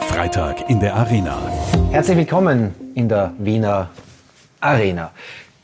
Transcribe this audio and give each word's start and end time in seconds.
Freitag 0.00 0.68
in 0.68 0.80
der 0.80 0.94
Arena. 0.94 1.38
Herzlich 1.90 2.16
willkommen 2.16 2.74
in 2.94 3.08
der 3.08 3.32
Wiener 3.38 3.90
Arena. 4.60 5.10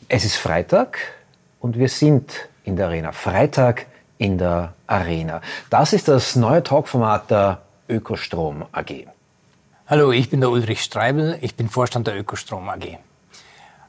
Es 0.08 0.24
ist 0.24 0.36
Freitag 0.36 0.98
und 1.60 1.78
wir 1.78 1.88
sind 1.88 2.48
in 2.64 2.76
der 2.76 2.86
Arena. 2.86 3.12
Freitag 3.12 3.86
in 4.18 4.38
der 4.38 4.74
Arena. 4.86 5.40
Das 5.70 5.92
ist 5.92 6.08
das 6.08 6.36
neue 6.36 6.62
Talkformat 6.62 7.30
der 7.30 7.62
Ökostrom 7.88 8.64
AG. 8.72 9.06
Hallo, 9.86 10.12
ich 10.12 10.30
bin 10.30 10.40
der 10.40 10.50
Ulrich 10.50 10.82
Streibel, 10.82 11.38
ich 11.40 11.54
bin 11.56 11.68
Vorstand 11.68 12.06
der 12.06 12.18
Ökostrom 12.18 12.68
AG. 12.68 12.98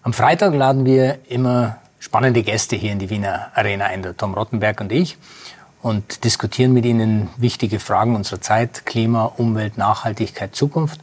Am 0.02 0.14
Freitag 0.14 0.54
laden 0.54 0.86
wir 0.86 1.20
immer 1.30 1.78
spannende 2.00 2.44
Gäste 2.44 2.76
hier 2.76 2.92
in 2.92 3.00
die 3.00 3.10
Wiener 3.10 3.52
Arena 3.54 3.86
ein, 3.86 4.02
der 4.02 4.18
Tom 4.18 4.34
Rottenberg 4.34 4.82
und 4.82 4.92
ich, 4.92 5.18
und 5.84 6.24
diskutieren 6.24 6.74
mit 6.74 6.86
ihnen 6.86 7.30
wichtige 7.38 7.80
Fragen 7.80 8.16
unserer 8.16 8.42
Zeit, 8.42 8.86
Klima, 8.86 9.26
Umwelt, 9.38 9.78
Nachhaltigkeit, 9.78 10.56
Zukunft. 10.56 11.02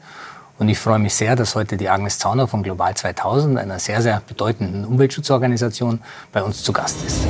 Und 0.59 0.69
ich 0.69 0.79
freue 0.79 0.99
mich 0.99 1.15
sehr, 1.15 1.37
dass 1.37 1.55
heute 1.55 1.77
die 1.77 1.89
Agnes 1.89 2.19
Zauner 2.19 2.49
von 2.49 2.63
Global 2.63 2.95
2000, 2.95 3.59
einer 3.59 3.79
sehr, 3.79 4.03
sehr 4.03 4.23
bedeutenden 4.27 4.87
Umweltschutzorganisation, 4.87 6.01
bei 6.33 6.43
uns 6.43 6.63
zu 6.63 6.73
Gast 6.73 7.05
ist. 7.05 7.21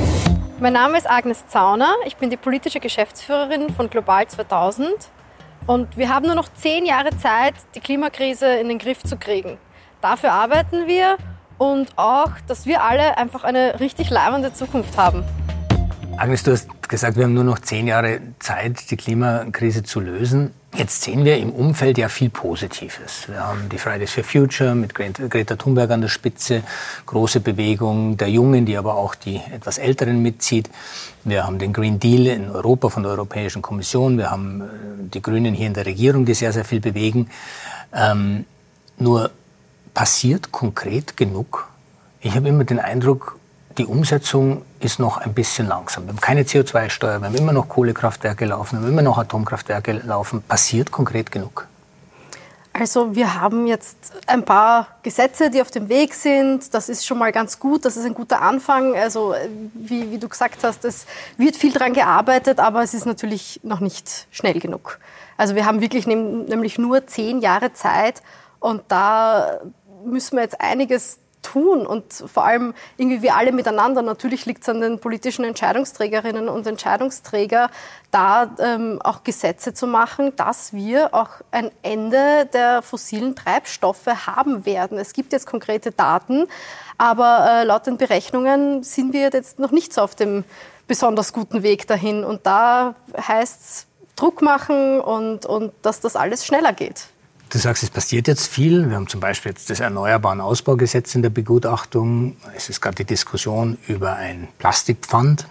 Mein 0.59 0.73
Name 0.73 0.97
ist 0.97 1.09
Agnes 1.09 1.45
Zauner. 1.47 1.93
Ich 2.05 2.15
bin 2.15 2.29
die 2.29 2.37
politische 2.37 2.79
Geschäftsführerin 2.79 3.73
von 3.73 3.89
Global 3.89 4.25
2000. 4.27 4.89
Und 5.67 5.97
wir 5.97 6.13
haben 6.13 6.25
nur 6.25 6.35
noch 6.35 6.49
zehn 6.53 6.85
Jahre 6.85 7.15
Zeit, 7.17 7.53
die 7.75 7.81
Klimakrise 7.81 8.47
in 8.55 8.69
den 8.69 8.79
Griff 8.79 9.03
zu 9.03 9.17
kriegen. 9.17 9.57
Dafür 9.99 10.31
arbeiten 10.31 10.87
wir 10.87 11.17
und 11.57 11.97
auch, 11.97 12.31
dass 12.47 12.65
wir 12.65 12.81
alle 12.83 13.17
einfach 13.17 13.43
eine 13.43 13.79
richtig 13.79 14.09
leibende 14.09 14.53
Zukunft 14.53 14.97
haben. 14.97 15.23
Agnes, 16.17 16.43
du 16.43 16.51
hast 16.51 16.67
gesagt, 16.89 17.17
wir 17.17 17.23
haben 17.23 17.33
nur 17.33 17.43
noch 17.43 17.59
zehn 17.59 17.87
Jahre 17.87 18.19
Zeit, 18.39 18.91
die 18.91 18.97
Klimakrise 18.97 19.83
zu 19.83 19.99
lösen. 19.99 20.51
Jetzt 20.75 21.01
sehen 21.01 21.25
wir 21.25 21.37
im 21.37 21.51
Umfeld 21.51 21.97
ja 21.97 22.07
viel 22.09 22.29
Positives. 22.29 23.27
Wir 23.27 23.45
haben 23.45 23.67
die 23.69 23.77
Fridays 23.77 24.11
for 24.11 24.23
Future 24.23 24.73
mit 24.75 24.93
Greta 24.95 25.55
Thunberg 25.55 25.91
an 25.91 26.01
der 26.01 26.07
Spitze, 26.07 26.63
große 27.05 27.41
Bewegung 27.41 28.17
der 28.17 28.29
Jungen, 28.29 28.65
die 28.65 28.77
aber 28.77 28.95
auch 28.95 29.15
die 29.15 29.41
etwas 29.51 29.77
Älteren 29.77 30.21
mitzieht. 30.21 30.69
Wir 31.23 31.45
haben 31.45 31.59
den 31.59 31.73
Green 31.73 31.99
Deal 31.99 32.27
in 32.27 32.49
Europa 32.49 32.89
von 32.89 33.03
der 33.03 33.11
Europäischen 33.13 33.61
Kommission. 33.61 34.17
Wir 34.17 34.31
haben 34.31 34.61
äh, 34.61 34.65
die 35.13 35.21
Grünen 35.21 35.53
hier 35.53 35.67
in 35.67 35.73
der 35.73 35.85
Regierung, 35.85 36.25
die 36.25 36.33
sehr, 36.33 36.53
sehr 36.53 36.65
viel 36.65 36.79
bewegen. 36.79 37.29
Ähm, 37.93 38.45
nur 38.97 39.31
passiert 39.93 40.51
konkret 40.51 41.17
genug? 41.17 41.67
Ich 42.21 42.35
habe 42.35 42.47
immer 42.47 42.63
den 42.63 42.79
Eindruck, 42.79 43.37
die 43.77 43.85
Umsetzung 43.85 44.63
ist 44.79 44.99
noch 44.99 45.17
ein 45.17 45.33
bisschen 45.33 45.67
langsam. 45.67 46.05
Wir 46.05 46.09
haben 46.09 46.21
keine 46.21 46.43
CO2-Steuer, 46.43 47.19
wir 47.19 47.27
haben 47.27 47.35
immer 47.35 47.53
noch 47.53 47.69
Kohlekraftwerke 47.69 48.45
laufen, 48.45 48.79
wir 48.79 48.85
haben 48.85 48.93
immer 48.93 49.01
noch 49.01 49.17
Atomkraftwerke 49.17 49.93
laufen. 50.05 50.41
Passiert 50.41 50.91
konkret 50.91 51.31
genug? 51.31 51.67
Also 52.73 53.15
wir 53.15 53.39
haben 53.39 53.67
jetzt 53.67 53.97
ein 54.27 54.45
paar 54.45 54.87
Gesetze, 55.03 55.49
die 55.49 55.61
auf 55.61 55.71
dem 55.71 55.89
Weg 55.89 56.13
sind. 56.13 56.73
Das 56.73 56.87
ist 56.87 57.05
schon 57.05 57.17
mal 57.17 57.33
ganz 57.33 57.59
gut. 57.59 57.83
Das 57.83 57.97
ist 57.97 58.05
ein 58.05 58.13
guter 58.13 58.41
Anfang. 58.41 58.95
Also 58.95 59.35
wie, 59.73 60.09
wie 60.09 60.17
du 60.17 60.29
gesagt 60.29 60.63
hast, 60.63 60.85
es 60.85 61.05
wird 61.37 61.57
viel 61.57 61.73
daran 61.73 61.93
gearbeitet, 61.93 62.59
aber 62.59 62.81
es 62.81 62.93
ist 62.93 63.05
natürlich 63.05 63.59
noch 63.63 63.81
nicht 63.81 64.27
schnell 64.31 64.59
genug. 64.59 64.99
Also 65.35 65.55
wir 65.55 65.65
haben 65.65 65.81
wirklich 65.81 66.07
nämlich 66.07 66.77
nur 66.77 67.05
zehn 67.07 67.41
Jahre 67.41 67.73
Zeit 67.73 68.21
und 68.59 68.83
da 68.87 69.59
müssen 70.05 70.37
wir 70.37 70.43
jetzt 70.43 70.61
einiges 70.61 71.19
tun 71.41 71.85
und 71.85 72.13
vor 72.13 72.45
allem 72.45 72.73
irgendwie 72.97 73.21
wir 73.21 73.35
alle 73.35 73.51
miteinander. 73.51 74.01
Natürlich 74.01 74.45
liegt 74.45 74.63
es 74.63 74.69
an 74.69 74.81
den 74.81 74.99
politischen 74.99 75.43
Entscheidungsträgerinnen 75.43 76.49
und 76.49 76.67
Entscheidungsträger, 76.67 77.69
da 78.11 78.49
ähm, 78.59 78.99
auch 79.03 79.23
Gesetze 79.23 79.73
zu 79.73 79.87
machen, 79.87 80.35
dass 80.35 80.73
wir 80.73 81.13
auch 81.13 81.29
ein 81.51 81.71
Ende 81.81 82.47
der 82.53 82.81
fossilen 82.81 83.35
Treibstoffe 83.35 84.07
haben 84.07 84.65
werden. 84.65 84.97
Es 84.97 85.13
gibt 85.13 85.33
jetzt 85.33 85.47
konkrete 85.47 85.91
Daten, 85.91 86.47
aber 86.97 87.47
äh, 87.49 87.63
laut 87.63 87.87
den 87.87 87.97
Berechnungen 87.97 88.83
sind 88.83 89.13
wir 89.13 89.29
jetzt 89.33 89.59
noch 89.59 89.71
nicht 89.71 89.93
so 89.93 90.01
auf 90.01 90.15
dem 90.15 90.43
besonders 90.87 91.33
guten 91.33 91.63
Weg 91.63 91.87
dahin. 91.87 92.23
Und 92.23 92.45
da 92.45 92.95
heißt 93.15 93.61
es 93.61 93.87
Druck 94.15 94.41
machen 94.41 94.99
und, 94.99 95.45
und 95.45 95.73
dass 95.81 95.99
das 96.01 96.15
alles 96.15 96.45
schneller 96.45 96.73
geht. 96.73 97.07
Du 97.51 97.57
sagst, 97.57 97.83
es 97.83 97.89
passiert 97.89 98.29
jetzt 98.29 98.47
viel. 98.47 98.89
Wir 98.89 98.95
haben 98.95 99.09
zum 99.09 99.19
Beispiel 99.19 99.51
jetzt 99.51 99.69
das 99.69 99.81
Erneuerbaren 99.81 100.39
Ausbaugesetz 100.39 101.15
in 101.15 101.21
der 101.21 101.31
Begutachtung. 101.31 102.37
Es 102.55 102.69
ist 102.69 102.79
gerade 102.79 102.95
die 102.95 103.03
Diskussion 103.03 103.77
über 103.89 104.15
ein 104.15 104.47
Plastikpfand. 104.57 105.47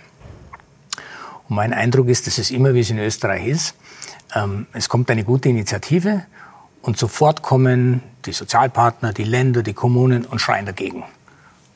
Und 1.47 1.57
mein 1.57 1.75
Eindruck 1.75 2.09
ist, 2.09 2.27
dass 2.27 2.39
es 2.39 2.51
immer, 2.53 2.73
wie 2.73 2.81
es 2.81 2.89
in 2.89 2.99
Österreich 2.99 3.47
ist, 3.47 3.75
ähm, 4.35 4.67
es 4.73 4.89
kommt 4.89 5.11
eine 5.11 5.25
gute 5.25 5.51
Initiative 5.51 6.25
und 6.81 6.97
sofort 6.97 7.43
kommen 7.43 8.03
die 8.25 8.33
Sozialpartner, 8.33 9.13
die 9.13 9.25
Länder, 9.25 9.63
die 9.63 9.75
Kommunen 9.75 10.25
und 10.25 10.39
schreien 10.39 10.65
dagegen. 10.65 11.05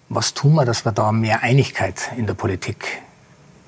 Was 0.09 0.33
tun 0.33 0.55
wir, 0.55 0.65
dass 0.65 0.87
wir 0.87 0.93
da 0.93 1.13
mehr 1.13 1.43
Einigkeit 1.43 2.13
in 2.17 2.27
der 2.27 2.35
Politik 2.35 3.03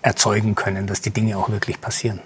erzeugen 0.00 0.54
können, 0.54 0.86
dass 0.86 1.02
die 1.02 1.10
Dinge 1.10 1.36
auch 1.36 1.50
wirklich 1.50 1.82
passieren? 1.82 2.22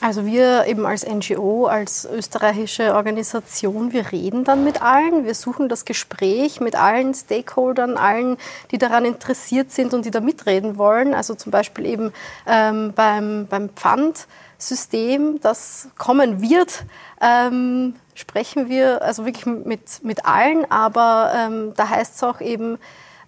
Also 0.00 0.24
wir 0.24 0.66
eben 0.66 0.86
als 0.86 1.04
NGO, 1.04 1.66
als 1.66 2.04
österreichische 2.04 2.94
Organisation, 2.94 3.92
wir 3.92 4.12
reden 4.12 4.44
dann 4.44 4.62
mit 4.62 4.80
allen, 4.80 5.24
wir 5.24 5.34
suchen 5.34 5.68
das 5.68 5.84
Gespräch 5.84 6.60
mit 6.60 6.76
allen 6.76 7.14
Stakeholdern, 7.14 7.96
allen, 7.96 8.36
die 8.70 8.78
daran 8.78 9.04
interessiert 9.04 9.72
sind 9.72 9.94
und 9.94 10.04
die 10.04 10.12
da 10.12 10.20
mitreden 10.20 10.78
wollen. 10.78 11.14
Also 11.14 11.34
zum 11.34 11.50
Beispiel 11.50 11.84
eben 11.86 12.12
ähm, 12.46 12.92
beim, 12.94 13.48
beim 13.50 13.70
Pfandsystem, 13.70 15.40
das 15.40 15.88
kommen 15.98 16.42
wird, 16.42 16.84
ähm, 17.20 17.96
sprechen 18.14 18.68
wir 18.68 19.02
also 19.02 19.26
wirklich 19.26 19.46
mit, 19.46 20.04
mit 20.04 20.24
allen, 20.24 20.70
aber 20.70 21.32
ähm, 21.34 21.72
da 21.74 21.88
heißt 21.88 22.14
es 22.14 22.22
auch 22.22 22.40
eben, 22.40 22.78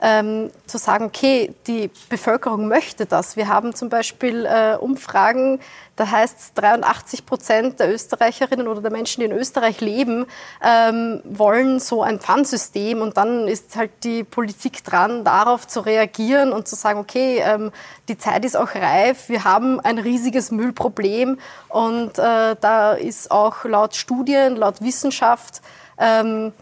ähm, 0.00 0.50
zu 0.66 0.78
sagen, 0.78 1.04
okay, 1.04 1.54
die 1.66 1.90
Bevölkerung 2.08 2.68
möchte 2.68 3.06
das. 3.06 3.36
Wir 3.36 3.48
haben 3.48 3.74
zum 3.74 3.88
Beispiel 3.88 4.46
äh, 4.46 4.76
Umfragen, 4.76 5.60
da 6.00 6.10
heißt 6.10 6.38
es, 6.38 6.54
83 6.54 7.26
Prozent 7.26 7.78
der 7.78 7.92
Österreicherinnen 7.92 8.68
oder 8.68 8.80
der 8.80 8.90
Menschen, 8.90 9.20
die 9.20 9.26
in 9.26 9.32
Österreich 9.32 9.82
leben, 9.82 10.24
ähm, 10.64 11.20
wollen 11.24 11.78
so 11.78 12.02
ein 12.02 12.18
Pfandsystem. 12.18 13.02
Und 13.02 13.18
dann 13.18 13.46
ist 13.46 13.76
halt 13.76 13.90
die 14.02 14.24
Politik 14.24 14.82
dran, 14.82 15.24
darauf 15.24 15.68
zu 15.68 15.80
reagieren 15.80 16.54
und 16.54 16.66
zu 16.66 16.74
sagen, 16.74 16.98
okay, 16.98 17.42
ähm, 17.44 17.70
die 18.08 18.16
Zeit 18.16 18.46
ist 18.46 18.56
auch 18.56 18.74
reif, 18.74 19.28
wir 19.28 19.44
haben 19.44 19.78
ein 19.78 19.98
riesiges 19.98 20.50
Müllproblem. 20.50 21.38
Und 21.68 22.18
äh, 22.18 22.56
da 22.58 22.92
ist 22.92 23.30
auch 23.30 23.64
laut 23.64 23.94
Studien, 23.94 24.56
laut 24.56 24.80
Wissenschaft, 24.80 25.60
ähm, 25.98 26.54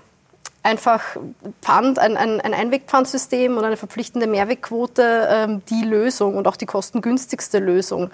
einfach 0.63 1.17
Pfand, 1.63 1.99
ein, 1.99 2.17
ein, 2.17 2.41
ein 2.41 2.53
Einwegpfandsystem 2.53 3.57
und 3.57 3.65
eine 3.65 3.77
verpflichtende 3.77 4.27
Mehrwegquote 4.27 5.29
ähm, 5.31 5.63
die 5.71 5.83
Lösung 5.83 6.37
und 6.37 6.47
auch 6.49 6.57
die 6.57 6.67
kostengünstigste 6.67 7.59
Lösung. 7.59 8.11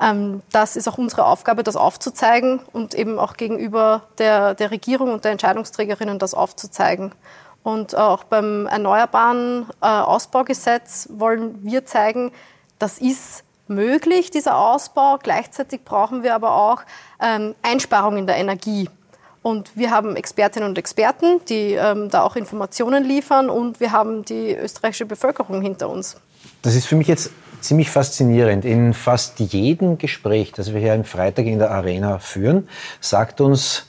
Ähm, 0.00 0.42
das 0.52 0.76
ist 0.76 0.88
auch 0.88 0.98
unsere 0.98 1.26
Aufgabe, 1.26 1.62
das 1.64 1.76
aufzuzeigen 1.76 2.60
und 2.72 2.94
eben 2.94 3.18
auch 3.18 3.36
gegenüber 3.36 4.02
der, 4.18 4.54
der 4.54 4.70
Regierung 4.70 5.12
und 5.12 5.24
der 5.24 5.32
Entscheidungsträgerinnen 5.32 6.18
das 6.18 6.34
aufzuzeigen. 6.34 7.12
Und 7.62 7.94
auch 7.96 8.24
beim 8.24 8.66
Erneuerbaren 8.66 9.66
äh, 9.82 9.86
Ausbaugesetz 9.86 11.08
wollen 11.12 11.58
wir 11.62 11.84
zeigen, 11.84 12.32
das 12.78 12.98
ist 12.98 13.44
möglich, 13.66 14.30
dieser 14.30 14.56
Ausbau. 14.56 15.18
Gleichzeitig 15.22 15.84
brauchen 15.84 16.22
wir 16.22 16.34
aber 16.34 16.52
auch 16.52 16.82
ähm, 17.20 17.54
Einsparungen 17.62 18.26
der 18.26 18.36
Energie. 18.36 18.88
Und 19.42 19.76
wir 19.76 19.90
haben 19.90 20.16
Expertinnen 20.16 20.68
und 20.68 20.78
Experten, 20.78 21.40
die 21.48 21.72
ähm, 21.72 22.10
da 22.10 22.22
auch 22.22 22.36
Informationen 22.36 23.04
liefern 23.04 23.50
und 23.50 23.80
wir 23.80 23.92
haben 23.92 24.24
die 24.24 24.54
österreichische 24.54 25.06
Bevölkerung 25.06 25.62
hinter 25.62 25.88
uns. 25.88 26.16
Das 26.62 26.74
ist 26.74 26.86
für 26.86 26.96
mich 26.96 27.06
jetzt 27.06 27.30
ziemlich 27.60 27.90
faszinierend. 27.90 28.64
In 28.64 28.94
fast 28.94 29.38
jedem 29.40 29.98
Gespräch, 29.98 30.52
das 30.52 30.72
wir 30.72 30.80
hier 30.80 30.94
am 30.94 31.04
Freitag 31.04 31.46
in 31.46 31.58
der 31.58 31.70
Arena 31.70 32.18
führen, 32.18 32.68
sagt 33.00 33.40
uns 33.40 33.86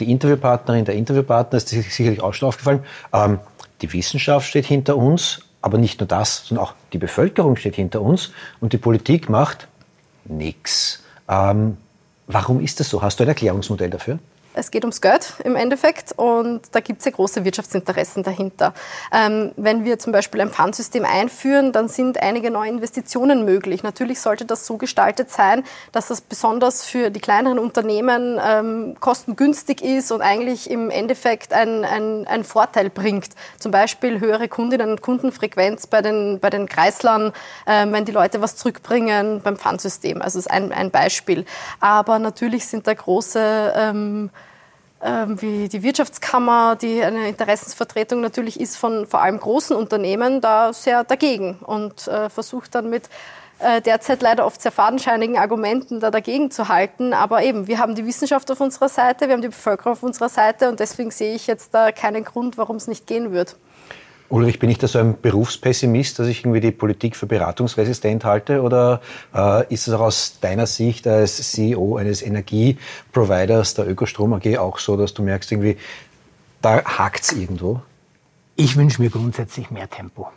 die 0.00 0.10
Interviewpartnerin, 0.10 0.84
der 0.84 0.94
Interviewpartner, 0.94 1.56
ist 1.56 1.68
sicherlich 1.68 2.20
auch 2.20 2.34
schon 2.34 2.48
aufgefallen, 2.48 2.84
ähm, 3.12 3.40
die 3.82 3.92
Wissenschaft 3.92 4.48
steht 4.48 4.66
hinter 4.66 4.96
uns, 4.96 5.40
aber 5.60 5.78
nicht 5.78 6.00
nur 6.00 6.06
das, 6.06 6.46
sondern 6.46 6.66
auch 6.66 6.74
die 6.92 6.98
Bevölkerung 6.98 7.56
steht 7.56 7.76
hinter 7.76 8.00
uns 8.00 8.32
und 8.60 8.72
die 8.72 8.78
Politik 8.78 9.28
macht 9.28 9.68
nichts. 10.24 11.02
Ähm, 11.28 11.76
warum 12.26 12.60
ist 12.60 12.80
das 12.80 12.88
so? 12.88 13.02
Hast 13.02 13.20
du 13.20 13.24
ein 13.24 13.28
Erklärungsmodell 13.28 13.90
dafür? 13.90 14.18
Es 14.56 14.70
geht 14.70 14.84
ums 14.84 15.00
Geld 15.00 15.34
im 15.44 15.54
Endeffekt 15.54 16.12
und 16.16 16.62
da 16.72 16.80
gibt 16.80 17.00
es 17.00 17.04
ja 17.04 17.10
große 17.10 17.44
Wirtschaftsinteressen 17.44 18.22
dahinter. 18.22 18.72
Ähm, 19.12 19.52
wenn 19.56 19.84
wir 19.84 19.98
zum 19.98 20.12
Beispiel 20.12 20.40
ein 20.40 20.50
Pfandsystem 20.50 21.04
einführen, 21.04 21.72
dann 21.72 21.88
sind 21.88 22.22
einige 22.22 22.50
neue 22.50 22.70
Investitionen 22.70 23.44
möglich. 23.44 23.82
Natürlich 23.82 24.20
sollte 24.20 24.46
das 24.46 24.66
so 24.66 24.78
gestaltet 24.78 25.30
sein, 25.30 25.62
dass 25.92 26.08
das 26.08 26.22
besonders 26.22 26.84
für 26.84 27.10
die 27.10 27.20
kleineren 27.20 27.58
Unternehmen 27.58 28.40
ähm, 28.42 28.96
kostengünstig 28.98 29.82
ist 29.82 30.10
und 30.10 30.22
eigentlich 30.22 30.70
im 30.70 30.90
Endeffekt 30.90 31.52
einen 31.52 31.84
ein 31.84 32.44
Vorteil 32.44 32.88
bringt. 32.88 33.30
Zum 33.58 33.72
Beispiel 33.72 34.20
höhere 34.20 34.48
Kundinnen- 34.48 34.90
und 34.90 35.02
Kundenfrequenz 35.02 35.86
bei 35.86 36.00
den, 36.00 36.40
bei 36.40 36.48
den 36.48 36.66
Kreislern, 36.66 37.32
äh, 37.66 37.86
wenn 37.90 38.06
die 38.06 38.12
Leute 38.12 38.40
was 38.40 38.56
zurückbringen 38.56 39.42
beim 39.42 39.56
Pfandsystem. 39.56 40.22
Also 40.22 40.38
das 40.38 40.46
ist 40.46 40.50
ein, 40.50 40.72
ein 40.72 40.90
Beispiel. 40.90 41.44
Aber 41.80 42.18
natürlich 42.18 42.66
sind 42.66 42.86
da 42.86 42.94
große 42.94 43.74
ähm, 43.76 44.30
wie 45.00 45.68
die 45.68 45.82
Wirtschaftskammer, 45.82 46.76
die 46.76 47.02
eine 47.02 47.28
Interessensvertretung 47.28 48.22
natürlich 48.22 48.58
ist 48.58 48.76
von 48.76 49.06
vor 49.06 49.20
allem 49.20 49.38
großen 49.38 49.76
Unternehmen, 49.76 50.40
da 50.40 50.72
sehr 50.72 51.04
dagegen 51.04 51.58
und 51.58 52.08
äh, 52.08 52.30
versucht 52.30 52.74
dann 52.74 52.88
mit 52.88 53.10
äh, 53.58 53.80
derzeit 53.80 54.22
leider 54.22 54.44
oft 54.44 54.60
sehr 54.60 54.72
fadenscheinigen 54.72 55.38
Argumenten 55.38 56.00
da 56.00 56.10
dagegen 56.10 56.50
zu 56.50 56.68
halten. 56.68 57.12
Aber 57.12 57.42
eben, 57.42 57.66
wir 57.66 57.78
haben 57.78 57.94
die 57.94 58.06
Wissenschaft 58.06 58.50
auf 58.50 58.60
unserer 58.60 58.88
Seite, 58.88 59.28
wir 59.28 59.34
haben 59.34 59.42
die 59.42 59.48
Bevölkerung 59.48 59.92
auf 59.92 60.02
unserer 60.02 60.28
Seite 60.28 60.68
und 60.68 60.80
deswegen 60.80 61.10
sehe 61.10 61.34
ich 61.34 61.46
jetzt 61.46 61.72
da 61.72 61.92
keinen 61.92 62.24
Grund, 62.24 62.58
warum 62.58 62.76
es 62.76 62.86
nicht 62.86 63.06
gehen 63.06 63.32
wird. 63.32 63.56
Ulrich, 64.28 64.58
bin 64.58 64.70
ich 64.70 64.78
da 64.78 64.88
so 64.88 64.98
ein 64.98 65.20
Berufspessimist, 65.20 66.18
dass 66.18 66.26
ich 66.26 66.40
irgendwie 66.40 66.60
die 66.60 66.72
Politik 66.72 67.16
für 67.16 67.26
beratungsresistent 67.26 68.24
halte? 68.24 68.62
Oder 68.62 69.00
äh, 69.34 69.72
ist 69.72 69.86
es 69.86 69.94
auch 69.94 70.00
aus 70.00 70.38
deiner 70.40 70.66
Sicht 70.66 71.06
als 71.06 71.36
CEO 71.52 71.96
eines 71.96 72.22
Energieproviders 72.22 73.74
der 73.74 73.88
Ökostrom 73.88 74.32
AG 74.34 74.58
auch 74.58 74.78
so, 74.78 74.96
dass 74.96 75.14
du 75.14 75.22
merkst, 75.22 75.52
irgendwie, 75.52 75.76
da 76.60 76.84
hakt 76.84 77.22
es 77.22 77.32
irgendwo? 77.32 77.82
Ich 78.56 78.76
wünsche 78.76 79.00
mir 79.00 79.10
grundsätzlich 79.10 79.70
mehr 79.70 79.88
Tempo. 79.88 80.28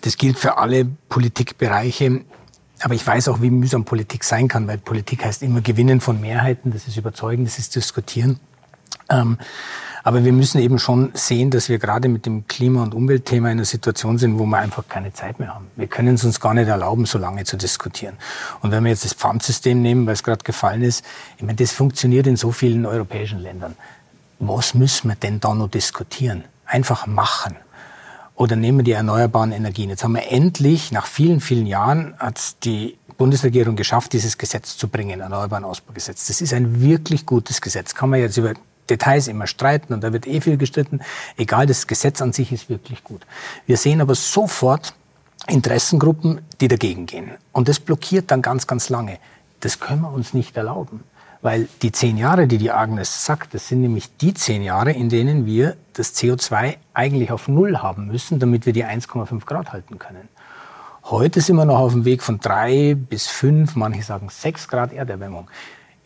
Das 0.00 0.16
gilt 0.16 0.38
für 0.38 0.56
alle 0.56 0.86
Politikbereiche. 1.08 2.22
Aber 2.80 2.94
ich 2.94 3.06
weiß 3.06 3.28
auch, 3.28 3.42
wie 3.42 3.50
mühsam 3.50 3.84
Politik 3.84 4.22
sein 4.22 4.48
kann, 4.48 4.68
weil 4.68 4.78
Politik 4.78 5.24
heißt 5.24 5.42
immer 5.42 5.60
Gewinnen 5.60 6.00
von 6.00 6.20
Mehrheiten, 6.20 6.72
das 6.72 6.86
ist 6.86 6.96
Überzeugen, 6.96 7.44
das 7.44 7.58
ist 7.58 7.74
Diskutieren. 7.74 8.38
Ähm, 9.08 9.38
aber 10.06 10.24
wir 10.24 10.32
müssen 10.32 10.60
eben 10.60 10.78
schon 10.78 11.10
sehen, 11.14 11.50
dass 11.50 11.68
wir 11.68 11.80
gerade 11.80 12.08
mit 12.08 12.26
dem 12.26 12.46
Klima- 12.46 12.84
und 12.84 12.94
Umweltthema 12.94 13.48
in 13.48 13.58
einer 13.58 13.64
Situation 13.64 14.18
sind, 14.18 14.38
wo 14.38 14.46
wir 14.46 14.58
einfach 14.58 14.84
keine 14.88 15.12
Zeit 15.12 15.40
mehr 15.40 15.52
haben. 15.52 15.66
Wir 15.74 15.88
können 15.88 16.14
es 16.14 16.22
uns 16.22 16.38
gar 16.38 16.54
nicht 16.54 16.68
erlauben, 16.68 17.06
so 17.06 17.18
lange 17.18 17.42
zu 17.42 17.56
diskutieren. 17.56 18.14
Und 18.62 18.70
wenn 18.70 18.84
wir 18.84 18.90
jetzt 18.90 19.04
das 19.04 19.14
Pfandsystem 19.14 19.82
nehmen, 19.82 20.06
weil 20.06 20.12
es 20.12 20.22
gerade 20.22 20.44
gefallen 20.44 20.82
ist, 20.82 21.04
ich 21.38 21.42
meine, 21.42 21.56
das 21.56 21.72
funktioniert 21.72 22.28
in 22.28 22.36
so 22.36 22.52
vielen 22.52 22.86
europäischen 22.86 23.40
Ländern. 23.40 23.74
Was 24.38 24.74
müssen 24.74 25.08
wir 25.08 25.16
denn 25.16 25.40
da 25.40 25.56
noch 25.56 25.68
diskutieren? 25.68 26.44
Einfach 26.66 27.08
machen. 27.08 27.56
Oder 28.36 28.54
nehmen 28.54 28.78
wir 28.78 28.84
die 28.84 28.92
erneuerbaren 28.92 29.50
Energien. 29.50 29.90
Jetzt 29.90 30.04
haben 30.04 30.14
wir 30.14 30.30
endlich, 30.30 30.92
nach 30.92 31.06
vielen, 31.06 31.40
vielen 31.40 31.66
Jahren, 31.66 32.14
hat 32.20 32.64
die 32.64 32.96
Bundesregierung 33.18 33.74
geschafft, 33.74 34.12
dieses 34.12 34.38
Gesetz 34.38 34.76
zu 34.76 34.86
bringen, 34.86 35.20
Erneuerbaren 35.20 35.64
Ausbaugesetz. 35.64 36.28
Das 36.28 36.40
ist 36.40 36.52
ein 36.52 36.80
wirklich 36.80 37.26
gutes 37.26 37.60
Gesetz. 37.60 37.96
Kann 37.96 38.10
man 38.10 38.20
jetzt 38.20 38.36
über 38.36 38.54
Details 38.90 39.28
immer 39.28 39.46
streiten 39.46 39.92
und 39.92 40.02
da 40.02 40.12
wird 40.12 40.26
eh 40.26 40.40
viel 40.40 40.56
gestritten. 40.56 41.00
Egal, 41.36 41.66
das 41.66 41.86
Gesetz 41.86 42.22
an 42.22 42.32
sich 42.32 42.52
ist 42.52 42.68
wirklich 42.68 43.04
gut. 43.04 43.26
Wir 43.66 43.76
sehen 43.76 44.00
aber 44.00 44.14
sofort 44.14 44.94
Interessengruppen, 45.48 46.40
die 46.60 46.68
dagegen 46.68 47.06
gehen. 47.06 47.30
Und 47.52 47.68
das 47.68 47.78
blockiert 47.78 48.30
dann 48.30 48.42
ganz, 48.42 48.66
ganz 48.66 48.88
lange. 48.88 49.18
Das 49.60 49.80
können 49.80 50.02
wir 50.02 50.12
uns 50.12 50.34
nicht 50.34 50.56
erlauben. 50.56 51.04
Weil 51.42 51.68
die 51.82 51.92
zehn 51.92 52.16
Jahre, 52.16 52.46
die 52.48 52.58
die 52.58 52.72
Agnes 52.72 53.24
sagt, 53.24 53.54
das 53.54 53.68
sind 53.68 53.80
nämlich 53.80 54.16
die 54.16 54.34
zehn 54.34 54.62
Jahre, 54.62 54.90
in 54.90 55.08
denen 55.08 55.46
wir 55.46 55.76
das 55.92 56.16
CO2 56.16 56.76
eigentlich 56.94 57.30
auf 57.30 57.46
Null 57.46 57.78
haben 57.78 58.08
müssen, 58.08 58.38
damit 58.40 58.66
wir 58.66 58.72
die 58.72 58.84
1,5 58.84 59.44
Grad 59.44 59.72
halten 59.72 59.98
können. 59.98 60.28
Heute 61.04 61.40
sind 61.40 61.54
wir 61.54 61.64
noch 61.64 61.78
auf 61.78 61.92
dem 61.92 62.04
Weg 62.04 62.22
von 62.22 62.40
drei 62.40 62.96
bis 62.96 63.28
fünf, 63.28 63.76
manche 63.76 64.02
sagen 64.02 64.28
sechs 64.28 64.66
Grad 64.66 64.92
Erderwärmung. 64.92 65.48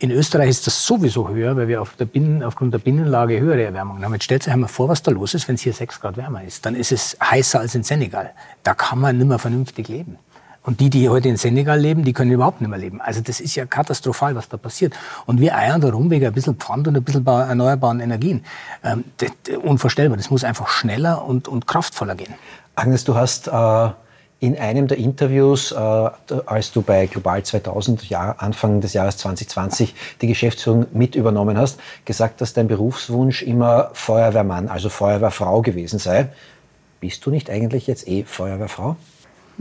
In 0.01 0.09
Österreich 0.09 0.49
ist 0.49 0.65
das 0.65 0.83
sowieso 0.83 1.29
höher, 1.29 1.55
weil 1.55 1.67
wir 1.67 1.79
auf 1.79 1.95
der 1.95 2.05
Binnen, 2.05 2.41
aufgrund 2.41 2.73
der 2.73 2.79
Binnenlage 2.79 3.39
höhere 3.39 3.61
Erwärmung 3.61 4.03
haben. 4.03 4.13
Jetzt 4.13 4.23
stellt 4.23 4.41
sich 4.41 4.51
einmal 4.51 4.67
vor, 4.67 4.89
was 4.89 5.03
da 5.03 5.11
los 5.11 5.35
ist, 5.35 5.47
wenn 5.47 5.53
es 5.53 5.61
hier 5.61 5.73
sechs 5.73 5.99
Grad 5.99 6.17
wärmer 6.17 6.43
ist. 6.43 6.65
Dann 6.65 6.73
ist 6.73 6.91
es 6.91 7.15
heißer 7.23 7.59
als 7.59 7.75
in 7.75 7.83
Senegal. 7.83 8.31
Da 8.63 8.73
kann 8.73 8.97
man 8.97 9.15
nicht 9.15 9.27
mehr 9.27 9.37
vernünftig 9.37 9.89
leben. 9.89 10.17
Und 10.63 10.79
die, 10.79 10.89
die 10.89 11.07
heute 11.07 11.29
in 11.29 11.37
Senegal 11.37 11.79
leben, 11.79 12.03
die 12.03 12.13
können 12.13 12.31
überhaupt 12.31 12.61
nicht 12.61 12.71
mehr 12.71 12.79
leben. 12.79 12.99
Also 12.99 13.21
das 13.21 13.39
ist 13.39 13.53
ja 13.53 13.67
katastrophal, 13.67 14.33
was 14.33 14.49
da 14.49 14.57
passiert. 14.57 14.95
Und 15.27 15.39
wir 15.39 15.55
eiern 15.55 15.81
darum 15.81 16.09
wegen 16.09 16.25
ein 16.25 16.33
bisschen 16.33 16.55
Pfand 16.55 16.87
und 16.87 16.97
ein 16.97 17.03
bisschen 17.03 17.23
erneuerbaren 17.27 17.99
Energien. 17.99 18.43
Ähm, 18.83 19.03
das, 19.17 19.29
unvorstellbar. 19.61 20.17
Das 20.17 20.31
muss 20.31 20.43
einfach 20.43 20.67
schneller 20.67 21.23
und, 21.23 21.47
und 21.47 21.67
kraftvoller 21.67 22.15
gehen. 22.15 22.33
Agnes, 22.73 23.03
du 23.03 23.13
hast 23.13 23.49
äh 23.49 23.89
in 24.41 24.57
einem 24.57 24.87
der 24.87 24.97
Interviews, 24.97 25.71
äh, 25.71 25.75
als 25.75 26.71
du 26.71 26.81
bei 26.81 27.05
Global 27.05 27.43
2000, 27.43 28.09
Jahr, 28.09 28.35
Anfang 28.39 28.81
des 28.81 28.93
Jahres 28.93 29.17
2020, 29.17 29.93
die 30.19 30.27
Geschäftsführung 30.27 30.87
mit 30.93 31.15
übernommen 31.15 31.59
hast, 31.59 31.79
gesagt, 32.05 32.41
dass 32.41 32.53
dein 32.53 32.67
Berufswunsch 32.67 33.43
immer 33.43 33.91
Feuerwehrmann, 33.93 34.67
also 34.67 34.89
Feuerwehrfrau 34.89 35.61
gewesen 35.61 35.99
sei. 35.99 36.29
Bist 36.99 37.23
du 37.23 37.29
nicht 37.29 37.51
eigentlich 37.51 37.85
jetzt 37.85 38.07
eh 38.07 38.23
Feuerwehrfrau? 38.23 38.95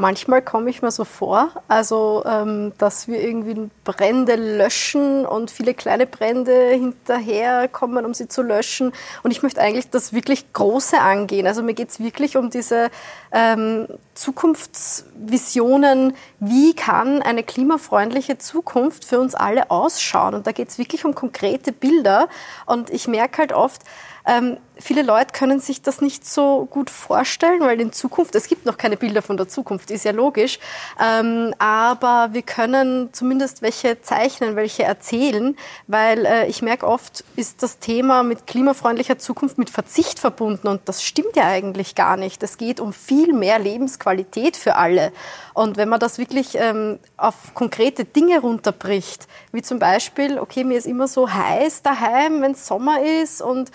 Manchmal 0.00 0.40
komme 0.40 0.70
ich 0.70 0.80
mir 0.80 0.90
so 0.90 1.04
vor, 1.04 1.50
also 1.68 2.22
ähm, 2.24 2.72
dass 2.78 3.06
wir 3.06 3.22
irgendwie 3.22 3.68
Brände 3.84 4.34
löschen 4.34 5.26
und 5.26 5.50
viele 5.50 5.74
kleine 5.74 6.06
Brände 6.06 6.70
hinterherkommen, 6.70 8.06
um 8.06 8.14
sie 8.14 8.26
zu 8.26 8.40
löschen. 8.40 8.94
Und 9.22 9.30
ich 9.30 9.42
möchte 9.42 9.60
eigentlich 9.60 9.90
das 9.90 10.14
wirklich 10.14 10.54
Große 10.54 10.98
angehen. 10.98 11.46
Also 11.46 11.62
mir 11.62 11.74
geht 11.74 11.90
es 11.90 12.00
wirklich 12.00 12.38
um 12.38 12.48
diese 12.48 12.88
ähm, 13.30 13.88
Zukunftsvisionen. 14.14 16.14
Wie 16.38 16.74
kann 16.74 17.20
eine 17.20 17.42
klimafreundliche 17.42 18.38
Zukunft 18.38 19.04
für 19.04 19.20
uns 19.20 19.34
alle 19.34 19.70
ausschauen? 19.70 20.34
Und 20.34 20.46
da 20.46 20.52
geht 20.52 20.70
es 20.70 20.78
wirklich 20.78 21.04
um 21.04 21.14
konkrete 21.14 21.72
Bilder. 21.72 22.30
Und 22.64 22.88
ich 22.88 23.06
merke 23.06 23.36
halt 23.36 23.52
oft, 23.52 23.82
ähm, 24.30 24.58
viele 24.78 25.02
Leute 25.02 25.32
können 25.32 25.58
sich 25.58 25.82
das 25.82 26.00
nicht 26.00 26.26
so 26.26 26.66
gut 26.70 26.88
vorstellen, 26.88 27.60
weil 27.60 27.80
in 27.80 27.92
Zukunft, 27.92 28.34
es 28.36 28.46
gibt 28.46 28.64
noch 28.64 28.78
keine 28.78 28.96
Bilder 28.96 29.22
von 29.22 29.36
der 29.36 29.48
Zukunft, 29.48 29.90
ist 29.90 30.04
ja 30.04 30.12
logisch, 30.12 30.60
ähm, 31.00 31.52
aber 31.58 32.28
wir 32.32 32.42
können 32.42 33.12
zumindest 33.12 33.60
welche 33.60 34.00
zeichnen, 34.02 34.54
welche 34.54 34.84
erzählen, 34.84 35.56
weil 35.88 36.24
äh, 36.26 36.46
ich 36.46 36.62
merke 36.62 36.86
oft, 36.86 37.24
ist 37.34 37.62
das 37.62 37.80
Thema 37.80 38.22
mit 38.22 38.46
klimafreundlicher 38.46 39.18
Zukunft 39.18 39.58
mit 39.58 39.68
Verzicht 39.68 40.20
verbunden 40.20 40.68
und 40.68 40.82
das 40.84 41.02
stimmt 41.02 41.34
ja 41.34 41.48
eigentlich 41.48 41.96
gar 41.96 42.16
nicht. 42.16 42.42
Es 42.42 42.56
geht 42.56 42.78
um 42.78 42.92
viel 42.92 43.32
mehr 43.32 43.58
Lebensqualität 43.58 44.56
für 44.56 44.76
alle. 44.76 45.12
Und 45.54 45.76
wenn 45.76 45.88
man 45.88 46.00
das 46.00 46.18
wirklich 46.18 46.54
ähm, 46.54 47.00
auf 47.16 47.54
konkrete 47.54 48.04
Dinge 48.04 48.40
runterbricht, 48.40 49.26
wie 49.52 49.62
zum 49.62 49.78
Beispiel, 49.78 50.38
okay, 50.38 50.64
mir 50.64 50.78
ist 50.78 50.86
immer 50.86 51.08
so 51.08 51.30
heiß 51.30 51.82
daheim, 51.82 52.40
wenn 52.40 52.52
es 52.52 52.66
Sommer 52.66 53.02
ist 53.02 53.42
und 53.42 53.70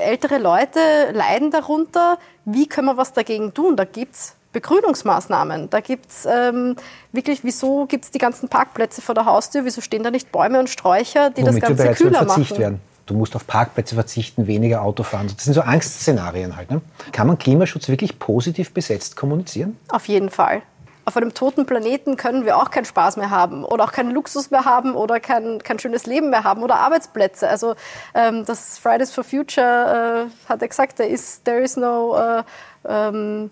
ältere 0.00 0.38
Leute 0.38 0.80
leiden 1.12 1.50
darunter. 1.50 2.18
Wie 2.44 2.66
können 2.66 2.86
wir 2.86 2.96
was 2.96 3.12
dagegen 3.12 3.54
tun? 3.54 3.76
Da 3.76 3.84
gibt 3.84 4.14
es 4.14 4.34
Begrünungsmaßnahmen. 4.52 5.70
Da 5.70 5.80
gibt 5.80 6.10
es 6.10 6.26
ähm, 6.26 6.76
wirklich, 7.12 7.44
wieso 7.44 7.86
gibt 7.86 8.06
es 8.06 8.10
die 8.10 8.18
ganzen 8.18 8.48
Parkplätze 8.48 9.00
vor 9.00 9.14
der 9.14 9.24
Haustür? 9.24 9.64
Wieso 9.64 9.80
stehen 9.80 10.02
da 10.02 10.10
nicht 10.10 10.32
Bäume 10.32 10.58
und 10.58 10.68
Sträucher, 10.68 11.30
die 11.30 11.42
Womit 11.42 11.62
das 11.62 11.76
Ganze 11.76 11.94
kühler 11.94 12.24
machen? 12.24 12.58
Werden. 12.58 12.80
Du 13.06 13.14
musst 13.14 13.34
auf 13.34 13.46
Parkplätze 13.46 13.94
verzichten, 13.94 14.46
weniger 14.46 14.82
Auto 14.82 15.02
fahren. 15.02 15.28
Das 15.34 15.44
sind 15.44 15.54
so 15.54 15.62
Angstszenarien 15.62 16.56
halt. 16.56 16.70
Ne? 16.70 16.80
Kann 17.12 17.26
man 17.26 17.38
Klimaschutz 17.38 17.88
wirklich 17.88 18.18
positiv 18.18 18.72
besetzt 18.72 19.16
kommunizieren? 19.16 19.76
Auf 19.88 20.06
jeden 20.06 20.30
Fall 20.30 20.62
auf 21.10 21.16
einem 21.16 21.34
toten 21.34 21.66
Planeten 21.66 22.16
können 22.16 22.44
wir 22.44 22.56
auch 22.56 22.70
keinen 22.70 22.84
Spaß 22.84 23.16
mehr 23.16 23.30
haben 23.30 23.64
oder 23.64 23.82
auch 23.82 23.90
keinen 23.90 24.12
Luxus 24.12 24.52
mehr 24.52 24.64
haben 24.64 24.94
oder 24.94 25.18
kein, 25.18 25.60
kein 25.60 25.80
schönes 25.80 26.06
Leben 26.06 26.30
mehr 26.30 26.44
haben 26.44 26.62
oder 26.62 26.76
Arbeitsplätze. 26.76 27.48
Also 27.48 27.74
ähm, 28.14 28.44
das 28.44 28.78
Fridays 28.78 29.12
for 29.12 29.24
Future 29.24 30.28
äh, 30.28 30.48
hat 30.48 30.62
er 30.62 30.68
gesagt, 30.68 30.98
there 30.98 31.08
is, 31.08 31.42
there 31.42 31.60
is 31.60 31.76
no 31.76 32.16
uh, 32.16 32.42
um, 32.84 33.50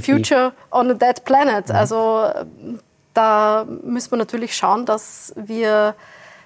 future 0.00 0.50
B. 0.50 0.56
on 0.70 0.90
a 0.92 0.94
dead 0.94 1.24
planet. 1.24 1.68
Mhm. 1.68 1.74
Also 1.74 2.30
da 3.12 3.66
müssen 3.82 4.12
wir 4.12 4.18
natürlich 4.18 4.56
schauen, 4.56 4.86
dass 4.86 5.32
wir, 5.34 5.96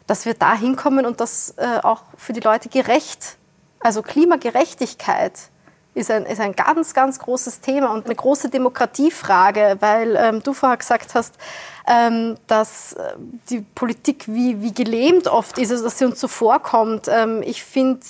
dass 0.06 0.24
wir 0.24 0.32
da 0.32 0.54
hinkommen 0.54 1.04
und 1.04 1.20
das 1.20 1.56
äh, 1.58 1.80
auch 1.82 2.04
für 2.16 2.32
die 2.32 2.40
Leute 2.40 2.70
gerecht, 2.70 3.36
also 3.80 4.00
Klimagerechtigkeit 4.00 5.50
ist 5.94 6.10
ein, 6.10 6.26
ist 6.26 6.40
ein 6.40 6.54
ganz, 6.54 6.92
ganz 6.92 7.18
großes 7.18 7.60
Thema 7.60 7.92
und 7.92 8.06
eine 8.06 8.14
große 8.14 8.48
Demokratiefrage, 8.48 9.76
weil 9.80 10.16
ähm, 10.16 10.42
du 10.42 10.52
vorher 10.52 10.76
gesagt 10.76 11.14
hast, 11.14 11.34
ähm, 11.86 12.36
dass 12.46 12.94
äh, 12.94 13.14
die 13.50 13.60
Politik 13.60 14.24
wie, 14.26 14.60
wie 14.60 14.74
gelähmt 14.74 15.28
oft 15.28 15.58
ist, 15.58 15.70
also 15.70 15.84
dass 15.84 15.98
sie 15.98 16.04
uns 16.04 16.20
so 16.20 16.28
vorkommt. 16.28 17.08
Ähm, 17.08 17.42
ich 17.44 17.62
finde, 17.62 18.00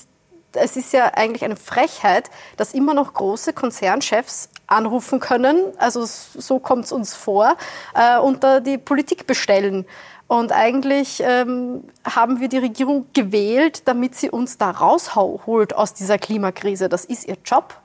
es 0.52 0.76
ist 0.76 0.92
ja 0.92 1.12
eigentlich 1.14 1.44
eine 1.44 1.56
Frechheit, 1.56 2.30
dass 2.56 2.74
immer 2.74 2.94
noch 2.94 3.12
große 3.12 3.52
Konzernchefs 3.52 4.48
anrufen 4.66 5.20
können, 5.20 5.58
also 5.76 6.04
so 6.06 6.58
kommt 6.58 6.86
es 6.86 6.92
uns 6.92 7.14
vor, 7.14 7.56
äh, 7.94 8.18
und 8.18 8.42
da 8.42 8.60
die 8.60 8.78
Politik 8.78 9.26
bestellen. 9.26 9.84
Und 10.26 10.52
eigentlich 10.52 11.22
ähm, 11.24 11.84
haben 12.04 12.40
wir 12.40 12.48
die 12.48 12.58
Regierung 12.58 13.06
gewählt, 13.12 13.82
damit 13.86 14.14
sie 14.14 14.30
uns 14.30 14.56
da 14.56 14.70
rausholt 14.70 15.74
aus 15.76 15.94
dieser 15.94 16.18
Klimakrise. 16.18 16.88
Das 16.88 17.04
ist 17.04 17.28
ihr 17.28 17.36
Job. 17.44 17.78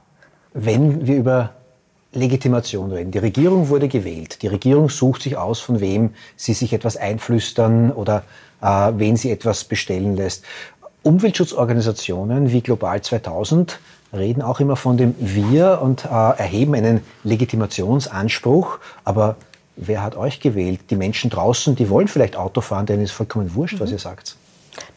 Wenn 0.54 1.06
wir 1.06 1.18
über 1.18 1.54
Legitimation 2.12 2.92
reden. 2.92 3.12
Die 3.12 3.20
Regierung 3.20 3.70
wurde 3.70 3.88
gewählt. 3.88 4.42
Die 4.42 4.48
Regierung 4.48 4.90
sucht 4.90 5.22
sich 5.22 5.38
aus, 5.38 5.60
von 5.60 5.80
wem 5.80 6.12
sie 6.36 6.54
sich 6.54 6.74
etwas 6.74 6.98
einflüstern 6.98 7.92
oder 7.92 8.24
äh, 8.62 8.92
wen 8.96 9.16
sie 9.16 9.32
etwas 9.32 9.64
bestellen 9.64 10.16
lässt. 10.16 10.44
Umweltschutzorganisationen 11.04 12.52
wie 12.52 12.62
Global 12.62 13.02
2000 13.02 13.80
reden 14.12 14.42
auch 14.42 14.60
immer 14.60 14.76
von 14.76 14.98
dem 14.98 15.14
Wir 15.20 15.82
und 15.84 16.06
äh, 16.06 16.08
erheben 16.10 16.74
einen 16.74 17.02
Legitimationsanspruch. 17.24 18.80
Aber 19.04 19.36
wer 19.80 20.04
hat 20.04 20.16
euch 20.16 20.40
gewählt? 20.40 20.82
Die 20.90 20.96
Menschen 20.96 21.30
draußen, 21.30 21.76
die 21.76 21.90
wollen 21.90 22.08
vielleicht 22.08 22.36
Auto 22.36 22.62
fahren, 22.62 22.86
denen 22.86 23.04
ist 23.04 23.12
vollkommen 23.12 23.54
wurscht, 23.56 23.76
mhm. 23.76 23.80
was 23.80 23.92
ihr 23.92 24.00
sagt. 24.00 24.36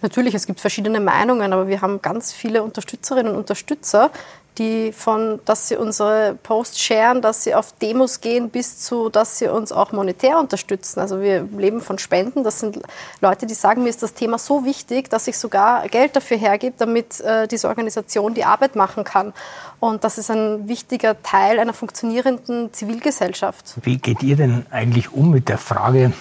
Natürlich, 0.00 0.34
es 0.34 0.46
gibt 0.46 0.60
verschiedene 0.60 1.00
Meinungen, 1.00 1.52
aber 1.52 1.66
wir 1.68 1.80
haben 1.80 2.02
ganz 2.02 2.32
viele 2.32 2.62
Unterstützerinnen 2.62 3.32
und 3.32 3.38
Unterstützer, 3.38 4.10
die 4.58 4.92
von, 4.92 5.40
dass 5.44 5.68
sie 5.68 5.76
unsere 5.76 6.36
Posts 6.42 6.78
sharen, 6.80 7.22
dass 7.22 7.44
sie 7.44 7.54
auf 7.54 7.72
Demos 7.72 8.20
gehen, 8.20 8.50
bis 8.50 8.80
zu, 8.80 9.08
dass 9.08 9.38
sie 9.38 9.48
uns 9.48 9.72
auch 9.72 9.92
monetär 9.92 10.38
unterstützen. 10.38 11.00
Also 11.00 11.20
wir 11.20 11.48
leben 11.56 11.80
von 11.80 11.98
Spenden. 11.98 12.44
Das 12.44 12.60
sind 12.60 12.80
Leute, 13.20 13.46
die 13.46 13.54
sagen, 13.54 13.82
mir 13.82 13.88
ist 13.88 14.02
das 14.02 14.14
Thema 14.14 14.38
so 14.38 14.64
wichtig, 14.64 15.08
dass 15.08 15.26
ich 15.26 15.38
sogar 15.38 15.88
Geld 15.88 16.16
dafür 16.16 16.36
hergebe, 16.36 16.74
damit 16.76 17.20
äh, 17.20 17.48
diese 17.48 17.68
Organisation 17.68 18.34
die 18.34 18.44
Arbeit 18.44 18.76
machen 18.76 19.04
kann. 19.04 19.32
Und 19.80 20.04
das 20.04 20.18
ist 20.18 20.30
ein 20.30 20.68
wichtiger 20.68 21.22
Teil 21.22 21.58
einer 21.58 21.72
funktionierenden 21.72 22.72
Zivilgesellschaft. 22.72 23.74
Wie 23.82 23.96
geht 23.96 24.22
ihr 24.22 24.36
denn 24.36 24.66
eigentlich 24.70 25.12
um 25.12 25.30
mit 25.30 25.48
der 25.48 25.58
Frage, 25.58 26.12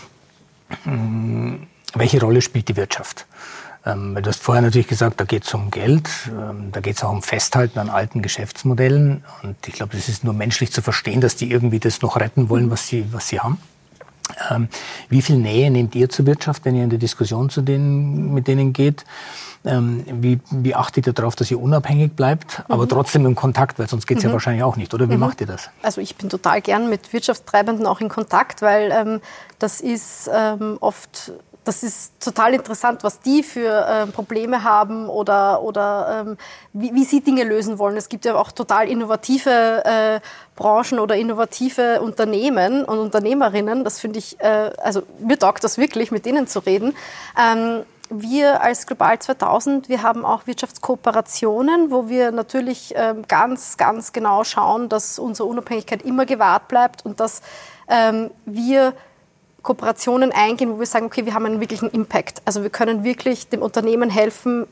hm, 0.84 1.68
welche 1.94 2.22
Rolle 2.22 2.42
spielt 2.42 2.70
die 2.70 2.78
Wirtschaft? 2.78 3.26
Ähm, 3.86 4.16
du 4.16 4.30
hast 4.30 4.42
vorher 4.42 4.62
natürlich 4.62 4.88
gesagt, 4.88 5.20
da 5.20 5.24
geht 5.24 5.44
es 5.46 5.54
um 5.54 5.72
Geld, 5.72 6.10
ähm, 6.28 6.72
da 6.72 6.82
geht 6.82 6.98
es 6.98 7.04
auch 7.04 7.12
um 7.12 7.24
Festhalten 7.24 7.80
an 7.80 7.90
alten 7.90 8.22
Geschäftsmodellen. 8.22 9.24
Und 9.44 9.56
ich 9.68 9.74
glaube, 9.74 9.96
das 9.96 10.08
ist 10.08 10.24
nur 10.24 10.34
menschlich 10.34 10.72
zu 10.72 10.82
verstehen, 10.82 11.22
dass 11.22 11.36
die 11.36 11.52
irgendwie 11.52 11.80
das 11.80 12.02
noch 12.02 12.18
retten 12.18 12.50
wollen, 12.50 12.70
was 12.70 12.88
sie, 12.88 13.06
was 13.12 13.28
sie 13.28 13.40
haben. 13.40 13.58
Ähm, 14.50 14.70
wie 15.10 15.22
viel 15.22 15.38
Nähe 15.38 15.72
nehmt 15.72 15.96
ihr 15.96 16.10
zur 16.10 16.26
Wirtschaft, 16.26 16.64
wenn 16.66 16.76
ihr 16.76 16.84
in 16.84 16.90
die 16.90 16.98
Diskussion 16.98 17.50
zu 17.50 17.62
denen, 17.62 18.34
mit 18.34 18.48
denen 18.48 18.72
geht? 18.72 19.04
Ähm, 19.64 20.06
wie, 20.10 20.40
wie 20.50 20.74
achtet 20.74 21.06
ihr 21.06 21.14
darauf, 21.14 21.36
dass 21.36 21.52
ihr 21.52 21.60
unabhängig 21.60 22.14
bleibt, 22.14 22.64
aber 22.68 22.86
mhm. 22.86 22.90
trotzdem 22.90 23.26
im 23.28 23.36
Kontakt, 23.36 23.78
weil 23.78 23.88
sonst 23.88 24.08
geht 24.08 24.18
es 24.18 24.24
mhm. 24.24 24.30
ja 24.30 24.34
wahrscheinlich 24.34 24.64
auch 24.64 24.76
nicht, 24.76 24.94
oder? 24.94 25.08
Wie 25.08 25.14
mhm. 25.14 25.20
macht 25.20 25.42
ihr 25.42 25.48
das? 25.48 25.70
Also 25.84 26.02
ich 26.02 26.16
bin 26.16 26.30
total 26.30 26.62
gern 26.62 26.90
mit 26.90 27.14
Wirtschaftstreibenden 27.14 27.86
auch 27.86 28.02
in 28.02 28.10
Kontakt, 28.10 28.62
weil 28.64 28.92
ähm, 28.92 29.22
das 29.60 29.82
ist 29.82 30.30
ähm, 30.34 30.78
oft 30.80 31.34
das 31.64 31.84
ist 31.84 32.20
total 32.20 32.56
interessant, 32.56 33.04
was 33.04 33.20
die 33.20 33.44
für 33.44 33.86
äh, 33.86 34.08
Probleme 34.08 34.64
haben 34.64 35.08
oder, 35.08 35.62
oder 35.62 36.26
ähm, 36.28 36.38
wie, 36.74 36.94
wie, 36.94 37.04
sie 37.04 37.22
Dinge 37.22 37.44
lösen 37.44 37.78
wollen. 37.78 37.98
Es 37.98 38.10
gibt 38.10 38.26
ja 38.26 38.36
auch 38.36 38.52
total 38.52 38.90
innovative 38.90 39.84
äh, 39.86 40.20
Branchen 40.56 41.00
oder 41.00 41.16
innovative 41.16 42.02
Unternehmen 42.02 42.84
und 42.84 42.98
Unternehmerinnen. 42.98 43.84
Das 43.84 44.00
finde 44.00 44.20
ich, 44.20 44.40
äh, 44.40 44.72
also 44.82 45.04
mir 45.20 45.38
taugt 45.38 45.64
das 45.64 45.78
wirklich, 45.78 46.12
mit 46.12 46.26
denen 46.26 46.48
zu 46.48 46.60
reden. 46.60 46.96
Ähm, 47.40 47.84
wir 48.10 48.62
als 48.62 48.88
Global 48.88 49.20
2000, 49.20 49.88
wir 49.88 50.04
haben 50.04 50.26
auch 50.26 50.46
Wirtschaftskooperationen, 50.48 51.92
wo 51.92 52.10
wir 52.10 52.32
natürlich 52.32 52.94
ähm, 52.98 53.24
ganz, 53.28 53.78
ganz 53.78 54.12
genau 54.12 54.44
schauen, 54.44 54.90
dass 54.90 55.18
unsere 55.18 55.48
Unabhängigkeit 55.48 56.02
immer 56.02 56.26
gewahrt 56.26 56.68
bleibt 56.68 57.06
und 57.06 57.20
dass 57.20 57.42
ähm, 57.88 58.32
wir 58.46 58.94
Kooperationen 59.62 60.32
eingehen, 60.32 60.74
wo 60.74 60.80
wir 60.80 60.86
sagen, 60.86 61.06
okay, 61.06 61.26
wir 61.26 61.34
haben 61.34 61.46
einen 61.46 61.60
wirklichen 61.60 61.90
Impact. 61.90 62.42
Also 62.46 62.64
wir 62.64 62.70
können 62.70 63.04
wirklich 63.04 63.50
dem 63.50 63.62
Unternehmen 63.62 64.10
helfen, 64.10 64.68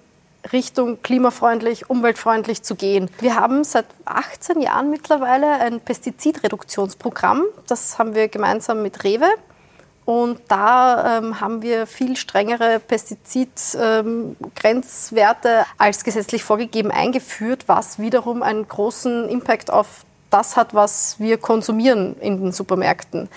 Richtung 0.54 1.02
klimafreundlich, 1.02 1.90
umweltfreundlich 1.90 2.64
zu 2.64 2.76
gehen. 2.76 3.10
Wir 3.20 3.36
haben 3.36 3.64
seit 3.64 3.86
18 4.06 4.62
Jahren 4.62 4.90
mittlerweile 4.90 5.60
ein 5.60 5.82
Pestizidreduktionsprogramm. 5.82 7.44
Das 7.68 8.00
haben 8.00 8.16
wir 8.16 8.30
gemeinsam 8.30 8.82
mit 8.82 9.04
Rewe. 9.04 9.28
Und 10.06 10.40
da 10.48 11.20
ähm, 11.20 11.40
haben 11.40 11.62
wir 11.62 11.86
viel 11.86 12.16
strengere 12.16 12.80
Pestizidgrenzwerte 12.80 15.50
ähm, 15.50 15.66
als 15.78 16.04
gesetzlich 16.04 16.44
vorgegeben 16.44 16.90
eingeführt, 16.90 17.66
was 17.68 18.00
wiederum 18.00 18.42
einen 18.42 18.68
großen 18.68 19.30
Impact 19.30 19.72
auf 19.72 20.06
das 20.32 20.58
hat, 20.58 20.74
was 20.74 21.20
wir 21.20 21.38
konsumieren 21.38 22.16
in 22.22 22.42
den 22.42 22.52
Supermärkten. 22.52 23.30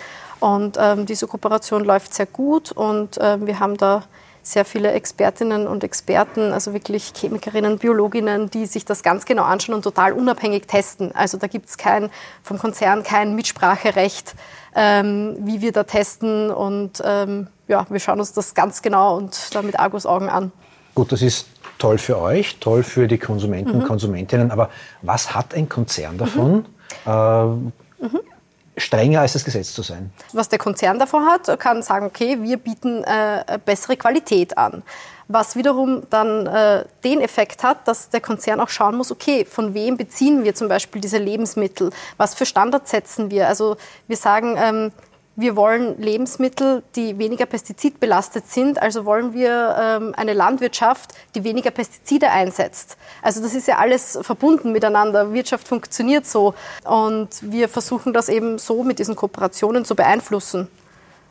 Und 0.42 0.76
ähm, 0.76 1.06
diese 1.06 1.28
Kooperation 1.28 1.84
läuft 1.84 2.12
sehr 2.14 2.26
gut 2.26 2.72
und 2.72 3.16
äh, 3.18 3.46
wir 3.46 3.61
haben 3.61 3.76
da 3.76 4.02
sehr 4.42 4.64
viele 4.64 4.90
Expertinnen 4.90 5.68
und 5.68 5.84
Experten, 5.84 6.52
also 6.52 6.72
wirklich 6.72 7.12
Chemikerinnen, 7.14 7.78
Biologinnen, 7.78 8.50
die 8.50 8.66
sich 8.66 8.84
das 8.84 9.04
ganz 9.04 9.25
genau 9.25 9.44
anschauen 9.44 9.76
und 9.76 9.82
total 9.82 10.12
unabhängig 10.12 10.66
testen. 10.66 11.14
Also 11.14 11.38
da 11.38 11.46
gibt 11.46 11.68
es 11.68 11.78
kein, 11.78 12.11
vom 12.42 12.58
Konzern 12.58 13.04
kein 13.04 13.37
Mitspracherecht, 13.37 14.34
ähm, 14.75 15.37
wie 15.38 15.61
wir 15.61 15.70
da 15.70 15.84
testen. 15.84 16.50
Und 16.50 17.00
ähm, 17.04 17.46
ja, 17.68 17.87
wir 17.88 18.00
schauen 18.00 18.18
uns 18.18 18.32
das 18.32 18.54
ganz 18.54 18.82
genau 18.82 19.16
und 19.18 19.54
da 19.54 19.62
mit 19.62 19.78
Argusaugen 19.78 20.28
an. 20.28 20.50
Gut, 20.96 21.12
das 21.12 21.22
ist 21.22 21.46
toll 21.78 21.99
für 21.99 22.18
euch, 22.18 22.56
toll 22.58 22.82
für 22.82 23.06
die 23.06 23.18
Konsumenten 23.18 23.70
und 23.70 23.82
mhm. 23.84 23.87
Konsumentinnen. 23.87 24.50
Aber 24.50 24.70
was 25.02 25.37
hat 25.37 25.54
ein 25.54 25.68
Konzern 25.68 26.18
davon? 26.18 26.66
Mhm. 27.06 27.12
Äh, 27.12 28.06
mhm 28.06 28.31
strenger 28.76 29.21
als 29.21 29.35
das 29.35 29.45
Gesetz 29.45 29.73
zu 29.73 29.83
sein. 29.83 30.11
Was 30.33 30.49
der 30.49 30.59
Konzern 30.59 30.99
davon 30.99 31.26
hat, 31.26 31.59
kann 31.59 31.83
sagen, 31.83 32.07
okay, 32.07 32.38
wir 32.41 32.57
bieten 32.57 33.05
äh, 33.05 33.59
bessere 33.64 33.97
Qualität 33.97 34.57
an. 34.57 34.83
Was 35.29 35.57
wiederum 35.57 36.02
dann 36.11 36.47
äh, 36.47 36.85
den 37.05 37.21
Effekt 37.21 37.62
hat, 37.62 37.87
dass 37.87 38.11
der 38.11 38.21
Konzern 38.21 38.61
auch 38.61 38.69
schauen 38.69 38.97
muss, 38.97 39.11
okay, 39.11 39.45
von 39.45 39.75
wem 39.75 39.97
beziehen 39.97 40.45
wir 40.45 40.55
zum 40.55 40.69
Beispiel 40.69 41.00
diese 41.00 41.19
Lebensmittel? 41.19 41.91
Was 42.17 42.35
für 42.35 42.47
Standards 42.47 42.91
setzen 42.91 43.31
wir? 43.31 43.49
Also 43.49 43.76
wir 44.09 44.17
sagen, 44.17 44.57
ähm, 44.59 44.93
wir 45.34 45.56
wollen 45.56 45.98
Lebensmittel, 46.00 46.82
die 46.94 47.16
weniger 47.18 47.46
pestizidbelastet 47.46 48.48
sind, 48.48 48.80
also 48.80 49.06
wollen 49.06 49.32
wir 49.32 49.76
ähm, 49.78 50.14
eine 50.14 50.34
Landwirtschaft, 50.34 51.14
die 51.34 51.42
weniger 51.42 51.70
Pestizide 51.70 52.30
einsetzt. 52.30 52.98
Also 53.22 53.42
das 53.42 53.54
ist 53.54 53.66
ja 53.66 53.78
alles 53.78 54.18
verbunden 54.20 54.72
miteinander. 54.72 55.32
Wirtschaft 55.32 55.68
funktioniert 55.68 56.26
so 56.26 56.54
und 56.84 57.28
wir 57.40 57.70
versuchen 57.70 58.12
das 58.12 58.28
eben 58.28 58.58
so 58.58 58.84
mit 58.84 58.98
diesen 58.98 59.16
Kooperationen 59.16 59.86
zu 59.86 59.94
beeinflussen. 59.94 60.68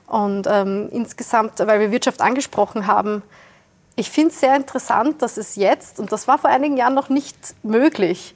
Und 0.08 0.48
ähm, 0.50 0.90
insgesamt, 0.92 1.60
weil 1.60 1.80
wir 1.80 1.92
Wirtschaft 1.92 2.22
angesprochen 2.22 2.88
haben, 2.88 3.22
ich 3.96 4.10
finde 4.10 4.32
es 4.32 4.40
sehr 4.40 4.56
interessant, 4.56 5.22
dass 5.22 5.38
es 5.38 5.56
jetzt, 5.56 6.00
und 6.00 6.12
das 6.12 6.28
war 6.28 6.40
vor 6.40 6.50
einigen 6.50 6.76
Jahren 6.76 6.96
noch 6.96 7.10
nicht 7.10 7.38
möglich, 7.62 8.34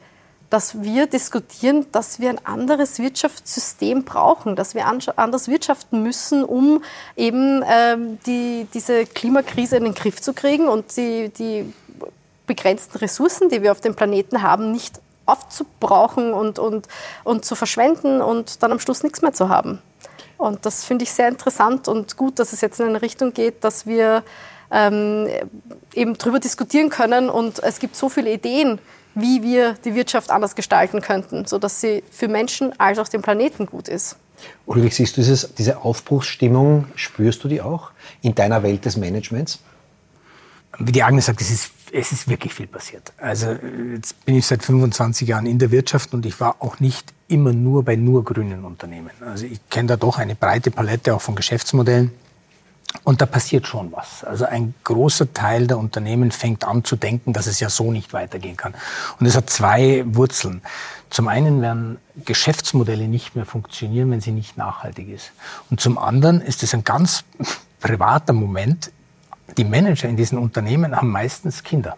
dass 0.55 0.81
wir 0.81 1.05
diskutieren, 1.05 1.85
dass 1.91 2.21
wir 2.21 2.29
ein 2.29 2.39
anderes 2.45 2.97
Wirtschaftssystem 2.99 4.05
brauchen, 4.05 4.55
dass 4.55 4.73
wir 4.73 4.87
anders 4.87 5.49
wirtschaften 5.49 6.01
müssen, 6.01 6.45
um 6.45 6.81
eben 7.17 7.61
ähm, 7.67 8.19
die, 8.25 8.65
diese 8.73 9.05
Klimakrise 9.05 9.75
in 9.75 9.83
den 9.83 9.93
Griff 9.93 10.21
zu 10.21 10.31
kriegen 10.31 10.69
und 10.69 10.95
die, 10.95 11.27
die 11.27 11.73
begrenzten 12.47 12.99
Ressourcen, 12.99 13.49
die 13.49 13.63
wir 13.63 13.73
auf 13.73 13.81
dem 13.81 13.95
Planeten 13.95 14.43
haben, 14.43 14.71
nicht 14.71 15.01
aufzubrauchen 15.25 16.31
und, 16.31 16.57
und, 16.57 16.87
und 17.25 17.43
zu 17.43 17.55
verschwenden 17.55 18.21
und 18.21 18.63
dann 18.63 18.71
am 18.71 18.79
Schluss 18.79 19.03
nichts 19.03 19.21
mehr 19.21 19.33
zu 19.33 19.49
haben. 19.49 19.81
Und 20.37 20.65
das 20.65 20.85
finde 20.85 21.03
ich 21.03 21.11
sehr 21.11 21.27
interessant 21.27 21.89
und 21.89 22.15
gut, 22.15 22.39
dass 22.39 22.53
es 22.53 22.61
jetzt 22.61 22.79
in 22.79 22.87
eine 22.87 23.01
Richtung 23.01 23.33
geht, 23.33 23.65
dass 23.65 23.87
wir 23.87 24.23
ähm, 24.71 25.27
eben 25.93 26.17
darüber 26.17 26.39
diskutieren 26.39 26.89
können 26.89 27.29
und 27.29 27.61
es 27.61 27.79
gibt 27.79 27.97
so 27.97 28.07
viele 28.07 28.31
Ideen, 28.31 28.79
wie 29.15 29.41
wir 29.41 29.73
die 29.85 29.95
Wirtschaft 29.95 30.29
anders 30.29 30.55
gestalten 30.55 31.01
könnten, 31.01 31.45
sodass 31.45 31.81
sie 31.81 32.03
für 32.11 32.27
Menschen 32.27 32.77
als 32.79 32.99
auch 32.99 33.07
den 33.07 33.21
Planeten 33.21 33.65
gut 33.65 33.87
ist. 33.87 34.17
Ulrich, 34.65 34.95
siehst 34.95 35.15
du 35.15 35.21
dieses, 35.21 35.55
diese 35.55 35.81
Aufbruchsstimmung, 35.81 36.85
spürst 36.95 37.43
du 37.43 37.47
die 37.47 37.61
auch 37.61 37.91
in 38.21 38.35
deiner 38.35 38.63
Welt 38.63 38.85
des 38.85 38.97
Managements? 38.97 39.59
Wie 40.77 40.91
die 40.91 41.03
Agnes 41.03 41.27
sagt, 41.27 41.39
es 41.39 41.51
ist, 41.51 41.71
es 41.93 42.11
ist 42.11 42.27
wirklich 42.27 42.53
viel 42.53 42.67
passiert. 42.67 43.13
Also 43.17 43.55
jetzt 43.93 44.25
bin 44.25 44.35
ich 44.35 44.45
seit 44.45 44.61
25 44.61 45.27
Jahren 45.27 45.45
in 45.45 45.57
der 45.57 45.71
Wirtschaft 45.71 46.13
und 46.13 46.25
ich 46.25 46.39
war 46.41 46.57
auch 46.59 46.81
nicht 46.81 47.13
immer 47.29 47.53
nur 47.53 47.83
bei 47.83 47.95
nur 47.95 48.25
grünen 48.25 48.65
Unternehmen. 48.65 49.11
Also 49.25 49.45
ich 49.45 49.59
kenne 49.69 49.87
da 49.87 49.97
doch 49.97 50.17
eine 50.17 50.35
breite 50.35 50.71
Palette 50.71 51.15
auch 51.15 51.21
von 51.21 51.35
Geschäftsmodellen. 51.35 52.11
Und 53.03 53.21
da 53.21 53.25
passiert 53.25 53.67
schon 53.67 53.91
was. 53.91 54.23
Also 54.23 54.45
ein 54.45 54.73
großer 54.83 55.33
Teil 55.33 55.67
der 55.67 55.77
Unternehmen 55.77 56.31
fängt 56.31 56.63
an 56.63 56.83
zu 56.83 56.95
denken, 56.95 57.33
dass 57.33 57.47
es 57.47 57.59
ja 57.59 57.69
so 57.69 57.91
nicht 57.91 58.13
weitergehen 58.13 58.57
kann. 58.57 58.73
Und 59.19 59.25
es 59.25 59.35
hat 59.35 59.49
zwei 59.49 60.03
Wurzeln. 60.07 60.61
Zum 61.09 61.27
einen 61.27 61.61
werden 61.61 61.97
Geschäftsmodelle 62.25 63.07
nicht 63.07 63.35
mehr 63.35 63.45
funktionieren, 63.45 64.09
wenn 64.11 64.21
sie 64.21 64.31
nicht 64.31 64.57
nachhaltig 64.57 65.09
ist. 65.09 65.31
Und 65.69 65.79
zum 65.79 65.97
anderen 65.97 66.41
ist 66.41 66.63
es 66.63 66.73
ein 66.73 66.83
ganz 66.83 67.23
privater 67.79 68.33
Moment. 68.33 68.91
Die 69.57 69.63
Manager 69.63 70.09
in 70.09 70.17
diesen 70.17 70.37
Unternehmen 70.37 70.95
haben 70.95 71.09
meistens 71.09 71.63
Kinder. 71.63 71.97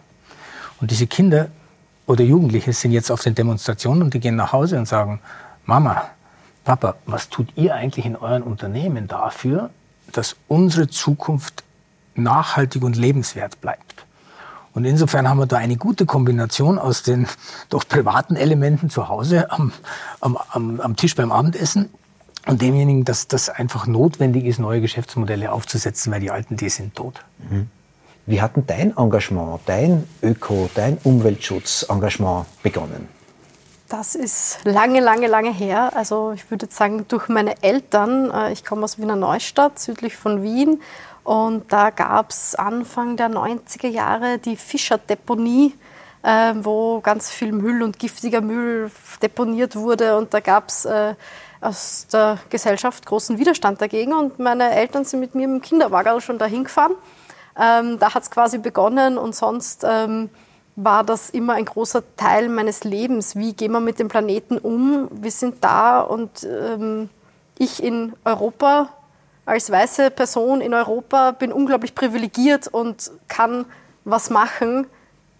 Und 0.80 0.90
diese 0.90 1.06
Kinder 1.06 1.48
oder 2.06 2.24
Jugendliche 2.24 2.72
sind 2.72 2.92
jetzt 2.92 3.10
auf 3.10 3.22
den 3.22 3.34
Demonstrationen 3.34 4.02
und 4.02 4.14
die 4.14 4.20
gehen 4.20 4.36
nach 4.36 4.52
Hause 4.52 4.78
und 4.78 4.86
sagen, 4.86 5.20
Mama, 5.64 6.10
Papa, 6.64 6.96
was 7.06 7.28
tut 7.28 7.48
ihr 7.56 7.74
eigentlich 7.74 8.04
in 8.04 8.16
euren 8.16 8.42
Unternehmen 8.42 9.08
dafür, 9.08 9.70
dass 10.12 10.36
unsere 10.48 10.88
Zukunft 10.88 11.64
nachhaltig 12.14 12.82
und 12.82 12.96
lebenswert 12.96 13.60
bleibt. 13.60 14.06
Und 14.74 14.84
insofern 14.84 15.28
haben 15.28 15.38
wir 15.38 15.46
da 15.46 15.56
eine 15.56 15.76
gute 15.76 16.06
Kombination 16.06 16.78
aus 16.78 17.02
den 17.02 17.26
doch 17.68 17.86
privaten 17.88 18.36
Elementen 18.36 18.90
zu 18.90 19.08
Hause 19.08 19.50
am, 19.50 19.72
am, 20.20 20.38
am, 20.50 20.80
am 20.80 20.96
Tisch 20.96 21.14
beim 21.14 21.32
Abendessen 21.32 21.88
und 22.46 22.62
demjenigen, 22.62 23.04
dass 23.04 23.28
das 23.28 23.48
einfach 23.48 23.86
notwendig 23.86 24.44
ist, 24.44 24.58
neue 24.58 24.80
Geschäftsmodelle 24.80 25.52
aufzusetzen, 25.52 26.12
weil 26.12 26.20
die 26.20 26.30
alten, 26.30 26.56
die 26.56 26.68
sind 26.68 26.94
tot. 26.94 27.24
Mhm. 27.50 27.68
Wie 28.26 28.42
hat 28.42 28.56
denn 28.56 28.66
dein 28.66 28.96
Engagement, 28.96 29.60
dein 29.66 30.04
Öko, 30.22 30.70
dein 30.74 30.98
Umweltschutzengagement 31.02 32.46
begonnen? 32.62 33.08
Das 33.88 34.14
ist 34.14 34.58
lange, 34.64 35.00
lange, 35.00 35.28
lange 35.28 35.50
her. 35.50 35.92
Also 35.94 36.32
ich 36.32 36.50
würde 36.50 36.66
sagen, 36.70 37.06
durch 37.08 37.28
meine 37.28 37.62
Eltern. 37.62 38.30
Äh, 38.30 38.52
ich 38.52 38.62
komme 38.62 38.84
aus 38.84 38.98
Wiener 38.98 39.16
Neustadt, 39.16 39.78
südlich 39.78 40.14
von 40.14 40.42
Wien. 40.42 40.82
Und 41.24 41.72
da 41.72 41.88
gab 41.88 42.30
es 42.30 42.54
Anfang 42.54 43.16
der 43.16 43.30
90er 43.30 43.88
Jahre 43.88 44.38
die 44.38 44.56
Fischerdeponie, 44.56 45.74
äh, 46.22 46.52
wo 46.56 47.00
ganz 47.00 47.30
viel 47.30 47.52
Müll 47.52 47.82
und 47.82 47.98
giftiger 47.98 48.42
Müll 48.42 48.90
deponiert 49.22 49.74
wurde. 49.74 50.18
Und 50.18 50.34
da 50.34 50.40
gab 50.40 50.68
es 50.68 50.84
äh, 50.84 51.14
aus 51.62 52.08
der 52.12 52.38
Gesellschaft 52.50 53.06
großen 53.06 53.38
Widerstand 53.38 53.80
dagegen. 53.80 54.12
Und 54.12 54.38
meine 54.38 54.70
Eltern 54.70 55.06
sind 55.06 55.20
mit 55.20 55.34
mir 55.34 55.44
im 55.44 55.62
Kinderwagen 55.62 56.20
schon 56.20 56.38
dahin 56.38 56.64
gefahren. 56.64 56.92
Ähm, 57.58 57.98
da 57.98 58.12
hat 58.12 58.22
es 58.22 58.30
quasi 58.30 58.58
begonnen 58.58 59.16
und 59.16 59.34
sonst 59.34 59.82
ähm, 59.88 60.28
war 60.80 61.02
das 61.02 61.30
immer 61.30 61.54
ein 61.54 61.64
großer 61.64 62.04
Teil 62.16 62.48
meines 62.48 62.84
Lebens. 62.84 63.34
Wie 63.34 63.52
gehen 63.52 63.72
wir 63.72 63.80
mit 63.80 63.98
dem 63.98 64.06
Planeten 64.06 64.58
um? 64.58 65.08
Wir 65.10 65.32
sind 65.32 65.64
da 65.64 66.00
und 66.00 66.44
ähm, 66.44 67.10
ich 67.58 67.82
in 67.82 68.12
Europa 68.24 68.88
als 69.44 69.72
weiße 69.72 70.12
Person 70.12 70.60
in 70.60 70.74
Europa 70.74 71.32
bin 71.32 71.52
unglaublich 71.52 71.96
privilegiert 71.96 72.68
und 72.68 73.10
kann 73.26 73.64
was 74.04 74.30
machen, 74.30 74.86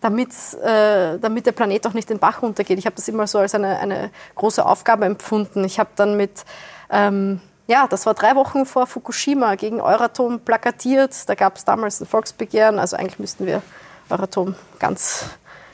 damit, 0.00 0.30
äh, 0.54 1.18
damit 1.20 1.46
der 1.46 1.52
Planet 1.52 1.86
auch 1.86 1.92
nicht 1.92 2.10
den 2.10 2.18
Bach 2.18 2.42
runtergeht. 2.42 2.78
Ich 2.78 2.86
habe 2.86 2.96
das 2.96 3.06
immer 3.06 3.28
so 3.28 3.38
als 3.38 3.54
eine, 3.54 3.78
eine 3.78 4.10
große 4.34 4.66
Aufgabe 4.66 5.04
empfunden. 5.04 5.62
Ich 5.62 5.78
habe 5.78 5.90
dann 5.94 6.16
mit, 6.16 6.44
ähm, 6.90 7.40
ja, 7.68 7.86
das 7.86 8.06
war 8.06 8.14
drei 8.14 8.34
Wochen 8.34 8.66
vor 8.66 8.88
Fukushima 8.88 9.54
gegen 9.54 9.80
Euratom 9.80 10.40
plakatiert. 10.40 11.28
Da 11.28 11.36
gab 11.36 11.56
es 11.56 11.64
damals 11.64 12.00
ein 12.00 12.06
Volksbegehren. 12.06 12.80
Also 12.80 12.96
eigentlich 12.96 13.20
müssten 13.20 13.46
wir 13.46 13.62
Euratom 14.10 14.54
ganz, 14.78 15.26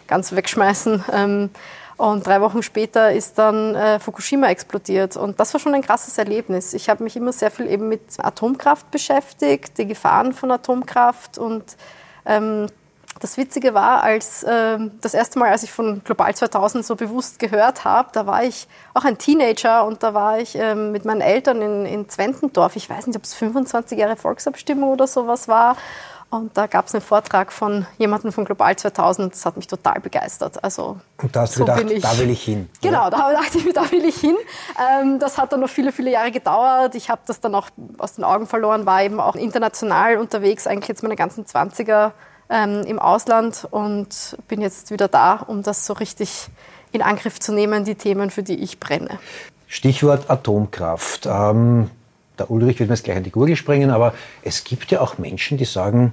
ganz 0.07 0.33
wegschmeißen. 0.33 1.05
Ähm, 1.12 1.50
und 1.97 2.26
drei 2.26 2.41
Wochen 2.41 2.62
später 2.62 3.12
ist 3.12 3.38
dann 3.38 3.75
äh, 3.75 4.00
Fukushima 4.00 4.49
explodiert. 4.49 5.17
Und 5.17 5.38
das 5.38 5.53
war 5.55 5.61
schon 5.61 5.75
ein 5.75 5.83
krasses 5.83 6.19
Erlebnis. 6.19 6.75
Ich 6.75 6.88
habe 6.88 7.05
mich 7.05 7.17
immer 7.17 7.33
sehr 7.33 7.50
viel 7.50 7.69
eben 7.69 7.88
mit 7.88 8.03
Atomkraft 8.19 8.91
beschäftigt, 8.91 9.79
die 9.79 9.87
Gefahren 9.87 10.33
von 10.33 10.50
Atomkraft. 10.50 11.38
Und 11.38 11.76
ähm, 12.26 12.67
das 13.21 13.37
Witzige 13.37 13.75
war, 13.75 14.03
als 14.03 14.43
äh, 14.43 14.79
das 15.00 15.14
erste 15.14 15.38
Mal, 15.38 15.50
als 15.50 15.62
ich 15.62 15.71
von 15.71 16.03
Global 16.03 16.35
2000 16.35 16.85
so 16.85 16.97
bewusst 16.97 17.38
gehört 17.38 17.85
habe, 17.85 18.09
da 18.12 18.26
war 18.26 18.43
ich 18.43 18.67
auch 18.93 19.05
ein 19.05 19.17
Teenager 19.17 19.85
und 19.85 20.03
da 20.03 20.14
war 20.14 20.41
ich 20.41 20.59
äh, 20.59 20.75
mit 20.75 21.05
meinen 21.05 21.21
Eltern 21.21 21.62
in, 21.62 21.87
in 21.87 22.09
Zwentendorf. 22.09 22.75
Ich 22.75 22.91
weiß 22.91 23.07
nicht, 23.07 23.17
ob 23.17 23.23
es 23.23 23.35
25 23.35 23.97
Jahre 23.99 24.17
Volksabstimmung 24.17 24.91
oder 24.91 25.07
sowas 25.07 25.47
war. 25.47 25.76
Und 26.35 26.57
da 26.57 26.67
gab 26.67 26.88
es 26.88 26.95
einen 26.95 27.00
Vortrag 27.00 27.53
von 27.53 27.87
jemandem 27.97 28.33
von 28.33 28.45
Global 28.45 28.75
2000, 28.75 29.33
das 29.33 29.47
hat 29.47 29.57
mich 29.57 29.69
total 29.69 30.00
begeistert. 30.00 30.64
Also, 30.64 30.99
und 31.23 31.37
da 31.37 31.43
hast 31.43 31.55
du 31.55 31.61
so 31.61 31.64
gedacht, 31.64 31.88
ich, 31.88 32.03
da 32.03 32.19
will 32.19 32.29
ich 32.29 32.43
hin. 32.43 32.69
Genau, 32.83 33.09
da 33.09 33.33
dachte 33.33 33.59
ich, 33.59 33.73
da 33.73 33.88
will 33.93 34.05
ich 34.05 34.17
hin. 34.17 34.35
Ähm, 35.00 35.21
das 35.21 35.38
hat 35.38 35.53
dann 35.53 35.61
noch 35.61 35.69
viele, 35.69 35.93
viele 35.93 36.11
Jahre 36.11 36.33
gedauert. 36.33 36.97
Ich 36.97 37.09
habe 37.09 37.21
das 37.26 37.38
dann 37.38 37.55
auch 37.55 37.69
aus 37.99 38.14
den 38.14 38.25
Augen 38.25 38.49
verloren, 38.49 38.85
war 38.85 39.05
eben 39.05 39.21
auch 39.21 39.37
international 39.37 40.17
unterwegs, 40.17 40.67
eigentlich 40.67 40.88
jetzt 40.88 41.05
meine 41.05 41.14
ganzen 41.14 41.45
20er 41.45 42.11
ähm, 42.50 42.83
im 42.85 42.99
Ausland 42.99 43.69
und 43.71 44.37
bin 44.49 44.61
jetzt 44.61 44.91
wieder 44.91 45.07
da, 45.07 45.35
um 45.37 45.62
das 45.62 45.87
so 45.87 45.93
richtig 45.93 46.49
in 46.91 47.00
Angriff 47.00 47.38
zu 47.38 47.53
nehmen, 47.53 47.85
die 47.85 47.95
Themen, 47.95 48.31
für 48.31 48.43
die 48.43 48.61
ich 48.61 48.81
brenne. 48.81 49.21
Stichwort 49.69 50.29
Atomkraft. 50.29 51.26
Ähm, 51.26 51.91
der 52.38 52.50
Ulrich 52.50 52.81
wird 52.81 52.88
mir 52.88 52.97
jetzt 52.97 53.05
gleich 53.05 53.17
an 53.17 53.23
die 53.23 53.31
Gurgel 53.31 53.55
springen, 53.55 53.91
aber 53.91 54.14
es 54.43 54.64
gibt 54.64 54.91
ja 54.91 55.00
auch 55.00 55.19
Menschen, 55.19 55.59
die 55.59 55.64
sagen, 55.64 56.12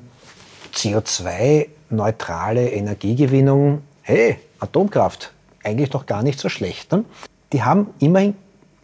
CO2-neutrale 0.74 2.70
Energiegewinnung, 2.70 3.82
hey, 4.01 4.40
Atomkraft, 4.60 5.32
eigentlich 5.63 5.90
doch 5.90 6.06
gar 6.06 6.24
nicht 6.24 6.40
so 6.40 6.50
schlecht. 6.50 6.92
Ne? 6.92 7.06
Die 7.54 7.63
haben 7.63 7.94
immerhin, 8.00 8.36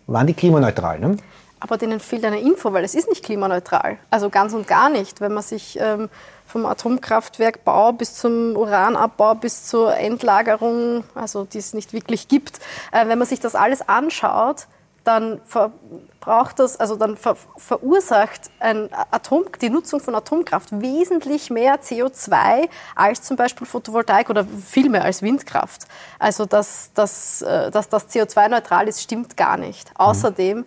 waren 0.06 0.28
die 0.28 0.34
klimaneutral. 0.34 1.00
Ne? 1.00 1.18
Aber 1.60 1.78
denen 1.78 2.00
fehlt 2.00 2.24
eine 2.24 2.40
Info, 2.40 2.72
weil 2.74 2.84
es 2.84 2.94
ist 2.94 3.10
nicht 3.10 3.24
klimaneutral. 3.24 3.98
Also 4.10 4.30
ganz 4.30 4.54
und 4.54 4.68
gar 4.68 4.90
nicht. 4.90 5.22
Wenn 5.22 5.34
man 5.34 5.44
sich 5.44 5.78
ähm, 5.82 6.10
vom 6.46 6.66
Atomkraftwerkbau 6.66 7.94
bis 7.94 8.16
zum 8.16 8.56
Uranabbau 8.56 9.36
bis 9.36 9.66
zur 9.66 9.96
Endlagerung, 9.96 11.04
also 11.16 11.46
die 11.46 11.58
es 11.58 11.74
nicht 11.74 11.94
wirklich 11.94 12.28
gibt, 12.28 12.60
äh, 12.92 13.08
wenn 13.08 13.18
man 13.18 13.28
sich 13.28 13.40
das 13.40 13.56
alles 13.56 13.88
anschaut, 13.88 14.68
dann 15.08 15.40
verbraucht 15.46 16.60
das, 16.60 16.80
also 16.80 16.98
dann 16.98 17.16
ver 17.16 17.38
verursacht 17.56 18.52
ein 18.60 18.90
Atom, 19.12 19.46
die 19.62 19.70
Nutzung 19.70 20.02
von 20.02 20.14
Atomkraft 20.14 20.82
wesentlich 20.82 21.50
mehr 21.50 21.80
CO2 21.82 22.68
als 22.96 23.22
zum 23.22 23.38
Beispiel 23.38 23.66
Photovoltaik 23.66 24.30
oder 24.30 24.46
viel 24.46 24.90
mehr 24.90 25.06
als 25.06 25.22
Windkraft. 25.22 25.88
Also 26.20 26.46
dass, 26.46 26.92
dass, 26.94 27.42
äh, 27.42 27.72
dass 27.72 27.88
das 27.88 28.10
CO2-neutral 28.10 28.88
ist, 28.90 29.02
stimmt 29.02 29.38
gar 29.38 29.56
nicht. 29.56 29.90
Mhm. 29.92 29.96
Außerdem, 29.98 30.66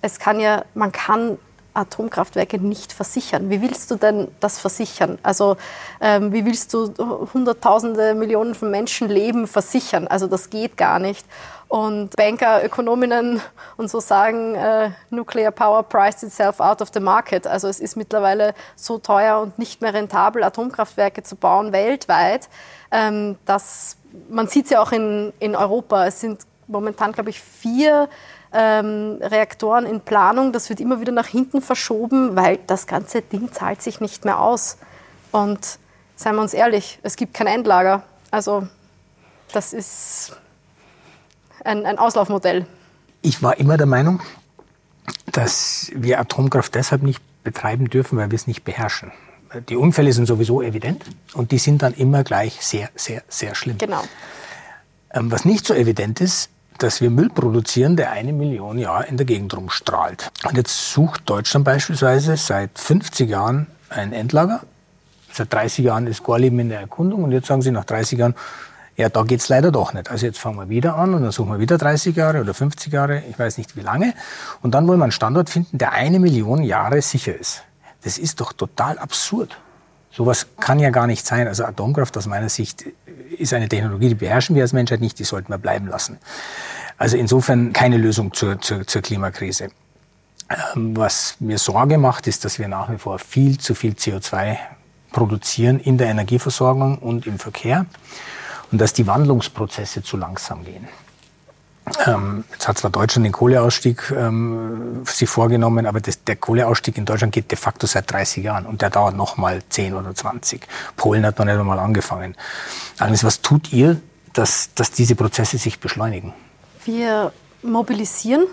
es 0.00 0.18
kann 0.18 0.40
ja, 0.40 0.64
man 0.74 0.90
kann 0.90 1.38
Atomkraftwerke 1.74 2.58
nicht 2.58 2.92
versichern. 2.92 3.50
Wie 3.50 3.62
willst 3.62 3.90
du 3.90 3.96
denn 3.96 4.28
das 4.40 4.58
versichern? 4.58 5.18
Also 5.22 5.56
ähm, 6.00 6.32
wie 6.32 6.44
willst 6.44 6.74
du 6.74 6.92
Hunderttausende, 7.32 8.14
Millionen 8.14 8.54
von 8.54 8.70
Menschenleben 8.70 9.46
versichern? 9.46 10.06
Also 10.06 10.26
das 10.26 10.50
geht 10.50 10.76
gar 10.76 10.98
nicht. 10.98 11.26
Und 11.68 12.14
Banker, 12.16 12.62
Ökonominnen 12.62 13.40
und 13.78 13.90
so 13.90 14.00
sagen, 14.00 14.54
äh, 14.54 14.90
Nuclear 15.08 15.50
Power 15.50 15.82
priced 15.82 16.22
itself 16.22 16.60
out 16.60 16.82
of 16.82 16.90
the 16.92 17.00
market. 17.00 17.46
Also 17.46 17.68
es 17.68 17.80
ist 17.80 17.96
mittlerweile 17.96 18.54
so 18.76 18.98
teuer 18.98 19.40
und 19.40 19.58
nicht 19.58 19.80
mehr 19.80 19.94
rentabel, 19.94 20.42
Atomkraftwerke 20.42 21.22
zu 21.22 21.34
bauen 21.34 21.72
weltweit, 21.72 22.50
ähm, 22.90 23.38
dass 23.46 23.96
man 24.28 24.48
sieht 24.48 24.66
es 24.66 24.72
ja 24.72 24.82
auch 24.82 24.92
in, 24.92 25.32
in 25.38 25.56
Europa. 25.56 26.06
Es 26.06 26.20
sind 26.20 26.42
momentan, 26.66 27.12
glaube 27.12 27.30
ich, 27.30 27.40
vier 27.40 28.08
ähm, 28.52 29.18
Reaktoren 29.20 29.86
in 29.86 30.00
Planung. 30.00 30.52
Das 30.52 30.68
wird 30.68 30.80
immer 30.80 31.00
wieder 31.00 31.12
nach 31.12 31.26
hinten 31.26 31.62
verschoben, 31.62 32.36
weil 32.36 32.58
das 32.66 32.86
ganze 32.86 33.22
Ding 33.22 33.52
zahlt 33.52 33.82
sich 33.82 34.00
nicht 34.00 34.24
mehr 34.24 34.40
aus. 34.40 34.78
Und 35.30 35.78
seien 36.16 36.34
wir 36.34 36.42
uns 36.42 36.54
ehrlich, 36.54 36.98
es 37.02 37.16
gibt 37.16 37.34
kein 37.34 37.46
Endlager. 37.46 38.02
Also 38.30 38.66
das 39.52 39.72
ist 39.72 40.36
ein, 41.64 41.86
ein 41.86 41.98
Auslaufmodell. 41.98 42.66
Ich 43.22 43.42
war 43.42 43.58
immer 43.58 43.76
der 43.76 43.86
Meinung, 43.86 44.20
dass 45.30 45.90
wir 45.94 46.20
Atomkraft 46.20 46.74
deshalb 46.74 47.02
nicht 47.02 47.20
betreiben 47.44 47.88
dürfen, 47.88 48.18
weil 48.18 48.30
wir 48.30 48.36
es 48.36 48.46
nicht 48.46 48.64
beherrschen. 48.64 49.12
Die 49.68 49.76
Unfälle 49.76 50.12
sind 50.12 50.26
sowieso 50.26 50.62
evident 50.62 51.04
und 51.34 51.52
die 51.52 51.58
sind 51.58 51.82
dann 51.82 51.92
immer 51.94 52.24
gleich 52.24 52.64
sehr, 52.64 52.88
sehr, 52.94 53.22
sehr 53.28 53.54
schlimm. 53.54 53.78
Genau. 53.78 54.02
Ähm, 55.12 55.30
was 55.30 55.44
nicht 55.44 55.66
so 55.66 55.74
evident 55.74 56.20
ist, 56.20 56.48
dass 56.82 57.00
wir 57.00 57.10
Müll 57.10 57.30
produzieren, 57.30 57.96
der 57.96 58.10
eine 58.10 58.32
Million 58.32 58.78
Jahre 58.78 59.06
in 59.06 59.16
der 59.16 59.26
Gegend 59.26 59.56
rumstrahlt. 59.56 60.30
Und 60.44 60.56
jetzt 60.56 60.92
sucht 60.92 61.22
Deutschland 61.26 61.64
beispielsweise 61.64 62.36
seit 62.36 62.78
50 62.78 63.28
Jahren 63.28 63.68
ein 63.88 64.12
Endlager. 64.12 64.60
Seit 65.32 65.52
30 65.52 65.84
Jahren 65.84 66.06
ist 66.06 66.22
Gorleben 66.22 66.58
in 66.58 66.68
der 66.68 66.80
Erkundung 66.80 67.24
und 67.24 67.32
jetzt 67.32 67.46
sagen 67.46 67.62
sie 67.62 67.70
nach 67.70 67.84
30 67.84 68.18
Jahren, 68.18 68.34
ja, 68.96 69.08
da 69.08 69.22
geht's 69.22 69.48
leider 69.48 69.72
doch 69.72 69.94
nicht. 69.94 70.10
Also 70.10 70.26
jetzt 70.26 70.38
fangen 70.38 70.58
wir 70.58 70.68
wieder 70.68 70.96
an 70.96 71.14
und 71.14 71.22
dann 71.22 71.32
suchen 71.32 71.52
wir 71.52 71.58
wieder 71.58 71.78
30 71.78 72.14
Jahre 72.14 72.40
oder 72.40 72.52
50 72.52 72.92
Jahre, 72.92 73.22
ich 73.28 73.38
weiß 73.38 73.56
nicht 73.58 73.76
wie 73.76 73.80
lange. 73.80 74.12
Und 74.60 74.74
dann 74.74 74.86
wollen 74.86 74.98
wir 74.98 75.04
einen 75.04 75.12
Standort 75.12 75.48
finden, 75.48 75.78
der 75.78 75.92
eine 75.92 76.18
Million 76.18 76.62
Jahre 76.62 77.00
sicher 77.00 77.34
ist. 77.34 77.62
Das 78.02 78.18
ist 78.18 78.40
doch 78.40 78.52
total 78.52 78.98
absurd. 78.98 79.56
Sowas 80.12 80.46
kann 80.60 80.78
ja 80.78 80.90
gar 80.90 81.06
nicht 81.06 81.26
sein. 81.26 81.48
Also 81.48 81.64
Atomkraft 81.64 82.16
aus 82.16 82.26
meiner 82.26 82.48
Sicht 82.48 82.84
ist 83.38 83.54
eine 83.54 83.68
Technologie, 83.68 84.10
die 84.10 84.14
beherrschen 84.14 84.54
wir 84.54 84.62
als 84.62 84.72
Menschheit 84.72 85.00
nicht, 85.00 85.18
die 85.18 85.24
sollten 85.24 85.50
wir 85.50 85.58
bleiben 85.58 85.86
lassen. 85.86 86.18
Also 86.98 87.16
insofern 87.16 87.72
keine 87.72 87.96
Lösung 87.96 88.32
zur, 88.32 88.60
zur, 88.60 88.86
zur 88.86 89.02
Klimakrise. 89.02 89.70
Ähm, 90.74 90.96
was 90.96 91.36
mir 91.40 91.58
Sorge 91.58 91.98
macht, 91.98 92.26
ist, 92.26 92.44
dass 92.44 92.58
wir 92.58 92.68
nach 92.68 92.90
wie 92.90 92.98
vor 92.98 93.18
viel 93.18 93.58
zu 93.58 93.74
viel 93.74 93.92
CO2 93.92 94.56
produzieren 95.12 95.80
in 95.80 95.98
der 95.98 96.08
Energieversorgung 96.08 96.98
und 96.98 97.26
im 97.26 97.38
Verkehr 97.38 97.86
und 98.70 98.80
dass 98.80 98.92
die 98.92 99.06
Wandlungsprozesse 99.06 100.02
zu 100.02 100.16
langsam 100.16 100.64
gehen. 100.64 100.88
Ähm, 102.06 102.44
jetzt 102.52 102.68
hat 102.68 102.78
zwar 102.78 102.90
Deutschland 102.90 103.26
den 103.26 103.32
Kohleausstieg 103.32 104.12
ähm, 104.16 105.02
sich 105.04 105.28
vorgenommen, 105.28 105.86
aber 105.86 106.00
das, 106.00 106.22
der 106.24 106.36
Kohleausstieg 106.36 106.96
in 106.96 107.04
Deutschland 107.04 107.32
geht 107.32 107.50
de 107.50 107.58
facto 107.58 107.86
seit 107.86 108.10
30 108.10 108.44
Jahren 108.44 108.66
und 108.66 108.82
der 108.82 108.90
dauert 108.90 109.16
noch 109.16 109.36
mal 109.36 109.62
10 109.68 109.94
oder 109.94 110.14
20. 110.14 110.66
Polen 110.96 111.26
hat 111.26 111.38
noch 111.38 111.44
nicht 111.44 111.58
einmal 111.58 111.78
angefangen. 111.78 112.36
Also 112.98 113.26
was 113.26 113.42
tut 113.42 113.72
ihr, 113.72 114.00
dass, 114.32 114.70
dass 114.74 114.92
diese 114.92 115.16
Prozesse 115.16 115.58
sich 115.58 115.80
beschleunigen? 115.80 116.32
Wir 116.84 117.32
mobilisieren. 117.62 118.46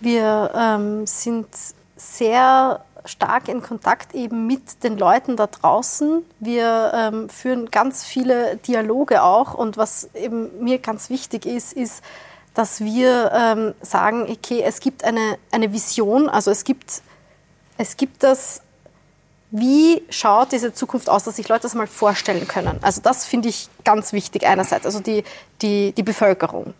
Wir 0.00 0.50
ähm, 0.54 1.06
sind 1.06 1.48
sehr 1.96 2.84
stark 3.04 3.48
in 3.48 3.62
Kontakt 3.62 4.14
eben 4.14 4.46
mit 4.46 4.84
den 4.84 4.98
Leuten 4.98 5.36
da 5.36 5.46
draußen. 5.46 6.22
Wir 6.40 6.92
ähm, 6.94 7.28
führen 7.28 7.70
ganz 7.70 8.04
viele 8.04 8.56
Dialoge 8.56 9.22
auch. 9.22 9.54
Und 9.54 9.76
was 9.76 10.10
eben 10.14 10.62
mir 10.62 10.78
ganz 10.78 11.10
wichtig 11.10 11.46
ist, 11.46 11.72
ist, 11.72 12.02
dass 12.58 12.80
wir 12.80 13.30
ähm, 13.32 13.74
sagen, 13.82 14.26
okay, 14.28 14.62
es 14.64 14.80
gibt 14.80 15.04
eine, 15.04 15.38
eine 15.52 15.72
Vision, 15.72 16.28
also 16.28 16.50
es 16.50 16.64
gibt, 16.64 17.02
es 17.76 17.96
gibt 17.96 18.24
das, 18.24 18.62
wie 19.52 20.02
schaut 20.10 20.50
diese 20.50 20.74
Zukunft 20.74 21.08
aus, 21.08 21.22
dass 21.22 21.36
sich 21.36 21.48
Leute 21.48 21.62
das 21.62 21.76
mal 21.76 21.86
vorstellen 21.86 22.48
können. 22.48 22.80
Also 22.82 23.00
das 23.00 23.26
finde 23.26 23.48
ich 23.48 23.68
ganz 23.84 24.12
wichtig 24.12 24.44
einerseits, 24.44 24.86
also 24.86 24.98
die, 24.98 25.22
die, 25.62 25.92
die 25.92 26.02
Bevölkerung 26.02 26.74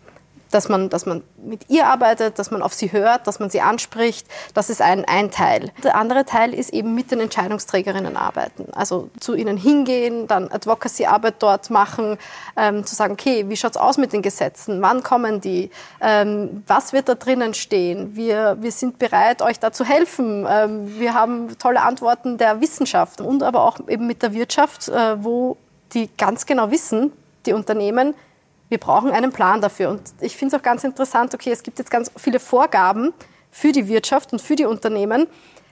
dass 0.51 0.69
man, 0.69 0.89
dass 0.89 1.05
man 1.05 1.23
mit 1.37 1.69
ihr 1.69 1.87
arbeitet, 1.87 2.39
dass 2.39 2.51
man 2.51 2.61
auf 2.61 2.73
sie 2.73 2.91
hört, 2.91 3.27
dass 3.27 3.39
man 3.39 3.49
sie 3.49 3.61
anspricht. 3.61 4.27
Das 4.53 4.69
ist 4.69 4.81
ein, 4.81 5.05
ein 5.05 5.31
Teil. 5.31 5.71
Der 5.83 5.95
andere 5.95 6.25
Teil 6.25 6.53
ist 6.53 6.71
eben 6.71 6.95
mit 6.95 7.11
den 7.11 7.19
Entscheidungsträgerinnen 7.19 8.17
arbeiten. 8.17 8.67
Also 8.73 9.09
zu 9.19 9.35
ihnen 9.35 9.57
hingehen, 9.57 10.27
dann 10.27 10.51
Advocacy-Arbeit 10.51 11.35
dort 11.39 11.69
machen, 11.69 12.17
ähm, 12.57 12.85
zu 12.85 12.95
sagen, 12.95 13.13
okay, 13.13 13.45
wie 13.47 13.57
schaut 13.57 13.71
es 13.71 13.77
aus 13.77 13.97
mit 13.97 14.13
den 14.13 14.21
Gesetzen? 14.21 14.81
Wann 14.81 15.03
kommen 15.03 15.41
die? 15.41 15.69
Ähm, 16.01 16.63
was 16.67 16.93
wird 16.93 17.09
da 17.09 17.15
drinnen 17.15 17.53
stehen? 17.53 18.15
Wir, 18.15 18.57
wir 18.59 18.71
sind 18.71 18.99
bereit, 18.99 19.41
euch 19.41 19.59
da 19.59 19.71
zu 19.71 19.85
helfen. 19.85 20.47
Ähm, 20.49 20.99
wir 20.99 21.13
haben 21.13 21.57
tolle 21.57 21.81
Antworten 21.81 22.37
der 22.37 22.61
Wissenschaft 22.61 23.21
und 23.21 23.43
aber 23.43 23.63
auch 23.63 23.79
eben 23.87 24.07
mit 24.07 24.23
der 24.23 24.33
Wirtschaft, 24.33 24.89
äh, 24.89 25.23
wo 25.23 25.57
die 25.93 26.09
ganz 26.17 26.45
genau 26.45 26.71
wissen, 26.71 27.11
die 27.45 27.53
Unternehmen, 27.53 28.13
wir 28.69 28.77
brauchen 28.77 29.11
einen 29.11 29.31
Plan 29.31 29.61
dafür. 29.61 29.89
Und 29.89 30.01
ich 30.21 30.37
finde 30.37 30.55
es 30.55 30.61
auch 30.61 30.63
ganz 30.63 30.83
interessant, 30.83 31.33
okay, 31.33 31.51
es 31.51 31.63
gibt 31.63 31.79
jetzt 31.79 31.91
ganz 31.91 32.11
viele 32.15 32.39
Vorgaben 32.39 33.13
für 33.51 33.71
die 33.71 33.87
Wirtschaft 33.87 34.31
und 34.31 34.41
für 34.41 34.55
die 34.55 34.65
Unternehmen, 34.65 35.27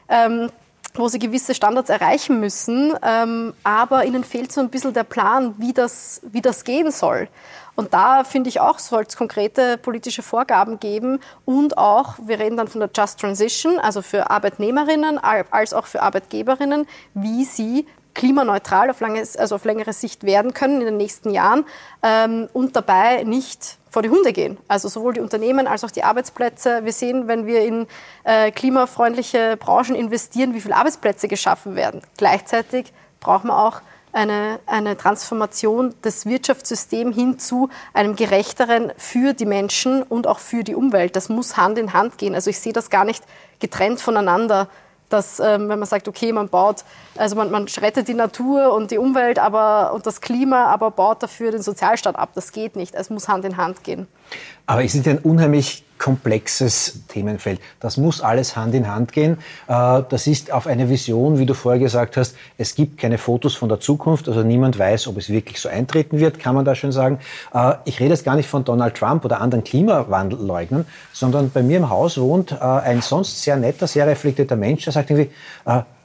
ähm, 0.09 0.49
wo 0.95 1.07
sie 1.07 1.19
gewisse 1.19 1.53
Standards 1.53 1.89
erreichen 1.89 2.39
müssen, 2.39 2.93
ähm, 3.03 3.53
aber 3.63 4.05
ihnen 4.05 4.23
fehlt 4.23 4.51
so 4.51 4.61
ein 4.61 4.69
bisschen 4.69 4.93
der 4.93 5.03
Plan, 5.03 5.53
wie 5.57 5.73
das, 5.73 6.21
wie 6.31 6.41
das 6.41 6.63
gehen 6.63 6.91
soll. 6.91 7.27
Und 7.75 7.93
da 7.93 8.23
finde 8.23 8.49
ich 8.49 8.59
auch, 8.59 8.79
soll 8.79 9.03
es 9.07 9.15
konkrete 9.15 9.77
politische 9.77 10.23
Vorgaben 10.23 10.79
geben 10.79 11.19
und 11.45 11.77
auch, 11.77 12.15
wir 12.25 12.39
reden 12.39 12.57
dann 12.57 12.67
von 12.67 12.79
der 12.79 12.89
Just 12.95 13.19
Transition, 13.19 13.77
also 13.77 14.01
für 14.01 14.31
Arbeitnehmerinnen 14.31 15.19
als 15.19 15.75
auch 15.75 15.85
für 15.85 16.01
Arbeitgeberinnen, 16.01 16.87
wie 17.13 17.45
sie 17.45 17.85
klimaneutral 18.17 18.89
auf, 18.89 18.99
lange, 18.99 19.23
also 19.37 19.55
auf 19.55 19.63
längere 19.63 19.93
Sicht 19.93 20.23
werden 20.23 20.53
können 20.53 20.81
in 20.81 20.87
den 20.87 20.97
nächsten 20.97 21.29
Jahren 21.29 21.65
ähm, 22.03 22.49
und 22.51 22.75
dabei 22.75 23.23
nicht 23.23 23.77
vor 23.89 24.01
die 24.01 24.09
Hunde 24.09 24.33
gehen. 24.33 24.57
Also 24.67 24.89
sowohl 24.89 25.13
die 25.13 25.21
Unternehmen 25.21 25.67
als 25.67 25.83
auch 25.83 25.91
die 25.91 26.03
Arbeitsplätze. 26.03 26.83
Wir 26.83 26.91
sehen, 26.91 27.27
wenn 27.27 27.45
wir 27.45 27.61
in 27.61 27.87
äh, 28.25 28.51
klimafreundliche 28.51 29.55
Branchen 29.57 29.95
investieren, 29.95 30.53
wie 30.53 30.61
viele 30.61 30.75
Arbeitsplätze 30.75 31.27
geschaffen 31.27 31.75
werden. 31.75 32.01
Gleichzeitig 32.17 32.91
brauchen 33.19 33.47
wir 33.47 33.57
auch 33.57 33.81
eine, 34.11 34.59
eine 34.65 34.97
Transformation 34.97 35.93
des 36.03 36.25
Wirtschaftssystems 36.25 37.15
hin 37.15 37.37
zu 37.37 37.69
einem 37.93 38.15
gerechteren 38.15 38.91
für 38.97 39.33
die 39.33 39.45
Menschen 39.45 40.01
und 40.01 40.25
auch 40.25 40.39
für 40.39 40.63
die 40.63 40.73
Umwelt. 40.73 41.15
Das 41.15 41.29
muss 41.29 41.55
Hand 41.55 41.77
in 41.77 41.93
Hand 41.93 42.17
gehen. 42.17 42.33
Also 42.33 42.49
ich 42.49 42.59
sehe 42.59 42.73
das 42.73 42.89
gar 42.89 43.05
nicht 43.05 43.23
getrennt 43.59 44.01
voneinander 44.01 44.69
dass 45.09 45.39
ähm, 45.39 45.69
wenn 45.69 45.79
man 45.79 45.87
sagt, 45.87 46.07
okay, 46.07 46.33
man 46.33 46.49
baut, 46.49 46.83
also 47.15 47.35
man, 47.35 47.49
man 47.51 47.65
rettet 47.81 48.07
die 48.07 48.13
Natur 48.13 48.73
und 48.73 48.91
die 48.91 48.97
Umwelt 48.97 49.39
aber, 49.39 49.93
und 49.93 50.05
das 50.05 50.21
Klima, 50.21 50.65
aber 50.65 50.91
baut 50.91 51.23
dafür 51.23 51.51
den 51.51 51.61
Sozialstaat 51.61 52.15
ab. 52.15 52.31
Das 52.35 52.51
geht 52.51 52.75
nicht. 52.75 52.95
Es 52.95 53.09
muss 53.09 53.27
Hand 53.27 53.45
in 53.45 53.57
Hand 53.57 53.83
gehen. 53.83 54.07
Aber 54.65 54.83
es 54.83 54.95
ist 54.95 55.07
ein 55.07 55.19
unheimlich 55.19 55.83
komplexes 55.97 57.01
Themenfeld. 57.07 57.59
Das 57.79 57.97
muss 57.97 58.21
alles 58.21 58.55
Hand 58.55 58.73
in 58.75 58.87
Hand 58.87 59.11
gehen. 59.11 59.37
Äh, 59.67 60.03
das 60.09 60.27
ist 60.27 60.51
auf 60.51 60.67
eine 60.67 60.89
Vision, 60.89 61.39
wie 61.39 61.45
du 61.45 61.53
vorher 61.53 61.79
gesagt 61.79 62.17
hast, 62.17 62.35
es 62.57 62.75
gibt 62.75 62.97
keine 62.97 63.17
Fotos 63.17 63.55
von 63.55 63.69
der 63.69 63.79
Zukunft, 63.79 64.27
also 64.27 64.43
niemand 64.43 64.77
weiß, 64.77 65.07
ob 65.07 65.17
es 65.17 65.29
wirklich 65.29 65.59
so 65.59 65.69
eintreten 65.69 66.19
wird, 66.19 66.39
kann 66.39 66.55
man 66.55 66.65
da 66.65 66.75
schon 66.75 66.91
sagen. 66.91 67.19
Äh, 67.53 67.73
ich 67.85 67.99
rede 67.99 68.11
jetzt 68.11 68.25
gar 68.25 68.35
nicht 68.35 68.49
von 68.49 68.63
Donald 68.63 68.95
Trump 68.95 69.25
oder 69.25 69.41
anderen 69.41 69.63
Klimawandelleugnern, 69.63 70.85
sondern 71.13 71.51
bei 71.51 71.63
mir 71.63 71.77
im 71.77 71.89
Haus 71.89 72.17
wohnt 72.17 72.51
äh, 72.51 72.55
ein 72.55 73.01
sonst 73.01 73.41
sehr 73.41 73.57
netter, 73.57 73.87
sehr 73.87 74.07
reflektierter 74.07 74.55
Mensch, 74.55 74.83
der 74.83 74.93
sagt 74.93 75.09
irgendwie, 75.09 75.31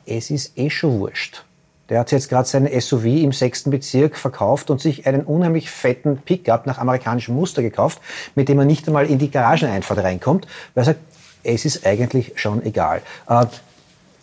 es 0.07 0.31
ist 0.31 0.59
eh 0.59 0.69
schon 0.71 0.99
wurscht. 0.99 1.45
Der 1.93 2.01
hat 2.01 2.11
jetzt 2.11 2.31
gerade 2.31 2.49
seinen 2.49 2.81
SUV 2.81 3.05
im 3.05 3.33
sechsten 3.33 3.71
Bezirk 3.71 4.17
verkauft 4.17 4.71
und 4.71 4.81
sich 4.81 5.07
einen 5.07 5.25
unheimlich 5.25 5.71
fetten 5.71 6.17
Pickup 6.17 6.67
nach 6.67 6.79
amerikanischem 6.79 7.35
Muster 7.35 7.61
gekauft, 7.61 8.01
mit 8.35 8.49
dem 8.49 8.59
er 8.59 8.65
nicht 8.65 8.87
einmal 8.87 9.05
in 9.05 9.19
die 9.19 9.31
Garageneinfahrt 9.31 10.03
reinkommt, 10.03 10.47
weil 10.73 10.85
er 10.85 10.87
sagt, 10.87 11.01
es 11.43 11.67
ist 11.67 11.85
eigentlich 11.87 12.33
schon 12.37 12.65
egal. 12.65 13.03
Äh, 13.29 13.45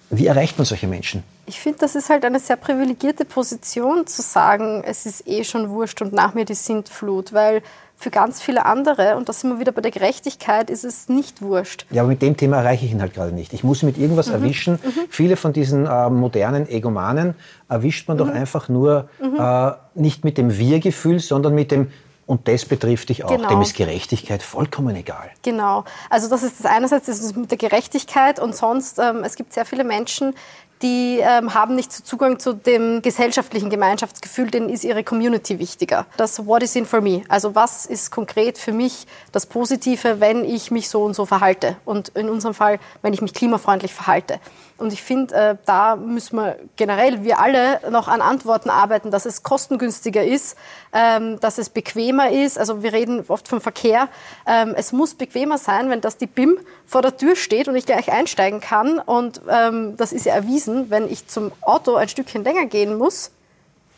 wie 0.10 0.26
erreicht 0.26 0.58
man 0.58 0.66
solche 0.66 0.88
Menschen? 0.88 1.22
Ich 1.46 1.60
finde, 1.60 1.78
das 1.78 1.94
ist 1.94 2.10
halt 2.10 2.26
eine 2.26 2.40
sehr 2.40 2.56
privilegierte 2.56 3.24
Position 3.24 4.08
zu 4.08 4.24
sagen, 4.24 4.84
es 4.84 5.06
ist 5.06 5.28
eh 5.28 5.44
schon 5.44 5.70
wurscht 5.70 6.02
und 6.02 6.12
nach 6.12 6.34
mir 6.34 6.46
die 6.46 6.56
Sintflut, 6.56 7.34
weil 7.34 7.62
für 8.00 8.12
ganz 8.12 8.42
viele 8.42 8.66
andere, 8.66 9.18
und 9.18 9.28
da 9.28 9.34
sind 9.34 9.50
wir 9.52 9.60
wieder 9.60 9.74
bei 9.74 9.82
der 9.82 9.92
Gerechtigkeit, 9.92 10.70
ist 10.70 10.86
es 10.86 11.10
nicht 11.10 11.42
wurscht. 11.42 11.86
Ja, 11.92 12.02
aber 12.02 12.10
mit 12.10 12.22
dem 12.22 12.38
Thema 12.38 12.60
erreiche 12.60 12.86
ich 12.86 12.94
ihn 12.94 13.02
halt 13.02 13.14
gerade 13.14 13.34
nicht. 13.34 13.52
Ich 13.52 13.66
muss 13.66 13.84
mit 13.84 13.98
irgendwas 13.98 14.28
mhm. 14.28 14.36
erwischen. 14.36 14.74
Mhm. 14.76 14.92
Viele 15.10 15.36
von 15.36 15.52
diesen 15.52 15.86
äh, 15.86 16.10
modernen 16.10 16.70
Egomanen 16.70 17.36
erwischt 17.68 18.08
man 18.08 18.16
mhm. 18.16 18.20
doch 18.20 18.30
einfach 18.30 18.70
nur 18.70 19.10
mhm. 19.22 19.36
äh, 19.38 19.72
nicht 19.96 20.24
mit 20.24 20.38
dem 20.38 20.58
Wir-Gefühl, 20.58 21.20
sondern 21.20 21.54
mit 21.54 21.72
dem 21.72 21.92
und 22.26 22.48
das 22.48 22.64
betrifft 22.64 23.10
dich 23.10 23.26
auch. 23.26 23.30
Genau. 23.30 23.50
Dem 23.50 23.62
ist 23.64 23.76
Gerechtigkeit 23.76 24.44
vollkommen 24.44 24.96
egal. 24.96 25.32
Genau. 25.42 25.84
Also 26.12 26.30
das 26.30 26.44
ist 26.44 26.60
das 26.64 26.72
einerseits 26.72 27.08
das 27.08 27.22
ist 27.22 27.36
mit 27.36 27.50
der 27.50 27.58
Gerechtigkeit 27.58 28.40
und 28.40 28.56
sonst, 28.56 29.00
ähm, 29.00 29.24
es 29.26 29.36
gibt 29.36 29.52
sehr 29.52 29.66
viele 29.66 29.84
Menschen, 29.84 30.36
die 30.82 31.20
ähm, 31.22 31.54
haben 31.54 31.76
nicht 31.76 31.92
Zugang 31.92 32.40
zu 32.40 32.54
dem 32.54 33.02
gesellschaftlichen 33.02 33.70
Gemeinschaftsgefühl, 33.70 34.50
denen 34.50 34.70
ist 34.70 34.84
ihre 34.84 35.04
Community 35.04 35.60
wichtiger. 35.60 36.06
Das 36.18 36.46
What 36.46 36.64
is 36.64 36.76
in 36.76 36.86
for 36.86 37.02
me? 37.02 37.24
Also 37.28 37.56
was 37.56 37.86
ist 37.86 38.12
konkret 38.12 38.58
für 38.58 38.72
mich 38.72 39.06
das 39.32 39.46
Positive, 39.46 40.20
wenn 40.20 40.46
ich 40.46 40.72
mich 40.72 40.90
so 40.90 41.04
und 41.04 41.16
so 41.16 41.26
verhalte? 41.26 41.76
Und 41.86 42.10
in 42.10 42.30
unserem 42.30 42.54
Fall, 42.54 42.80
wenn 43.02 43.14
ich 43.14 43.22
mich 43.22 43.34
klimafreundlich 43.34 43.94
verhalte. 43.94 44.40
Und 44.80 44.94
ich 44.94 45.04
finde, 45.04 45.36
äh, 45.36 45.56
da 45.66 45.96
müssen 45.96 46.38
wir 46.38 46.58
generell, 46.76 47.24
wir 47.24 47.40
alle, 47.40 47.80
noch 47.92 48.08
an 48.08 48.22
Antworten 48.22 48.70
arbeiten, 48.70 49.12
dass 49.12 49.26
es 49.26 49.44
kostengünstiger 49.44 50.24
ist, 50.24 50.58
ähm, 50.94 51.40
dass 51.40 51.58
es 51.58 51.70
bequemer 51.70 52.32
ist. 52.32 52.58
Also 52.58 52.82
wir 52.82 52.94
reden 52.94 53.24
oft 53.28 53.48
vom 53.48 53.62
Verkehr. 53.62 54.08
Ähm, 54.48 54.74
es 54.76 54.92
muss 54.92 55.16
bequemer 55.16 55.58
sein, 55.58 55.90
wenn 55.90 56.02
das 56.02 56.18
die 56.18 56.28
BIM 56.28 56.58
vor 56.86 57.02
der 57.02 57.18
Tür 57.18 57.36
steht 57.36 57.68
und 57.68 57.76
ich 57.76 57.86
gleich 57.86 58.12
einsteigen 58.12 58.60
kann. 58.62 59.00
Und 59.00 59.42
ähm, 59.50 59.98
das 59.98 60.14
ist 60.14 60.26
ja 60.26 60.34
erwiesen, 60.34 60.90
wenn 60.90 61.10
ich 61.10 61.28
zum 61.28 61.52
Auto 61.62 61.96
ein 61.96 62.10
Stückchen 62.10 62.44
länger 62.44 62.66
gehen 62.66 62.98
muss, 62.98 63.32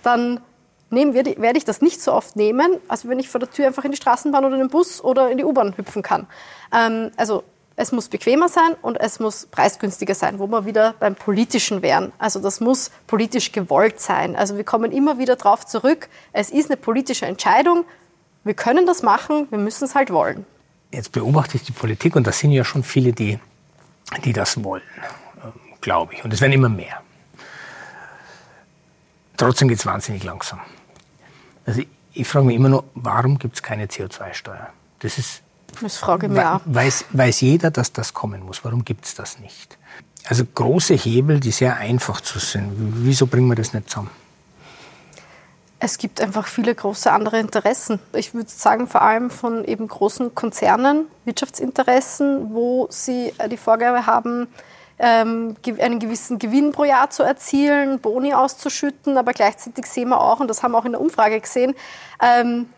dann 0.03 0.41
nehmen 0.89 1.13
wir, 1.13 1.25
werde 1.37 1.57
ich 1.57 1.65
das 1.65 1.81
nicht 1.81 2.01
so 2.01 2.13
oft 2.13 2.35
nehmen, 2.35 2.77
als 2.87 3.07
wenn 3.07 3.19
ich 3.19 3.29
vor 3.29 3.39
der 3.39 3.49
Tür 3.49 3.67
einfach 3.67 3.85
in 3.85 3.91
die 3.91 3.97
Straßenbahn 3.97 4.43
oder 4.43 4.55
in 4.55 4.61
den 4.61 4.69
Bus 4.69 5.03
oder 5.03 5.29
in 5.29 5.37
die 5.37 5.45
U-Bahn 5.45 5.75
hüpfen 5.77 6.01
kann. 6.01 6.27
Ähm, 6.73 7.11
also 7.15 7.43
es 7.81 7.91
muss 7.91 8.09
bequemer 8.09 8.47
sein 8.47 8.75
und 8.83 8.95
es 8.97 9.19
muss 9.19 9.47
preisgünstiger 9.47 10.13
sein, 10.13 10.37
wo 10.37 10.45
wir 10.45 10.65
wieder 10.65 10.93
beim 10.99 11.15
Politischen 11.15 11.81
wären. 11.81 12.13
Also 12.19 12.39
das 12.39 12.59
muss 12.59 12.91
politisch 13.07 13.51
gewollt 13.51 13.99
sein. 13.99 14.35
Also 14.35 14.55
wir 14.55 14.63
kommen 14.63 14.91
immer 14.91 15.17
wieder 15.17 15.35
darauf 15.35 15.65
zurück, 15.65 16.07
es 16.31 16.51
ist 16.51 16.69
eine 16.69 16.77
politische 16.77 17.25
Entscheidung, 17.25 17.85
wir 18.43 18.53
können 18.53 18.85
das 18.85 19.01
machen, 19.01 19.47
wir 19.49 19.57
müssen 19.57 19.85
es 19.85 19.95
halt 19.95 20.11
wollen. 20.11 20.45
Jetzt 20.91 21.11
beobachte 21.11 21.57
ich 21.57 21.63
die 21.63 21.71
Politik 21.71 22.15
und 22.15 22.27
da 22.27 22.31
sind 22.31 22.51
ja 22.51 22.63
schon 22.63 22.83
viele, 22.83 23.13
die, 23.13 23.39
die 24.25 24.33
das 24.33 24.63
wollen, 24.63 24.83
ähm, 25.43 25.53
glaube 25.81 26.13
ich. 26.13 26.23
Und 26.23 26.31
es 26.33 26.41
werden 26.41 26.53
immer 26.53 26.69
mehr. 26.69 27.01
Trotzdem 29.37 29.69
geht 29.69 29.79
es 29.79 29.87
wahnsinnig 29.87 30.23
langsam. 30.23 30.59
Also 31.65 31.81
ich, 31.81 31.87
ich 32.13 32.27
frage 32.27 32.45
mich 32.45 32.55
immer 32.55 32.69
nur, 32.69 32.83
warum 32.93 33.39
gibt 33.39 33.55
es 33.55 33.63
keine 33.63 33.87
CO2-Steuer? 33.87 34.67
Das 34.99 35.17
ist 35.17 35.41
das 35.81 35.97
frage 35.97 36.27
ich 36.27 36.33
mich 36.33 36.43
auch. 36.43 36.61
Weiß, 36.65 37.05
weiß 37.11 37.41
jeder, 37.41 37.71
dass 37.71 37.93
das 37.93 38.13
kommen 38.13 38.43
muss. 38.43 38.63
Warum 38.63 38.83
gibt 38.83 39.05
es 39.05 39.15
das 39.15 39.39
nicht? 39.39 39.77
Also 40.27 40.43
große 40.45 40.93
Hebel, 40.93 41.39
die 41.39 41.51
sehr 41.51 41.77
einfach 41.77 42.21
zu 42.21 42.39
sind. 42.39 42.71
Wieso 42.75 43.27
bringen 43.27 43.47
wir 43.47 43.55
das 43.55 43.73
nicht 43.73 43.89
zusammen? 43.89 44.11
Es 45.83 45.97
gibt 45.97 46.21
einfach 46.21 46.45
viele 46.45 46.75
große 46.75 47.11
andere 47.11 47.39
Interessen. 47.39 47.99
Ich 48.13 48.35
würde 48.35 48.49
sagen, 48.51 48.87
vor 48.87 49.01
allem 49.01 49.31
von 49.31 49.65
eben 49.65 49.87
großen 49.87 50.35
Konzernen, 50.35 51.07
Wirtschaftsinteressen, 51.25 52.53
wo 52.53 52.87
sie 52.91 53.33
die 53.49 53.57
Vorgabe 53.57 54.05
haben, 54.05 54.47
ähm, 54.99 55.55
einen 55.79 55.99
gewissen 55.99 56.37
Gewinn 56.37 56.71
pro 56.71 56.83
Jahr 56.83 57.09
zu 57.09 57.23
erzielen, 57.23 57.99
Boni 57.99 58.35
auszuschütten, 58.35 59.17
aber 59.17 59.33
gleichzeitig 59.33 59.87
sehen 59.87 60.09
wir 60.09 60.21
auch, 60.21 60.39
und 60.39 60.47
das 60.47 60.61
haben 60.61 60.73
wir 60.73 60.77
auch 60.77 60.85
in 60.85 60.91
der 60.91 61.01
Umfrage 61.01 61.39
gesehen, 61.39 61.73
ähm, 62.21 62.69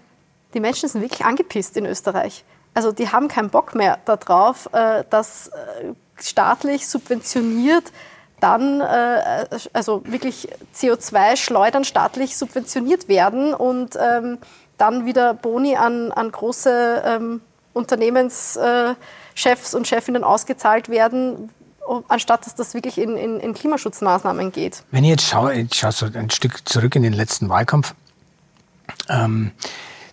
die 0.53 0.61
Menschen 0.61 0.87
sind 0.87 1.01
wirklich 1.01 1.25
angepisst 1.25 1.75
in 1.75 1.85
Österreich. 1.85 2.45
Also 2.73 2.91
die 2.91 3.09
haben 3.09 3.27
keinen 3.27 3.49
Bock 3.49 3.75
mehr 3.75 3.99
darauf, 4.05 4.69
äh, 4.73 5.03
dass 5.09 5.47
äh, 5.47 5.93
staatlich 6.19 6.87
subventioniert 6.87 7.91
dann, 8.39 8.81
äh, 8.81 9.45
also 9.71 10.03
wirklich 10.05 10.49
CO2-Schleudern 10.75 11.85
staatlich 11.85 12.37
subventioniert 12.37 13.07
werden 13.07 13.53
und 13.53 13.95
ähm, 13.95 14.39
dann 14.77 15.05
wieder 15.05 15.33
Boni 15.33 15.77
an, 15.77 16.11
an 16.11 16.31
große 16.31 17.03
ähm, 17.05 17.41
Unternehmenschefs 17.73 19.73
und 19.73 19.87
Chefinnen 19.87 20.23
ausgezahlt 20.23 20.89
werden, 20.89 21.49
anstatt 22.07 22.45
dass 22.45 22.55
das 22.55 22.73
wirklich 22.73 22.97
in, 22.97 23.15
in, 23.15 23.39
in 23.39 23.53
Klimaschutzmaßnahmen 23.53 24.51
geht. 24.51 24.83
Wenn 24.91 25.03
ich 25.03 25.11
jetzt 25.11 25.25
schaue, 25.25 25.53
ich 25.53 25.73
schaue 25.73 25.91
so 25.91 26.05
ein 26.05 26.29
Stück 26.29 26.67
zurück 26.67 26.95
in 26.95 27.03
den 27.03 27.13
letzten 27.13 27.49
Wahlkampf, 27.49 27.93
ähm, 29.09 29.51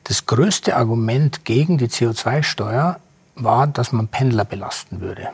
das 0.04 0.26
größte 0.26 0.76
Argument 0.76 1.44
gegen 1.44 1.78
die 1.78 1.88
CO2-Steuer 1.88 2.98
war, 3.36 3.66
dass 3.66 3.92
man 3.92 4.08
Pendler 4.08 4.44
belasten 4.44 5.00
würde. 5.00 5.30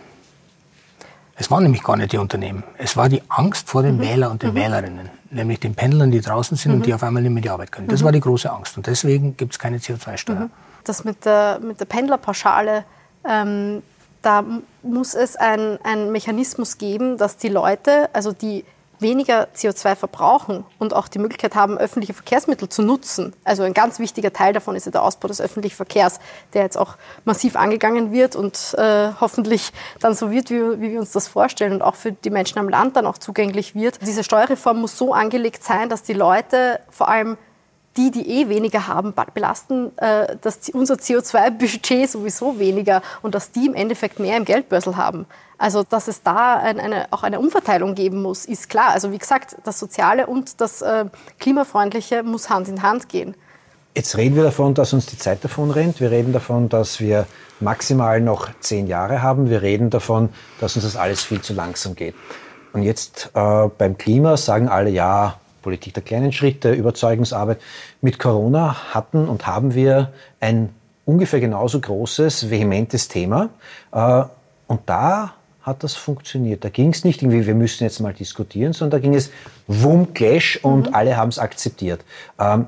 Es 1.39 1.51
waren 1.51 1.63
nämlich 1.63 1.83
gar 1.83 1.97
nicht 1.97 2.13
die 2.13 2.19
Unternehmen. 2.19 2.65
Es 2.79 2.97
war 2.97 3.09
die 3.09 3.23
Angst 3.29 3.69
vor 3.69 3.83
den 3.83 3.97
mhm. 3.97 4.01
Wähler 4.01 4.31
und 4.31 4.43
den 4.43 4.51
mhm. 4.51 4.57
Wählerinnen, 4.57 5.11
nämlich 5.31 5.61
den 5.61 5.75
Pendlern, 5.75 6.11
die 6.11 6.21
draußen 6.21 6.57
sind 6.57 6.73
mhm. 6.73 6.79
und 6.79 6.87
die 6.87 6.95
auf 6.95 7.03
einmal 7.03 7.23
nicht 7.23 7.33
mehr 7.33 7.43
die 7.43 7.51
Arbeit 7.51 7.73
können. 7.73 7.89
Das 7.89 8.01
mhm. 8.01 8.07
war 8.07 8.13
die 8.13 8.21
große 8.21 8.51
Angst. 8.51 8.77
Und 8.77 8.87
deswegen 8.87 9.37
gibt 9.37 9.53
es 9.53 9.59
keine 9.59 9.79
CO2-Steuer. 9.79 10.37
Mhm. 10.37 10.51
Das 10.85 11.05
mit 11.05 11.25
der, 11.25 11.61
mit 11.61 11.79
der 11.79 11.85
Pendlerpauschale, 11.85 12.85
ähm, 13.29 13.83
da 14.23 14.45
muss 14.83 15.15
es 15.15 15.37
einen 15.37 16.11
Mechanismus 16.11 16.79
geben, 16.79 17.19
dass 17.19 17.37
die 17.37 17.49
Leute, 17.49 18.09
also 18.13 18.33
die 18.33 18.65
weniger 18.99 19.49
CO2 19.55 19.95
verbrauchen 19.97 20.65
und 20.79 20.95
auch 20.95 21.09
die 21.09 21.19
Möglichkeit 21.19 21.55
haben, 21.55 21.79
öffentliche 21.79 22.15
Verkehrsmittel 22.15 22.69
zu 22.69 22.83
nutzen. 22.83 23.35
Also 23.45 23.63
ein 23.63 23.75
ganz 23.75 23.99
wichtiger 23.99 24.33
Teil 24.33 24.53
davon 24.53 24.77
ist 24.77 24.87
ja 24.87 24.93
der 24.93 25.03
Ausbau 25.03 25.29
des 25.29 25.41
öffentlichen 25.41 25.77
Verkehrs, 25.77 26.19
der 26.55 26.63
jetzt 26.63 26.77
auch 26.77 26.97
massiv 27.25 27.57
angegangen 27.57 28.13
wird 28.13 28.37
und 28.37 28.75
äh, 28.79 29.11
hoffentlich 29.21 29.73
dann 30.01 30.15
so 30.15 30.31
wird, 30.31 30.51
wie, 30.51 30.81
wie, 30.81 30.93
wir 30.93 31.01
uns 31.01 31.13
das 31.13 31.29
vorstellen 31.29 31.73
und 31.73 31.83
auch 31.83 31.95
für 31.95 32.13
die 32.13 32.31
Menschen 32.31 32.59
am 32.59 32.69
Land 32.69 32.97
dann 32.97 33.07
auch 33.07 33.19
zugänglich 33.19 33.75
wird. 33.75 33.99
Diese 34.03 34.25
Steuerreform 34.25 34.81
muss 34.81 34.97
so 34.97 35.13
angelegt 35.13 35.63
sein, 35.65 35.89
dass 35.89 36.03
die 36.03 36.15
Leute 36.15 36.81
vor 36.91 37.09
allem 37.09 37.37
die, 37.97 38.11
die 38.11 38.29
eh 38.29 38.49
weniger 38.49 38.87
haben, 38.87 39.15
belasten 39.35 39.97
äh, 39.99 40.37
das, 40.41 40.69
unser 40.73 40.95
CO2-Budget 40.95 42.11
sowieso 42.11 42.59
weniger 42.59 43.03
und 43.23 43.35
dass 43.35 43.51
die 43.51 43.67
im 43.67 43.75
Endeffekt 43.75 44.19
mehr 44.19 44.37
im 44.37 44.45
Geldbörsel 44.45 44.97
haben. 44.97 45.27
Also, 45.59 45.83
dass 45.83 46.07
es 46.09 46.23
da 46.23 46.57
ein, 46.57 46.79
eine, 46.79 47.07
auch 47.13 47.23
eine 47.23 47.41
Umverteilung 47.41 47.95
geben 47.95 48.21
muss, 48.21 48.45
ist 48.45 48.69
klar. 48.69 48.91
Also, 48.91 49.11
wie 49.13 49.19
gesagt, 49.19 49.57
das 49.65 49.79
Soziale 49.79 50.27
und 50.27 50.61
das 50.61 50.83
äh, 50.83 51.07
Klimafreundliche 51.39 52.23
muss 52.23 52.51
Hand 52.51 52.69
in 52.69 52.83
Hand 52.83 53.09
gehen. 53.09 53.35
Jetzt 53.95 54.19
reden 54.19 54.37
wir 54.37 54.43
davon, 54.43 54.75
dass 54.75 54.93
uns 54.93 55.07
die 55.07 55.17
Zeit 55.17 55.43
davon 55.43 55.71
rennt. 55.71 56.01
Wir 56.01 56.11
reden 56.11 56.35
davon, 56.35 56.69
dass 56.69 57.01
wir 57.01 57.27
maximal 57.61 58.21
noch 58.21 58.49
zehn 58.61 58.87
Jahre 58.87 59.23
haben. 59.23 59.49
Wir 59.49 59.63
reden 59.63 59.89
davon, 59.89 60.29
dass 60.61 60.77
uns 60.77 60.85
das 60.85 60.97
alles 60.97 61.23
viel 61.23 61.41
zu 61.41 61.55
langsam 61.55 61.95
geht. 61.95 62.15
Und 62.75 62.83
jetzt 62.83 63.31
äh, 63.33 63.69
beim 63.79 63.97
Klima 63.97 64.37
sagen 64.37 64.69
alle, 64.69 64.91
ja, 64.91 65.41
Politik 65.67 65.95
der 65.95 66.05
kleinen 66.05 66.31
Schritte, 66.31 66.73
Überzeugungsarbeit. 66.73 67.61
Mit 68.01 68.21
Corona 68.21 68.95
hatten 68.95 69.27
und 69.29 69.49
haben 69.49 69.75
wir 69.75 70.13
ein 70.39 70.69
ungefähr 71.05 71.41
genauso 71.41 71.81
großes, 71.81 72.51
vehementes 72.51 73.09
Thema. 73.09 73.49
Äh, 73.91 74.23
und 74.69 74.83
da 74.87 75.35
hat 75.63 75.83
das 75.83 75.95
funktioniert. 75.95 76.63
Da 76.63 76.69
ging 76.69 76.91
es 76.91 77.03
nicht 77.03 77.21
irgendwie, 77.21 77.49
wir 77.49 77.57
müssen 77.57 77.83
jetzt 77.83 77.99
mal 77.99 78.15
diskutieren, 78.15 78.75
sondern 78.75 79.01
da 79.01 79.03
ging 79.03 79.17
es 79.17 79.33
Wum, 79.67 80.15
Clash 80.15 80.61
und 80.63 80.91
mhm. 80.91 80.95
alle 80.95 81.17
haben 81.17 81.31
es 81.31 81.41
akzeptiert. 81.41 82.05
Ähm, 82.39 82.67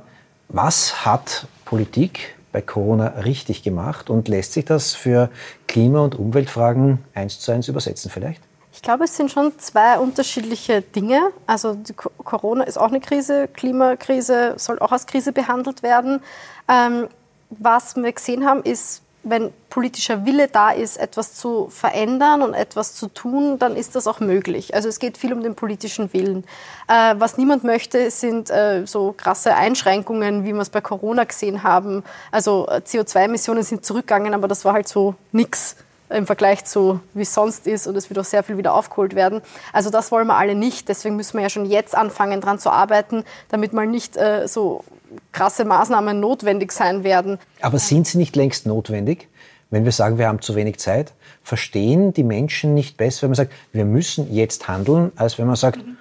was 0.48 1.06
hat 1.06 1.46
Politik 1.66 2.34
bei 2.50 2.62
Corona 2.62 3.06
richtig 3.24 3.62
gemacht 3.62 4.10
und 4.10 4.26
lässt 4.26 4.54
sich 4.54 4.64
das 4.64 4.96
für 4.96 5.30
Klima- 5.68 6.00
und 6.00 6.16
Umweltfragen 6.16 6.98
eins 7.14 7.38
zu 7.38 7.52
eins 7.52 7.68
übersetzen 7.68 8.10
vielleicht? 8.10 8.47
Ich 8.78 8.82
glaube, 8.82 9.04
es 9.04 9.16
sind 9.16 9.32
schon 9.32 9.58
zwei 9.58 9.98
unterschiedliche 9.98 10.82
Dinge. 10.82 11.32
Also 11.48 11.76
Corona 11.96 12.62
ist 12.62 12.78
auch 12.78 12.86
eine 12.86 13.00
Krise, 13.00 13.48
Klimakrise 13.48 14.54
soll 14.56 14.78
auch 14.78 14.92
als 14.92 15.08
Krise 15.08 15.32
behandelt 15.32 15.82
werden. 15.82 16.20
Ähm, 16.68 17.08
was 17.50 17.96
wir 17.96 18.12
gesehen 18.12 18.46
haben, 18.46 18.62
ist, 18.62 19.02
wenn 19.24 19.52
politischer 19.68 20.24
Wille 20.26 20.46
da 20.46 20.70
ist, 20.70 20.96
etwas 20.96 21.34
zu 21.34 21.68
verändern 21.70 22.40
und 22.40 22.54
etwas 22.54 22.94
zu 22.94 23.08
tun, 23.08 23.58
dann 23.58 23.74
ist 23.74 23.96
das 23.96 24.06
auch 24.06 24.20
möglich. 24.20 24.72
Also 24.76 24.88
es 24.88 25.00
geht 25.00 25.18
viel 25.18 25.32
um 25.32 25.42
den 25.42 25.56
politischen 25.56 26.12
Willen. 26.12 26.44
Äh, 26.86 27.16
was 27.18 27.36
niemand 27.36 27.64
möchte, 27.64 28.12
sind 28.12 28.48
äh, 28.48 28.86
so 28.86 29.12
krasse 29.12 29.56
Einschränkungen, 29.56 30.44
wie 30.44 30.52
wir 30.52 30.60
es 30.60 30.70
bei 30.70 30.80
Corona 30.80 31.24
gesehen 31.24 31.64
haben. 31.64 32.04
Also 32.30 32.68
äh, 32.68 32.80
CO2-Emissionen 32.86 33.64
sind 33.64 33.84
zurückgegangen, 33.84 34.34
aber 34.34 34.46
das 34.46 34.64
war 34.64 34.74
halt 34.74 34.86
so 34.86 35.16
nichts 35.32 35.74
im 36.10 36.26
Vergleich 36.26 36.64
zu, 36.64 37.00
wie 37.14 37.22
es 37.22 37.34
sonst 37.34 37.66
ist 37.66 37.86
und 37.86 37.96
es 37.96 38.08
wird 38.08 38.18
auch 38.18 38.24
sehr 38.24 38.42
viel 38.42 38.56
wieder 38.56 38.74
aufgeholt 38.74 39.14
werden. 39.14 39.42
Also 39.72 39.90
das 39.90 40.10
wollen 40.10 40.26
wir 40.26 40.36
alle 40.36 40.54
nicht. 40.54 40.88
Deswegen 40.88 41.16
müssen 41.16 41.34
wir 41.34 41.42
ja 41.42 41.50
schon 41.50 41.66
jetzt 41.66 41.94
anfangen, 41.94 42.40
daran 42.40 42.58
zu 42.58 42.70
arbeiten, 42.70 43.24
damit 43.50 43.72
mal 43.72 43.86
nicht 43.86 44.16
äh, 44.16 44.46
so 44.48 44.84
krasse 45.32 45.64
Maßnahmen 45.64 46.18
notwendig 46.18 46.72
sein 46.72 47.04
werden. 47.04 47.38
Aber 47.60 47.78
sind 47.78 48.06
sie 48.06 48.18
nicht 48.18 48.36
längst 48.36 48.66
notwendig? 48.66 49.28
Wenn 49.70 49.84
wir 49.84 49.92
sagen, 49.92 50.16
wir 50.16 50.28
haben 50.28 50.40
zu 50.40 50.54
wenig 50.54 50.78
Zeit, 50.78 51.12
verstehen 51.42 52.14
die 52.14 52.24
Menschen 52.24 52.74
nicht 52.74 52.96
besser, 52.96 53.22
wenn 53.22 53.30
man 53.30 53.36
sagt, 53.36 53.52
wir 53.72 53.84
müssen 53.84 54.32
jetzt 54.32 54.66
handeln, 54.66 55.12
als 55.16 55.38
wenn 55.38 55.46
man 55.46 55.56
sagt, 55.56 55.78
mhm. 55.78 55.98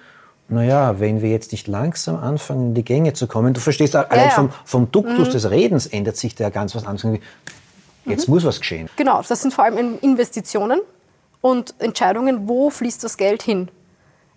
naja, 0.48 1.00
wenn 1.00 1.20
wir 1.20 1.28
jetzt 1.30 1.52
nicht 1.52 1.68
langsam 1.68 2.16
anfangen, 2.16 2.68
in 2.68 2.74
die 2.74 2.84
Gänge 2.84 3.12
zu 3.12 3.26
kommen, 3.26 3.52
du 3.52 3.60
verstehst, 3.60 3.94
allein 3.94 4.28
ja, 4.28 4.30
Vom, 4.30 4.52
vom 4.64 4.90
Duktus 4.90 5.28
mhm. 5.28 5.32
des 5.32 5.50
Redens 5.50 5.86
ändert 5.86 6.16
sich 6.16 6.34
da 6.34 6.48
ganz 6.48 6.74
was 6.74 6.86
anderes. 6.86 7.20
Jetzt 8.08 8.28
mhm. 8.28 8.34
muss 8.34 8.44
was 8.44 8.58
geschehen. 8.60 8.88
Genau, 8.96 9.22
das 9.26 9.42
sind 9.42 9.52
vor 9.52 9.64
allem 9.64 9.98
Investitionen 10.00 10.80
und 11.40 11.74
Entscheidungen, 11.78 12.48
wo 12.48 12.70
fließt 12.70 13.02
das 13.04 13.16
Geld 13.16 13.42
hin. 13.42 13.70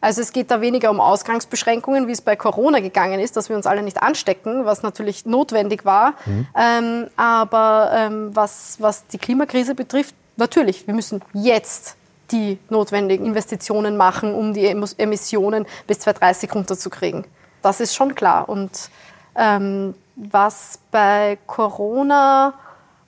Also 0.02 0.22
es 0.22 0.34
geht 0.34 0.50
da 0.50 0.62
weniger 0.62 0.90
um 0.90 1.00
Ausgangsbeschränkungen, 1.00 2.08
wie 2.08 2.12
es 2.12 2.22
bei 2.22 2.36
Corona 2.36 2.80
gegangen 2.80 3.20
ist, 3.20 3.38
dass 3.38 3.50
wir 3.50 3.56
uns 3.56 3.68
alle 3.68 3.84
nicht 3.84 4.02
anstecken, 4.02 4.66
was 4.66 4.82
natürlich 4.82 5.28
notwendig 5.28 5.86
war. 5.86 6.16
Mhm. 6.26 6.48
Ähm, 6.58 7.08
aber 7.16 7.92
ähm, 7.96 8.36
was, 8.36 8.78
was 8.80 9.06
die 9.08 9.20
Klimakrise 9.20 9.76
betrifft, 9.76 10.16
natürlich, 10.38 10.88
wir 10.88 10.96
müssen 10.96 11.22
jetzt 11.34 11.98
die 12.32 12.58
notwendigen 12.70 13.26
Investitionen 13.26 13.96
machen, 13.96 14.34
um 14.34 14.54
die 14.54 14.66
Emissionen 14.66 15.68
bis 15.86 16.00
2030 16.00 16.56
runterzukriegen. 16.56 17.26
Das 17.62 17.80
ist 17.80 17.94
schon 17.94 18.16
klar. 18.16 18.50
Und 18.50 18.90
ähm, 19.36 19.94
was 20.16 20.80
bei 20.90 21.38
Corona 21.46 22.54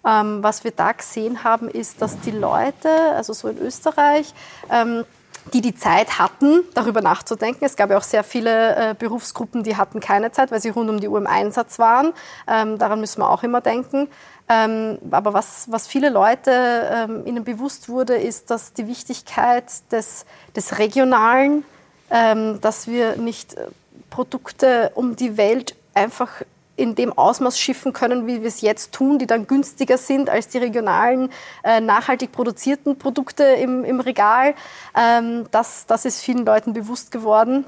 ähm, 0.05 0.43
was 0.43 0.63
wir 0.63 0.71
da 0.71 0.91
gesehen 0.91 1.43
haben, 1.43 1.69
ist, 1.69 2.01
dass 2.01 2.19
die 2.19 2.31
Leute, 2.31 2.89
also 3.15 3.33
so 3.33 3.47
in 3.47 3.57
Österreich, 3.57 4.33
ähm, 4.69 5.05
die 5.51 5.61
die 5.61 5.75
Zeit 5.75 6.19
hatten, 6.19 6.61
darüber 6.73 7.01
nachzudenken. 7.01 7.65
Es 7.65 7.75
gab 7.75 7.89
ja 7.89 7.97
auch 7.97 8.03
sehr 8.03 8.23
viele 8.23 8.75
äh, 8.75 8.95
Berufsgruppen, 8.97 9.63
die 9.63 9.75
hatten 9.75 9.99
keine 9.99 10.31
Zeit, 10.31 10.51
weil 10.51 10.61
sie 10.61 10.69
rund 10.69 10.89
um 10.89 10.99
die 10.99 11.07
Uhr 11.07 11.17
im 11.17 11.27
Einsatz 11.27 11.79
waren. 11.79 12.13
Ähm, 12.47 12.77
daran 12.77 12.99
müssen 12.99 13.19
wir 13.19 13.29
auch 13.29 13.43
immer 13.43 13.59
denken. 13.59 14.07
Ähm, 14.49 14.99
aber 15.11 15.33
was, 15.33 15.67
was 15.69 15.87
viele 15.87 16.09
Leute 16.09 16.51
ähm, 16.51 17.25
ihnen 17.25 17.43
bewusst 17.43 17.89
wurde, 17.89 18.15
ist, 18.15 18.51
dass 18.51 18.73
die 18.73 18.87
Wichtigkeit 18.87 19.65
des, 19.91 20.25
des 20.55 20.79
Regionalen, 20.79 21.65
ähm, 22.09 22.59
dass 22.61 22.87
wir 22.87 23.15
nicht 23.17 23.55
äh, 23.55 23.67
Produkte 24.09 24.91
um 24.95 25.15
die 25.15 25.37
Welt 25.37 25.75
einfach 25.93 26.41
in 26.75 26.95
dem 26.95 27.13
Ausmaß 27.13 27.59
schiffen 27.59 27.93
können, 27.93 28.25
wie 28.25 28.41
wir 28.41 28.47
es 28.47 28.61
jetzt 28.61 28.93
tun, 28.93 29.19
die 29.19 29.27
dann 29.27 29.45
günstiger 29.45 29.97
sind 29.97 30.29
als 30.29 30.47
die 30.47 30.57
regionalen, 30.57 31.29
äh, 31.63 31.79
nachhaltig 31.79 32.31
produzierten 32.31 32.97
Produkte 32.97 33.43
im, 33.43 33.83
im 33.83 33.99
Regal. 33.99 34.55
Ähm, 34.95 35.45
das, 35.51 35.85
das 35.85 36.05
ist 36.05 36.21
vielen 36.21 36.45
Leuten 36.45 36.73
bewusst 36.73 37.11
geworden. 37.11 37.65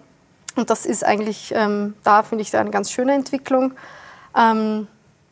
Und 0.55 0.69
das 0.69 0.85
ist 0.85 1.05
eigentlich, 1.05 1.53
ähm, 1.55 1.93
da 2.03 2.23
finde 2.23 2.41
ich, 2.41 2.55
eine 2.55 2.71
ganz 2.71 2.91
schöne 2.91 3.13
Entwicklung. 3.13 3.73
Ähm, 4.35 4.87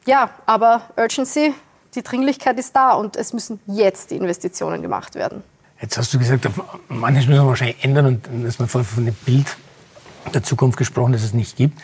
ja, 0.05 0.29
aber 0.45 0.83
Urgency, 0.97 1.53
die 1.95 2.03
Dringlichkeit 2.03 2.59
ist 2.59 2.75
da 2.75 2.93
und 2.93 3.15
es 3.15 3.33
müssen 3.33 3.59
jetzt 3.65 4.11
die 4.11 4.17
Investitionen 4.17 4.81
gemacht 4.81 5.15
werden. 5.15 5.43
Jetzt 5.81 5.97
hast 5.97 6.13
du 6.13 6.19
gesagt, 6.19 6.47
manches 6.89 7.27
müssen 7.27 7.41
wir 7.41 7.47
wahrscheinlich 7.47 7.83
ändern 7.83 8.05
und 8.05 8.45
dass 8.45 8.59
man 8.59 8.67
von, 8.67 8.83
von 8.83 9.05
dem 9.05 9.15
Bild 9.25 9.57
der 10.33 10.43
Zukunft 10.43 10.77
gesprochen, 10.77 11.11
dass 11.13 11.23
es 11.23 11.33
nicht 11.33 11.57
gibt. 11.57 11.79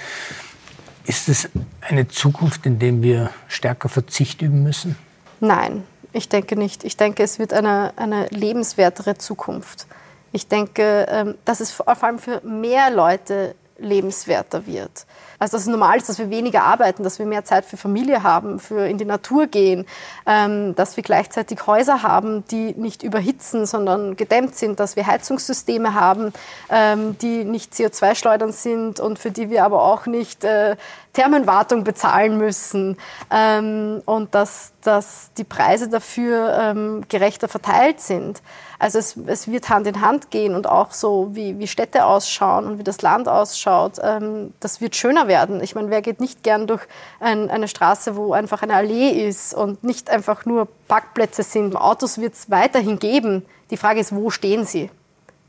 Ist 1.10 1.28
es 1.28 1.50
eine 1.82 2.08
Zukunft, 2.08 2.68
in 2.68 2.78
der 2.78 3.02
wir 3.02 3.32
stärker 3.48 3.90
Verzicht 3.90 4.44
üben 4.44 4.62
müssen? 4.62 4.96
Nein, 5.40 5.84
ich 6.14 6.30
denke 6.30 6.56
nicht. 6.56 6.84
Ich 6.84 6.98
denke, 6.98 7.24
es 7.24 7.40
wird 7.40 7.52
eine, 7.52 7.94
eine 7.96 8.28
lebenswertere 8.28 9.18
Zukunft. 9.18 9.88
Ich 10.32 10.48
denke, 10.48 11.08
ähm, 11.10 11.34
dass 11.46 11.62
es 11.62 11.72
vor 11.72 11.88
allem 11.88 12.20
für 12.20 12.42
mehr 12.46 12.92
Leute 12.92 13.56
lebenswerter 13.80 14.66
wird. 14.66 15.06
Also 15.40 15.56
dass 15.56 15.62
es 15.62 15.68
normal 15.68 15.98
ist, 15.98 16.10
dass 16.10 16.20
wir 16.20 16.30
weniger 16.30 16.64
arbeiten, 16.64 17.04
dass 17.04 17.18
wir 17.18 17.26
mehr 17.26 17.46
Zeit 17.46 17.66
für 17.66 17.78
Familie 17.78 18.24
haben, 18.24 18.60
für 18.60 18.88
in 18.88 18.98
die 18.98 19.06
Natur 19.06 19.48
gehen, 19.48 19.86
ähm, 20.26 20.76
dass 20.76 20.98
wir 20.98 21.04
gleichzeitig 21.04 21.66
Häuser 21.66 22.04
haben, 22.04 22.44
die 22.52 22.74
nicht 22.74 23.04
überhitzen, 23.04 23.66
sondern 23.66 24.18
gedämmt 24.18 24.56
sind, 24.56 24.80
dass 24.80 24.98
wir 24.98 25.08
Heizungssysteme 25.08 25.94
haben, 25.94 26.34
ähm, 26.70 27.18
die 27.20 27.46
nicht 27.46 27.74
CO2-schleudern 27.74 28.52
sind 28.52 29.00
und 29.00 29.18
für 29.18 29.32
die 29.32 29.50
wir 29.50 29.64
aber 29.64 29.82
auch 29.84 30.06
nicht 30.06 30.44
äh, 30.44 30.76
Thermenwartung 31.14 31.84
bezahlen 31.84 32.38
müssen 32.38 32.98
ähm, 33.32 34.02
und 34.06 34.36
dass, 34.36 34.74
dass 34.82 35.32
die 35.38 35.44
Preise 35.44 35.90
dafür 35.90 36.58
ähm, 36.60 37.04
gerechter 37.10 37.48
verteilt 37.48 38.00
sind. 38.00 38.42
Also 38.78 39.00
es, 39.00 39.18
es 39.28 39.52
wird 39.52 39.70
Hand 39.70 39.88
in 39.88 40.02
Hand 40.02 40.32
gehen 40.32 40.56
und 40.56 40.68
auch 40.68 40.92
so, 40.92 41.30
wie, 41.34 41.60
wie 41.60 41.68
Städte 41.68 42.06
ausschauen 42.06 42.66
und 42.66 42.80
wie 42.80 42.84
das 42.84 43.02
Land 43.02 43.28
ausschaut, 43.28 43.98
ähm, 44.02 44.54
das 44.60 44.80
wird 44.82 44.96
schöner 44.96 45.28
werden. 45.28 45.62
Ich 45.62 45.76
meine, 45.76 45.90
wer 45.90 46.02
geht 46.02 46.22
nicht 46.22 46.44
gern 46.44 46.68
durch 46.68 46.84
ein, 47.20 47.50
eine 47.50 47.68
Straße, 47.68 48.16
wo 48.16 48.34
einfach 48.34 48.62
eine 48.62 48.76
Allee 48.76 49.28
ist 49.28 49.54
und 49.54 49.84
nicht 49.84 50.10
einfach 50.10 50.46
nur 50.46 50.68
Parkplätze 50.88 51.44
sind. 51.44 51.76
Autos 51.76 52.20
wird 52.20 52.36
es 52.36 52.50
weiterhin 52.50 53.00
geben. 53.00 53.46
Die 53.72 53.78
Frage 53.78 54.00
ist, 54.00 54.16
wo 54.16 54.30
stehen 54.30 54.66
sie? 54.66 54.90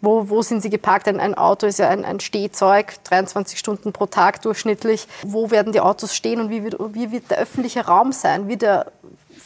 Wo, 0.01 0.31
wo 0.31 0.43
sind 0.43 0.63
sie 0.63 0.71
geparkt? 0.71 1.09
Ein, 1.09 1.21
ein 1.21 1.35
Auto 1.35 1.67
ist 1.67 1.79
ja 1.79 1.89
ein, 1.89 2.05
ein, 2.05 2.21
Stehzeug, 2.21 2.95
23 3.05 3.59
Stunden 3.59 3.93
pro 3.93 4.07
Tag 4.07 4.41
durchschnittlich. 4.43 5.07
Wo 5.23 5.51
werden 5.51 5.73
die 5.73 5.81
Autos 5.81 6.15
stehen 6.15 6.41
und 6.41 6.51
wie 6.51 6.65
wird, 6.65 6.77
wie 6.95 7.13
wird 7.13 7.31
der 7.31 7.39
öffentliche 7.39 7.87
Raum 7.87 8.13
sein? 8.13 8.49
Wird 8.49 8.63
er 8.63 8.93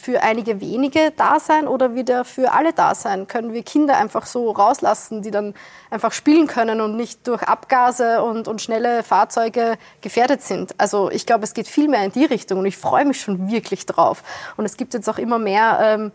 für 0.05 0.21
einige 0.21 0.61
wenige 0.61 1.11
da 1.17 1.39
sein 1.39 1.67
oder 1.67 1.95
wird 1.95 2.09
er 2.09 2.25
für 2.25 2.51
alle 2.51 2.73
da 2.73 2.93
sein? 2.93 3.27
Können 3.27 3.53
wir 3.53 3.63
Kinder 3.63 3.97
einfach 3.97 4.27
so 4.27 4.51
rauslassen, 4.51 5.23
die 5.23 5.31
dann 5.31 5.55
einfach 5.89 6.11
spielen 6.11 6.47
können 6.47 6.79
und 6.79 6.95
nicht 6.95 7.27
durch 7.27 7.41
Abgase 7.43 8.21
und, 8.23 8.47
und 8.47 8.61
schnelle 8.61 9.03
Fahrzeuge 9.03 9.77
gefährdet 10.01 10.41
sind? 10.41 10.75
Also 10.79 11.09
ich 11.09 11.25
glaube, 11.25 11.43
es 11.43 11.53
geht 11.53 11.67
viel 11.67 11.87
mehr 11.87 12.03
in 12.03 12.11
die 12.11 12.25
Richtung 12.25 12.59
und 12.59 12.65
ich 12.65 12.77
freue 12.77 13.03
mich 13.03 13.19
schon 13.19 13.49
wirklich 13.49 13.85
drauf. 13.85 14.23
Und 14.57 14.65
es 14.65 14.77
gibt 14.77 14.93
jetzt 14.93 15.09
auch 15.09 15.17
immer 15.17 15.39
mehr. 15.39 15.79
Ähm, 15.81 16.11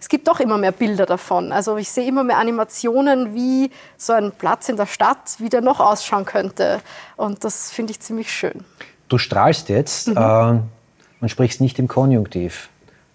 es 0.00 0.08
gibt 0.08 0.28
doch 0.28 0.40
immer 0.40 0.58
mehr 0.58 0.72
Bilder 0.72 1.06
davon. 1.06 1.52
Also 1.52 1.76
ich 1.76 1.90
sehe 1.90 2.06
immer 2.06 2.22
mehr 2.22 2.38
Animationen, 2.38 3.34
wie 3.34 3.70
so 3.96 4.12
ein 4.12 4.32
Platz 4.32 4.68
in 4.68 4.76
der 4.76 4.86
Stadt, 4.86 5.36
wie 5.38 5.48
der 5.48 5.60
noch 5.60 5.80
ausschauen 5.80 6.24
könnte. 6.24 6.80
Und 7.16 7.44
das 7.44 7.70
finde 7.70 7.90
ich 7.90 8.00
ziemlich 8.00 8.32
schön. 8.32 8.64
Du 9.08 9.18
strahlst 9.18 9.68
jetzt, 9.68 10.08
mhm. 10.08 10.16
äh, 10.16 10.20
man 10.20 11.28
spricht 11.28 11.60
nicht 11.60 11.78
im 11.78 11.88
Konjunktiv. 11.88 12.68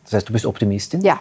Das 0.04 0.14
heißt, 0.14 0.30
du 0.30 0.34
bist 0.34 0.46
Optimistin? 0.46 1.02
Ja. 1.02 1.20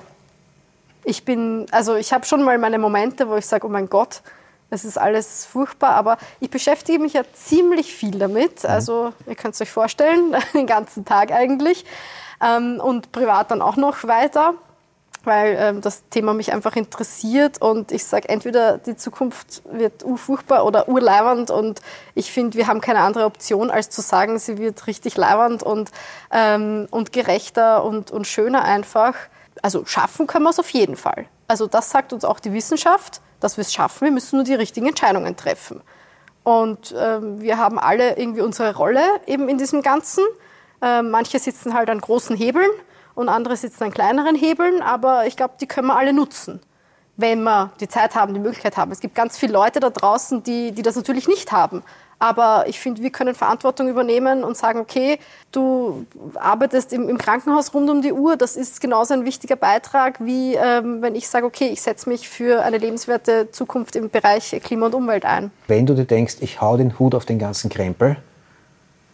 Ich 1.04 1.24
bin, 1.24 1.66
also 1.70 1.94
ich 1.94 2.12
habe 2.12 2.24
schon 2.24 2.42
mal 2.42 2.58
meine 2.58 2.78
Momente, 2.78 3.28
wo 3.28 3.36
ich 3.36 3.46
sage, 3.46 3.66
oh 3.66 3.70
mein 3.70 3.88
Gott, 3.88 4.22
es 4.70 4.84
ist 4.84 4.98
alles 4.98 5.44
furchtbar, 5.44 5.90
aber 5.90 6.16
ich 6.40 6.48
beschäftige 6.48 6.98
mich 6.98 7.12
ja 7.12 7.22
ziemlich 7.34 7.94
viel 7.94 8.18
damit. 8.18 8.64
Mhm. 8.64 8.70
Also 8.70 9.12
ihr 9.26 9.34
könnt 9.34 9.54
es 9.54 9.60
euch 9.60 9.70
vorstellen, 9.70 10.34
den 10.54 10.66
ganzen 10.66 11.04
Tag 11.04 11.30
eigentlich. 11.30 11.84
Ähm, 12.42 12.80
und 12.82 13.12
privat 13.12 13.50
dann 13.52 13.62
auch 13.62 13.76
noch 13.76 14.02
weiter, 14.04 14.54
weil 15.24 15.56
ähm, 15.58 15.80
das 15.80 16.08
Thema 16.08 16.34
mich 16.34 16.52
einfach 16.52 16.76
interessiert 16.76 17.60
und 17.60 17.92
ich 17.92 18.04
sage, 18.04 18.28
entweder 18.28 18.78
die 18.78 18.96
Zukunft 18.96 19.62
wird 19.70 20.04
urfurchtbar 20.04 20.64
oder 20.64 20.88
urleibernd 20.88 21.50
und 21.50 21.80
ich 22.14 22.32
finde, 22.32 22.56
wir 22.56 22.66
haben 22.66 22.80
keine 22.80 23.00
andere 23.00 23.24
Option, 23.24 23.70
als 23.70 23.90
zu 23.90 24.00
sagen, 24.00 24.38
sie 24.38 24.58
wird 24.58 24.86
richtig 24.86 25.16
leibernd 25.16 25.62
und, 25.62 25.90
ähm, 26.30 26.86
und 26.90 27.12
gerechter 27.12 27.84
und, 27.84 28.10
und 28.10 28.26
schöner 28.26 28.64
einfach. 28.64 29.14
Also 29.60 29.84
schaffen 29.84 30.26
können 30.26 30.44
wir 30.44 30.50
es 30.50 30.58
auf 30.58 30.70
jeden 30.70 30.96
Fall. 30.96 31.26
Also 31.48 31.66
das 31.66 31.90
sagt 31.90 32.12
uns 32.12 32.24
auch 32.24 32.40
die 32.40 32.52
Wissenschaft 32.52 33.20
dass 33.42 33.56
wir 33.56 33.62
es 33.62 33.72
schaffen. 33.72 34.04
Wir 34.04 34.12
müssen 34.12 34.36
nur 34.36 34.44
die 34.44 34.54
richtigen 34.54 34.86
Entscheidungen 34.86 35.36
treffen. 35.36 35.80
Und 36.44 36.94
ähm, 36.96 37.40
wir 37.40 37.58
haben 37.58 37.78
alle 37.78 38.16
irgendwie 38.16 38.40
unsere 38.40 38.74
Rolle 38.74 39.02
eben 39.26 39.48
in 39.48 39.58
diesem 39.58 39.82
Ganzen. 39.82 40.24
Äh, 40.80 41.02
manche 41.02 41.38
sitzen 41.38 41.74
halt 41.74 41.90
an 41.90 42.00
großen 42.00 42.36
Hebeln 42.36 42.70
und 43.14 43.28
andere 43.28 43.56
sitzen 43.56 43.84
an 43.84 43.90
kleineren 43.90 44.36
Hebeln, 44.36 44.82
aber 44.82 45.26
ich 45.26 45.36
glaube, 45.36 45.54
die 45.60 45.66
können 45.66 45.88
wir 45.88 45.96
alle 45.96 46.12
nutzen, 46.12 46.60
wenn 47.16 47.42
wir 47.42 47.72
die 47.80 47.88
Zeit 47.88 48.14
haben, 48.14 48.34
die 48.34 48.40
Möglichkeit 48.40 48.76
haben. 48.76 48.90
Es 48.92 49.00
gibt 49.00 49.14
ganz 49.14 49.38
viele 49.38 49.52
Leute 49.52 49.80
da 49.80 49.90
draußen, 49.90 50.42
die, 50.42 50.72
die 50.72 50.82
das 50.82 50.96
natürlich 50.96 51.28
nicht 51.28 51.52
haben. 51.52 51.82
Aber 52.22 52.66
ich 52.68 52.78
finde, 52.78 53.02
wir 53.02 53.10
können 53.10 53.34
Verantwortung 53.34 53.88
übernehmen 53.88 54.44
und 54.44 54.56
sagen, 54.56 54.78
okay, 54.78 55.18
du 55.50 56.06
arbeitest 56.36 56.92
im, 56.92 57.08
im, 57.08 57.18
Krankenhaus 57.18 57.74
rund 57.74 57.90
um 57.90 58.00
die 58.00 58.12
Uhr. 58.12 58.36
Das 58.36 58.54
ist 58.54 58.80
genauso 58.80 59.12
ein 59.12 59.24
wichtiger 59.24 59.56
Beitrag, 59.56 60.24
wie 60.24 60.54
ähm, 60.54 61.02
wenn 61.02 61.16
ich 61.16 61.26
sage, 61.28 61.46
okay, 61.46 61.66
ich 61.72 61.82
setze 61.82 62.08
mich 62.08 62.28
für 62.28 62.62
eine 62.62 62.78
lebenswerte 62.78 63.50
Zukunft 63.50 63.96
im 63.96 64.08
Bereich 64.08 64.56
Klima 64.62 64.86
und 64.86 64.94
Umwelt 64.94 65.24
ein. 65.24 65.50
Wenn 65.66 65.84
du 65.84 65.94
dir 65.94 66.04
denkst, 66.04 66.36
ich 66.38 66.60
hau 66.60 66.76
den 66.76 66.96
Hut 66.96 67.16
auf 67.16 67.24
den 67.24 67.40
ganzen 67.40 67.68
Krempel, 67.70 68.16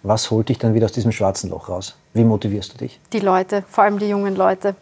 was 0.02 0.30
holt 0.30 0.48
dich 0.48 0.58
dann 0.58 0.74
wieder 0.74 0.86
aus 0.86 0.92
diesem 0.92 1.12
schwarzen 1.12 1.50
Loch 1.50 1.68
raus? 1.68 1.96
Wie 2.14 2.24
motivierst 2.24 2.74
du 2.74 2.78
dich? 2.78 3.00
Die 3.12 3.20
Leute, 3.20 3.64
vor 3.68 3.84
allem 3.84 3.98
die 3.98 4.08
jungen 4.08 4.36
Leute. 4.36 4.74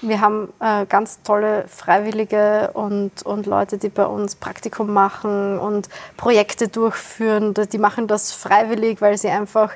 Wir 0.00 0.20
haben 0.20 0.52
äh, 0.58 0.84
ganz 0.86 1.22
tolle 1.22 1.64
Freiwillige 1.68 2.72
und, 2.74 3.22
und 3.24 3.46
Leute, 3.46 3.78
die 3.78 3.88
bei 3.88 4.04
uns 4.04 4.34
Praktikum 4.34 4.92
machen 4.92 5.58
und 5.58 5.88
Projekte 6.16 6.66
durchführen. 6.66 7.54
Die 7.54 7.78
machen 7.78 8.08
das 8.08 8.32
freiwillig, 8.32 9.00
weil 9.00 9.16
sie 9.16 9.28
einfach 9.28 9.74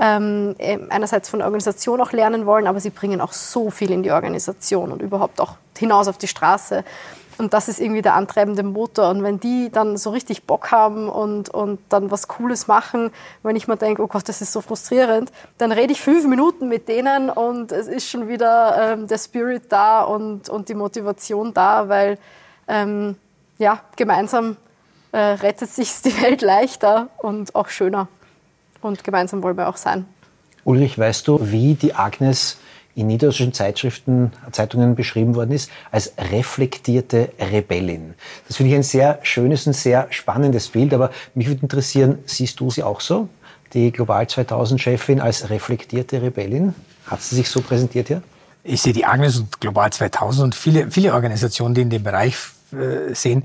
ähm, 0.00 0.56
einerseits 0.90 1.28
von 1.28 1.38
der 1.38 1.46
Organisation 1.46 2.00
auch 2.00 2.10
lernen 2.10 2.44
wollen, 2.44 2.66
aber 2.66 2.80
sie 2.80 2.90
bringen 2.90 3.20
auch 3.20 3.32
so 3.32 3.70
viel 3.70 3.92
in 3.92 4.02
die 4.02 4.10
Organisation 4.10 4.90
und 4.90 5.00
überhaupt 5.00 5.40
auch 5.40 5.54
hinaus 5.76 6.08
auf 6.08 6.18
die 6.18 6.28
Straße. 6.28 6.84
Und 7.38 7.54
das 7.54 7.68
ist 7.68 7.80
irgendwie 7.80 8.02
der 8.02 8.14
antreibende 8.14 8.62
Motor. 8.62 9.10
Und 9.10 9.22
wenn 9.22 9.38
die 9.38 9.70
dann 9.70 9.96
so 9.96 10.10
richtig 10.10 10.44
Bock 10.44 10.72
haben 10.72 11.08
und, 11.08 11.48
und 11.48 11.80
dann 11.88 12.10
was 12.10 12.26
Cooles 12.26 12.66
machen, 12.66 13.10
wenn 13.42 13.54
ich 13.54 13.68
mir 13.68 13.76
denke, 13.76 14.02
oh 14.02 14.08
Gott, 14.08 14.28
das 14.28 14.40
ist 14.40 14.52
so 14.52 14.60
frustrierend, 14.60 15.30
dann 15.56 15.70
rede 15.70 15.92
ich 15.92 16.00
fünf 16.00 16.26
Minuten 16.26 16.68
mit 16.68 16.88
denen 16.88 17.30
und 17.30 17.70
es 17.70 17.86
ist 17.86 18.08
schon 18.08 18.28
wieder 18.28 18.92
ähm, 18.92 19.06
der 19.06 19.18
Spirit 19.18 19.70
da 19.70 20.02
und, 20.02 20.48
und 20.48 20.68
die 20.68 20.74
Motivation 20.74 21.54
da, 21.54 21.88
weil 21.88 22.18
ähm, 22.66 23.16
ja, 23.58 23.80
gemeinsam 23.96 24.56
äh, 25.12 25.18
rettet 25.18 25.70
sich 25.70 26.02
die 26.02 26.20
Welt 26.22 26.42
leichter 26.42 27.08
und 27.18 27.54
auch 27.54 27.68
schöner. 27.68 28.08
Und 28.80 29.04
gemeinsam 29.04 29.42
wollen 29.42 29.56
wir 29.56 29.68
auch 29.68 29.76
sein. 29.76 30.06
Ulrich, 30.64 30.98
weißt 30.98 31.26
du, 31.26 31.38
wie 31.40 31.74
die 31.74 31.94
Agnes 31.94 32.58
in 32.98 33.06
niederländischen 33.06 33.52
Zeitschriften, 33.52 34.32
Zeitungen 34.50 34.96
beschrieben 34.96 35.36
worden 35.36 35.52
ist, 35.52 35.70
als 35.92 36.12
reflektierte 36.32 37.30
Rebellin. 37.38 38.14
Das 38.48 38.56
finde 38.56 38.72
ich 38.72 38.76
ein 38.76 38.82
sehr 38.82 39.20
schönes 39.22 39.68
und 39.68 39.72
sehr 39.72 40.08
spannendes 40.10 40.68
Bild, 40.68 40.92
aber 40.92 41.12
mich 41.34 41.46
würde 41.46 41.62
interessieren, 41.62 42.18
siehst 42.26 42.58
du 42.58 42.70
sie 42.70 42.82
auch 42.82 43.00
so? 43.00 43.28
Die 43.72 43.92
Global 43.92 44.24
2000-Chefin 44.24 45.20
als 45.20 45.48
reflektierte 45.48 46.20
Rebellin? 46.20 46.74
Hat 47.06 47.22
sie 47.22 47.36
sich 47.36 47.48
so 47.48 47.60
präsentiert 47.60 48.08
hier? 48.08 48.22
Ich 48.64 48.82
sehe 48.82 48.92
die 48.92 49.04
Agnes 49.04 49.38
und 49.38 49.60
Global 49.60 49.92
2000 49.92 50.44
und 50.44 50.54
viele, 50.56 50.90
viele 50.90 51.14
Organisationen, 51.14 51.74
die 51.74 51.82
in 51.82 51.90
dem 51.90 52.02
Bereich 52.02 52.34
äh, 52.72 53.14
sehen, 53.14 53.44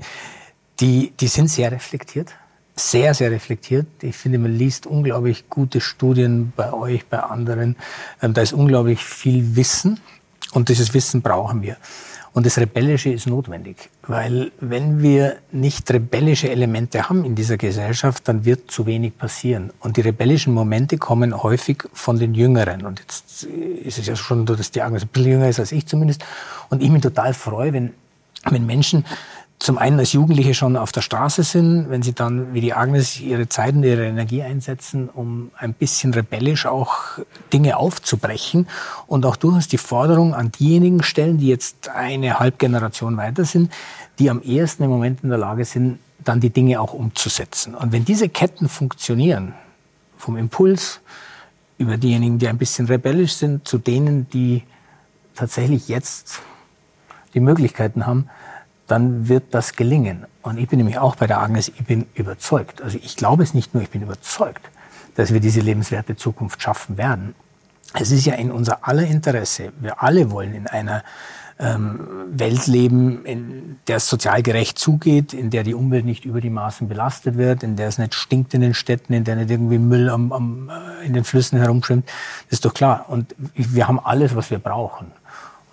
die, 0.80 1.12
die 1.20 1.28
sind 1.28 1.48
sehr 1.48 1.70
reflektiert 1.70 2.34
sehr, 2.76 3.14
sehr 3.14 3.30
reflektiert. 3.30 3.86
Ich 4.02 4.16
finde, 4.16 4.38
man 4.38 4.52
liest 4.52 4.86
unglaublich 4.86 5.48
gute 5.48 5.80
Studien 5.80 6.52
bei 6.56 6.72
euch, 6.72 7.06
bei 7.06 7.20
anderen. 7.20 7.76
Ähm, 8.20 8.34
da 8.34 8.42
ist 8.42 8.52
unglaublich 8.52 9.04
viel 9.04 9.56
Wissen 9.56 10.00
und 10.52 10.68
dieses 10.68 10.94
Wissen 10.94 11.22
brauchen 11.22 11.62
wir. 11.62 11.76
Und 12.34 12.46
das 12.46 12.58
Rebellische 12.58 13.10
ist 13.10 13.28
notwendig, 13.28 13.90
weil 14.08 14.50
wenn 14.58 15.00
wir 15.00 15.36
nicht 15.52 15.88
rebellische 15.92 16.50
Elemente 16.50 17.08
haben 17.08 17.24
in 17.24 17.36
dieser 17.36 17.56
Gesellschaft, 17.56 18.26
dann 18.26 18.44
wird 18.44 18.72
zu 18.72 18.86
wenig 18.86 19.16
passieren. 19.16 19.72
Und 19.78 19.96
die 19.96 20.00
rebellischen 20.00 20.52
Momente 20.52 20.98
kommen 20.98 21.44
häufig 21.44 21.84
von 21.92 22.18
den 22.18 22.34
Jüngeren. 22.34 22.84
Und 22.86 22.98
jetzt 22.98 23.44
ist 23.44 23.98
es 23.98 24.06
ja 24.08 24.16
schon 24.16 24.48
so, 24.48 24.56
dass 24.56 24.72
die 24.72 24.82
Agnes 24.82 25.04
ein 25.04 25.08
bisschen 25.08 25.30
jünger 25.30 25.48
ist 25.48 25.60
als 25.60 25.70
ich 25.70 25.86
zumindest. 25.86 26.24
Und 26.70 26.82
ich 26.82 26.90
mich 26.90 27.02
total 27.02 27.34
freue, 27.34 27.72
wenn, 27.72 27.94
wenn 28.50 28.66
Menschen 28.66 29.04
zum 29.64 29.78
einen 29.78 29.98
als 29.98 30.12
Jugendliche 30.12 30.52
schon 30.52 30.76
auf 30.76 30.92
der 30.92 31.00
Straße 31.00 31.42
sind, 31.42 31.88
wenn 31.88 32.02
sie 32.02 32.12
dann 32.12 32.52
wie 32.52 32.60
die 32.60 32.74
Agnes 32.74 33.18
ihre 33.18 33.48
Zeit 33.48 33.74
und 33.74 33.82
ihre 33.82 34.04
Energie 34.04 34.42
einsetzen, 34.42 35.08
um 35.08 35.52
ein 35.56 35.72
bisschen 35.72 36.12
rebellisch 36.12 36.66
auch 36.66 37.18
Dinge 37.50 37.78
aufzubrechen 37.78 38.68
und 39.06 39.24
auch 39.24 39.36
durchaus 39.36 39.66
die 39.66 39.78
Forderung 39.78 40.34
an 40.34 40.52
diejenigen 40.52 41.02
stellen, 41.02 41.38
die 41.38 41.48
jetzt 41.48 41.88
eine 41.88 42.38
Halbgeneration 42.38 43.16
weiter 43.16 43.46
sind, 43.46 43.72
die 44.18 44.28
am 44.28 44.42
ehesten 44.42 44.82
im 44.82 44.90
Moment 44.90 45.22
in 45.22 45.30
der 45.30 45.38
Lage 45.38 45.64
sind, 45.64 45.98
dann 46.22 46.40
die 46.40 46.50
Dinge 46.50 46.78
auch 46.78 46.92
umzusetzen. 46.92 47.74
Und 47.74 47.90
wenn 47.90 48.04
diese 48.04 48.28
Ketten 48.28 48.68
funktionieren, 48.68 49.54
vom 50.18 50.36
Impuls 50.36 51.00
über 51.78 51.96
diejenigen, 51.96 52.38
die 52.38 52.48
ein 52.48 52.58
bisschen 52.58 52.84
rebellisch 52.84 53.32
sind, 53.32 53.66
zu 53.66 53.78
denen, 53.78 54.28
die 54.28 54.62
tatsächlich 55.34 55.88
jetzt 55.88 56.42
die 57.32 57.40
Möglichkeiten 57.40 58.04
haben, 58.04 58.28
dann 58.86 59.28
wird 59.28 59.44
das 59.52 59.74
gelingen. 59.74 60.26
Und 60.42 60.58
ich 60.58 60.68
bin 60.68 60.78
nämlich 60.78 60.98
auch 60.98 61.16
bei 61.16 61.26
der 61.26 61.40
Agnes, 61.40 61.68
ich 61.68 61.84
bin 61.84 62.06
überzeugt. 62.14 62.82
Also 62.82 62.98
ich 63.02 63.16
glaube 63.16 63.42
es 63.42 63.54
nicht 63.54 63.74
nur, 63.74 63.82
ich 63.82 63.90
bin 63.90 64.02
überzeugt, 64.02 64.70
dass 65.14 65.32
wir 65.32 65.40
diese 65.40 65.60
lebenswerte 65.60 66.16
Zukunft 66.16 66.62
schaffen 66.62 66.98
werden. 66.98 67.34
Es 67.94 68.10
ist 68.10 68.24
ja 68.24 68.34
in 68.34 68.50
unser 68.50 68.86
aller 68.86 69.06
Interesse. 69.06 69.72
Wir 69.80 70.02
alle 70.02 70.30
wollen 70.30 70.52
in 70.54 70.66
einer 70.66 71.04
ähm, 71.58 72.00
Welt 72.32 72.66
leben, 72.66 73.24
in 73.24 73.78
der 73.86 73.98
es 73.98 74.08
sozial 74.08 74.42
gerecht 74.42 74.78
zugeht, 74.78 75.32
in 75.32 75.50
der 75.50 75.62
die 75.62 75.74
Umwelt 75.74 76.04
nicht 76.04 76.24
über 76.24 76.40
die 76.40 76.50
Maßen 76.50 76.88
belastet 76.88 77.36
wird, 77.36 77.62
in 77.62 77.76
der 77.76 77.88
es 77.88 77.98
nicht 77.98 78.14
stinkt 78.14 78.54
in 78.54 78.60
den 78.60 78.74
Städten, 78.74 79.12
in 79.12 79.24
der 79.24 79.36
nicht 79.36 79.50
irgendwie 79.50 79.78
Müll 79.78 80.10
am, 80.10 80.32
am, 80.32 80.70
äh, 80.70 81.06
in 81.06 81.12
den 81.12 81.24
Flüssen 81.24 81.58
herumschwimmt. 81.58 82.06
Das 82.06 82.58
ist 82.58 82.64
doch 82.64 82.74
klar. 82.74 83.06
Und 83.08 83.34
wir 83.54 83.86
haben 83.86 84.00
alles, 84.00 84.34
was 84.34 84.50
wir 84.50 84.58
brauchen. 84.58 85.12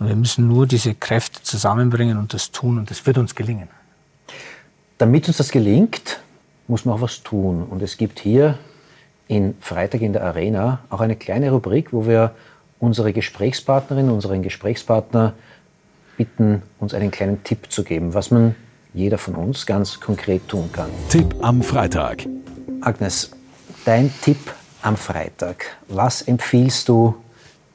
Und 0.01 0.07
wir 0.07 0.15
müssen 0.15 0.47
nur 0.47 0.65
diese 0.65 0.95
Kräfte 0.95 1.43
zusammenbringen 1.43 2.17
und 2.17 2.33
das 2.33 2.49
tun 2.49 2.79
und 2.79 2.89
das 2.89 3.05
wird 3.05 3.19
uns 3.19 3.35
gelingen. 3.35 3.67
Damit 4.97 5.27
uns 5.27 5.37
das 5.37 5.51
gelingt, 5.51 6.21
muss 6.67 6.85
man 6.85 6.95
auch 6.95 7.01
was 7.01 7.21
tun. 7.21 7.61
Und 7.69 7.83
es 7.83 7.97
gibt 7.97 8.19
hier 8.19 8.57
in 9.27 9.55
Freitag 9.61 10.01
in 10.01 10.13
der 10.13 10.23
Arena 10.23 10.79
auch 10.89 11.01
eine 11.01 11.15
kleine 11.15 11.51
Rubrik, 11.51 11.93
wo 11.93 12.07
wir 12.07 12.33
unsere 12.79 13.13
Gesprächspartnerinnen, 13.13 14.11
unseren 14.11 14.41
Gesprächspartner 14.41 15.33
bitten, 16.17 16.63
uns 16.79 16.95
einen 16.95 17.11
kleinen 17.11 17.43
Tipp 17.43 17.71
zu 17.71 17.83
geben, 17.83 18.15
was 18.15 18.31
man 18.31 18.55
jeder 18.95 19.19
von 19.19 19.35
uns 19.35 19.67
ganz 19.67 19.99
konkret 19.99 20.47
tun 20.47 20.71
kann. 20.73 20.89
Tipp 21.09 21.35
am 21.41 21.61
Freitag. 21.61 22.25
Agnes, 22.81 23.29
dein 23.85 24.11
Tipp 24.23 24.51
am 24.81 24.97
Freitag. 24.97 25.77
Was 25.89 26.23
empfiehlst 26.23 26.89
du 26.89 27.15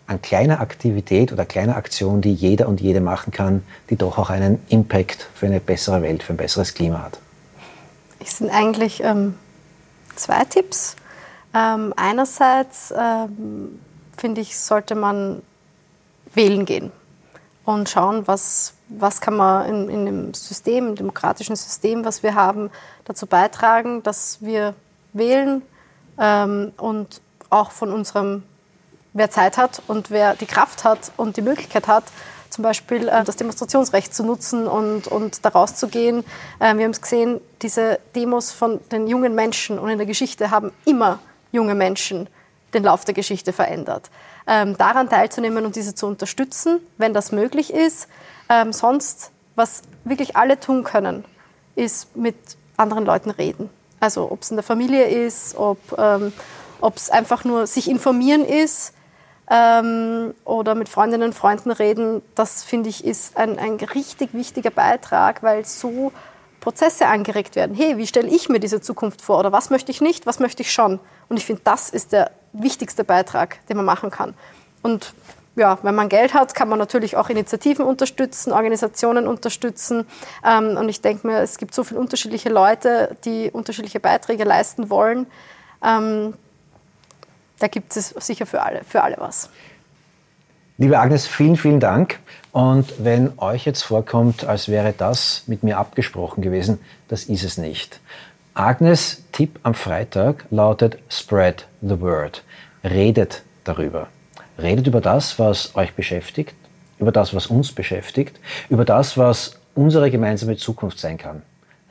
an 0.07 0.23
kleiner 0.23 0.61
Aktivität 0.61 1.33
oder 1.33 1.45
kleiner 1.45 1.77
Aktion, 1.77 2.21
die 2.21 2.33
jeder 2.33 2.69
und 2.69 2.81
jede 2.81 3.01
machen 3.01 3.33
kann, 3.33 3.63
die 3.91 3.97
doch 3.97 4.19
auch 4.19 4.31
einen 4.31 4.61
Impact 4.69 5.29
für 5.35 5.47
eine 5.47 5.61
bessere 5.61 6.03
Welt, 6.03 6.23
für 6.23 6.35
ein 6.35 6.37
besseres 6.37 6.75
Klima 6.75 7.03
hat. 7.03 7.19
Es 8.21 8.39
sind 8.39 8.51
eigentlich 8.51 9.03
ähm, 9.03 9.35
zwei 10.15 10.45
Tipps. 10.45 10.97
Ähm, 11.55 11.93
einerseits 11.97 12.93
ähm, 12.97 13.81
finde 14.17 14.41
ich, 14.41 14.59
sollte 14.59 14.95
man 14.95 15.43
wählen 16.35 16.65
gehen 16.65 16.93
und 17.65 17.89
schauen, 17.89 18.27
was, 18.27 18.75
was 18.89 19.21
kann 19.21 19.37
man 19.37 19.69
in, 19.69 19.89
in 19.89 20.07
dem 20.07 20.35
System, 20.35 20.89
im 20.89 20.95
demokratischen 20.95 21.57
System, 21.57 22.05
was 22.05 22.23
wir 22.23 22.35
haben, 22.35 22.71
dazu 23.05 23.27
beitragen, 23.27 24.03
dass 24.03 24.39
wir 24.41 24.75
wählen 25.13 25.63
ähm, 26.19 26.73
und 26.77 27.21
auch 27.51 27.71
von 27.71 27.93
unserem, 27.93 28.43
wer 29.17 29.31
Zeit 29.31 29.57
hat 29.57 29.83
und 29.89 30.11
wer 30.11 30.35
die 30.35 30.47
Kraft 30.47 30.85
hat 30.85 31.11
und 31.17 31.37
die 31.37 31.43
Möglichkeit 31.43 31.89
hat, 31.89 32.05
zum 32.51 32.63
Beispiel 32.63 33.09
äh, 33.09 33.25
das 33.25 33.37
Demonstrationsrecht 33.37 34.15
zu 34.15 34.25
nutzen 34.25 34.67
und, 34.67 35.09
und 35.09 35.45
da 35.45 35.49
rauszugehen. 35.49 36.25
Äh, 36.61 36.77
wir 36.77 36.85
haben 36.85 36.91
es 36.91 37.01
gesehen, 37.01 37.41
diese 37.63 37.99
Demos 38.15 38.53
von 38.53 38.81
den 38.93 39.07
jungen 39.07 39.35
Menschen 39.35 39.79
und 39.79 39.89
in 39.89 39.99
der 39.99 40.07
Geschichte 40.07 40.51
haben 40.51 40.71
immer 40.85 41.19
junge 41.51 41.75
Menschen 41.75 42.29
den 42.75 42.85
Lauf 42.85 43.05
der 43.05 43.15
Geschichte 43.15 43.53
verändert. 43.53 44.11
Ähm, 44.47 44.77
daran 44.77 45.09
teilzunehmen 45.09 45.65
und 45.65 45.77
diese 45.77 45.95
zu 45.95 46.07
unterstützen, 46.07 46.81
wenn 46.99 47.15
das 47.15 47.33
möglich 47.33 47.73
ist. 47.73 48.09
Ähm, 48.49 48.73
sonst, 48.73 49.31
was 49.55 49.83
wirklich 50.05 50.37
alle 50.37 50.61
tun 50.61 50.85
können, 50.85 51.25
ist 51.75 52.17
mit 52.17 52.37
anderen 52.77 53.07
Leuten 53.07 53.31
reden. 53.31 53.71
Also 53.99 54.31
ob 54.31 54.43
es 54.43 54.51
in 54.51 54.57
der 54.57 54.63
Familie 54.63 55.07
ist, 55.07 55.57
ob 55.57 55.79
ähm, 55.99 56.33
es 56.95 57.11
einfach 57.11 57.45
nur 57.45 57.67
sich 57.67 57.89
informieren 57.89 58.45
ist 58.45 58.93
ähm, 59.51 60.35
oder 60.45 60.75
mit 60.75 60.89
Freundinnen 60.89 61.29
und 61.29 61.35
Freunden 61.35 61.71
reden, 61.71 62.23
das 62.35 62.65
finde 62.65 62.89
ich 62.89 63.05
ist 63.05 63.37
ein, 63.37 63.59
ein 63.59 63.77
richtig 63.77 64.35
wichtiger 64.35 64.71
Beitrag, 64.71 65.43
weil 65.43 65.65
so 65.65 66.13
Prozesse 66.61 67.07
angeregt 67.07 67.55
werden. 67.55 67.77
Hey, 67.77 67.97
wie 67.97 68.09
stelle 68.09 68.29
ich 68.29 68.49
mir 68.49 68.59
diese 68.59 68.81
Zukunft 68.81 69.23
vor? 69.23 69.39
Oder 69.39 69.53
was 69.53 69.71
möchte 69.71 69.93
ich 69.93 70.01
nicht, 70.01 70.27
was 70.27 70.41
möchte 70.41 70.63
ich 70.63 70.73
schon? 70.73 70.99
Und 71.29 71.37
ich 71.37 71.47
finde, 71.47 71.63
das 71.63 71.91
ist 71.91 72.13
der 72.13 72.33
wichtigste 72.53 73.05
Beitrag, 73.05 73.65
den 73.69 73.77
man 73.77 73.87
machen 73.87 74.11
kann. 74.11 74.35
Und 74.83 75.15
ja, 75.55 75.79
wenn 75.83 75.95
man 75.95 76.09
Geld 76.09 76.35
hat, 76.35 76.55
kann 76.55 76.69
man 76.69 76.79
natürlich 76.79 77.17
auch 77.17 77.31
Initiativen 77.31 77.85
unterstützen, 77.85 78.53
Organisationen 78.53 79.27
unterstützen. 79.27 80.07
Ähm, 80.45 80.77
und 80.77 80.89
ich 80.89 81.01
denke 81.01 81.27
mir, 81.27 81.39
es 81.39 81.57
gibt 81.57 81.73
so 81.73 81.85
viele 81.85 82.01
unterschiedliche 82.01 82.49
Leute, 82.49 83.17
die 83.25 83.51
unterschiedliche 83.51 84.01
Beiträge 84.01 84.45
leisten 84.45 84.91
wollen. 84.91 85.27
Ähm, 85.85 86.35
da 87.59 87.69
gibt 87.69 87.97
es 87.97 88.11
sicher 88.11 88.47
für 88.47 88.63
alle, 88.63 88.83
für 88.85 89.03
alle 89.03 89.17
was. 89.19 89.51
Liebe 90.79 90.99
Agnes, 90.99 91.27
vielen, 91.27 91.57
vielen 91.57 91.81
Dank. 91.81 92.19
Und 92.53 92.93
wenn 92.99 93.39
euch 93.39 93.65
jetzt 93.65 93.83
vorkommt, 93.83 94.45
als 94.45 94.69
wäre 94.69 94.93
das 94.93 95.45
mit 95.47 95.63
mir 95.63 95.79
abgesprochen 95.79 96.43
gewesen, 96.43 96.79
das 97.09 97.25
ist 97.25 97.45
es 97.45 97.57
nicht. 97.57 98.01
Agnes 98.53 99.23
Tipp 99.33 99.59
am 99.63 99.75
Freitag 99.75 100.45
lautet 100.51 100.99
Spread 101.09 101.67
the 101.81 102.01
Word. 102.01 102.43
Redet 102.85 103.43
darüber. 103.65 104.09
Redet 104.59 104.87
über 104.87 105.01
das, 105.01 105.39
was 105.39 105.75
euch 105.77 105.95
beschäftigt, 105.95 106.55
über 106.99 107.13
das, 107.13 107.35
was 107.35 107.47
uns 107.47 107.73
beschäftigt, 107.73 108.39
über 108.69 108.85
das, 108.85 109.19
was 109.19 109.59
unsere 109.75 110.11
gemeinsame 110.11 110.57
Zukunft 110.57 110.99
sein 110.99 111.19
kann. 111.19 111.43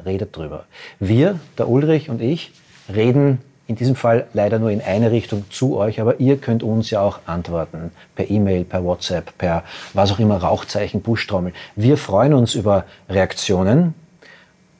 Redet 0.03 0.35
drüber. 0.35 0.65
Wir, 0.99 1.39
der 1.57 1.69
Ulrich 1.69 2.09
und 2.09 2.21
ich, 2.21 2.51
reden 2.93 3.41
in 3.67 3.75
diesem 3.75 3.95
Fall 3.95 4.27
leider 4.33 4.59
nur 4.59 4.69
in 4.69 4.81
eine 4.81 5.11
Richtung 5.11 5.45
zu 5.49 5.77
euch, 5.77 5.99
aber 5.99 6.19
ihr 6.19 6.37
könnt 6.37 6.61
uns 6.61 6.91
ja 6.91 7.01
auch 7.01 7.19
antworten. 7.25 7.91
Per 8.15 8.29
E-Mail, 8.29 8.63
per 8.63 8.83
WhatsApp, 8.83 9.37
per 9.37 9.63
was 9.93 10.11
auch 10.11 10.19
immer, 10.19 10.37
Rauchzeichen, 10.37 11.01
Buschtrommel. 11.01 11.53
Wir 11.75 11.97
freuen 11.97 12.33
uns 12.33 12.53
über 12.53 12.85
Reaktionen 13.09 13.95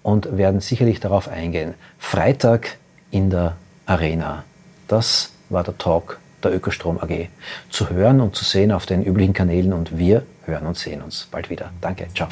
und 0.03 0.38
werden 0.38 0.59
sicherlich 0.59 0.99
darauf 0.99 1.27
eingehen. 1.27 1.73
Freitag 1.97 2.77
in 3.09 3.29
der 3.29 3.55
Arena. 3.88 4.43
Das 4.88 5.31
war 5.49 5.63
der 5.63 5.77
Talk 5.77 6.19
der 6.43 6.53
Ökostrom 6.53 6.99
AG. 6.99 7.27
Zu 7.71 7.89
hören 7.89 8.21
und 8.21 8.36
zu 8.36 8.45
sehen 8.45 8.71
auf 8.71 8.86
den 8.86 9.03
üblichen 9.03 9.33
Kanälen 9.33 9.73
und 9.73 9.97
wir 9.97 10.23
hören 10.45 10.67
und 10.67 10.77
sehen 10.77 11.01
uns 11.01 11.27
bald 11.31 11.49
wieder. 11.49 11.71
Danke, 11.81 12.07
ciao. 12.13 12.27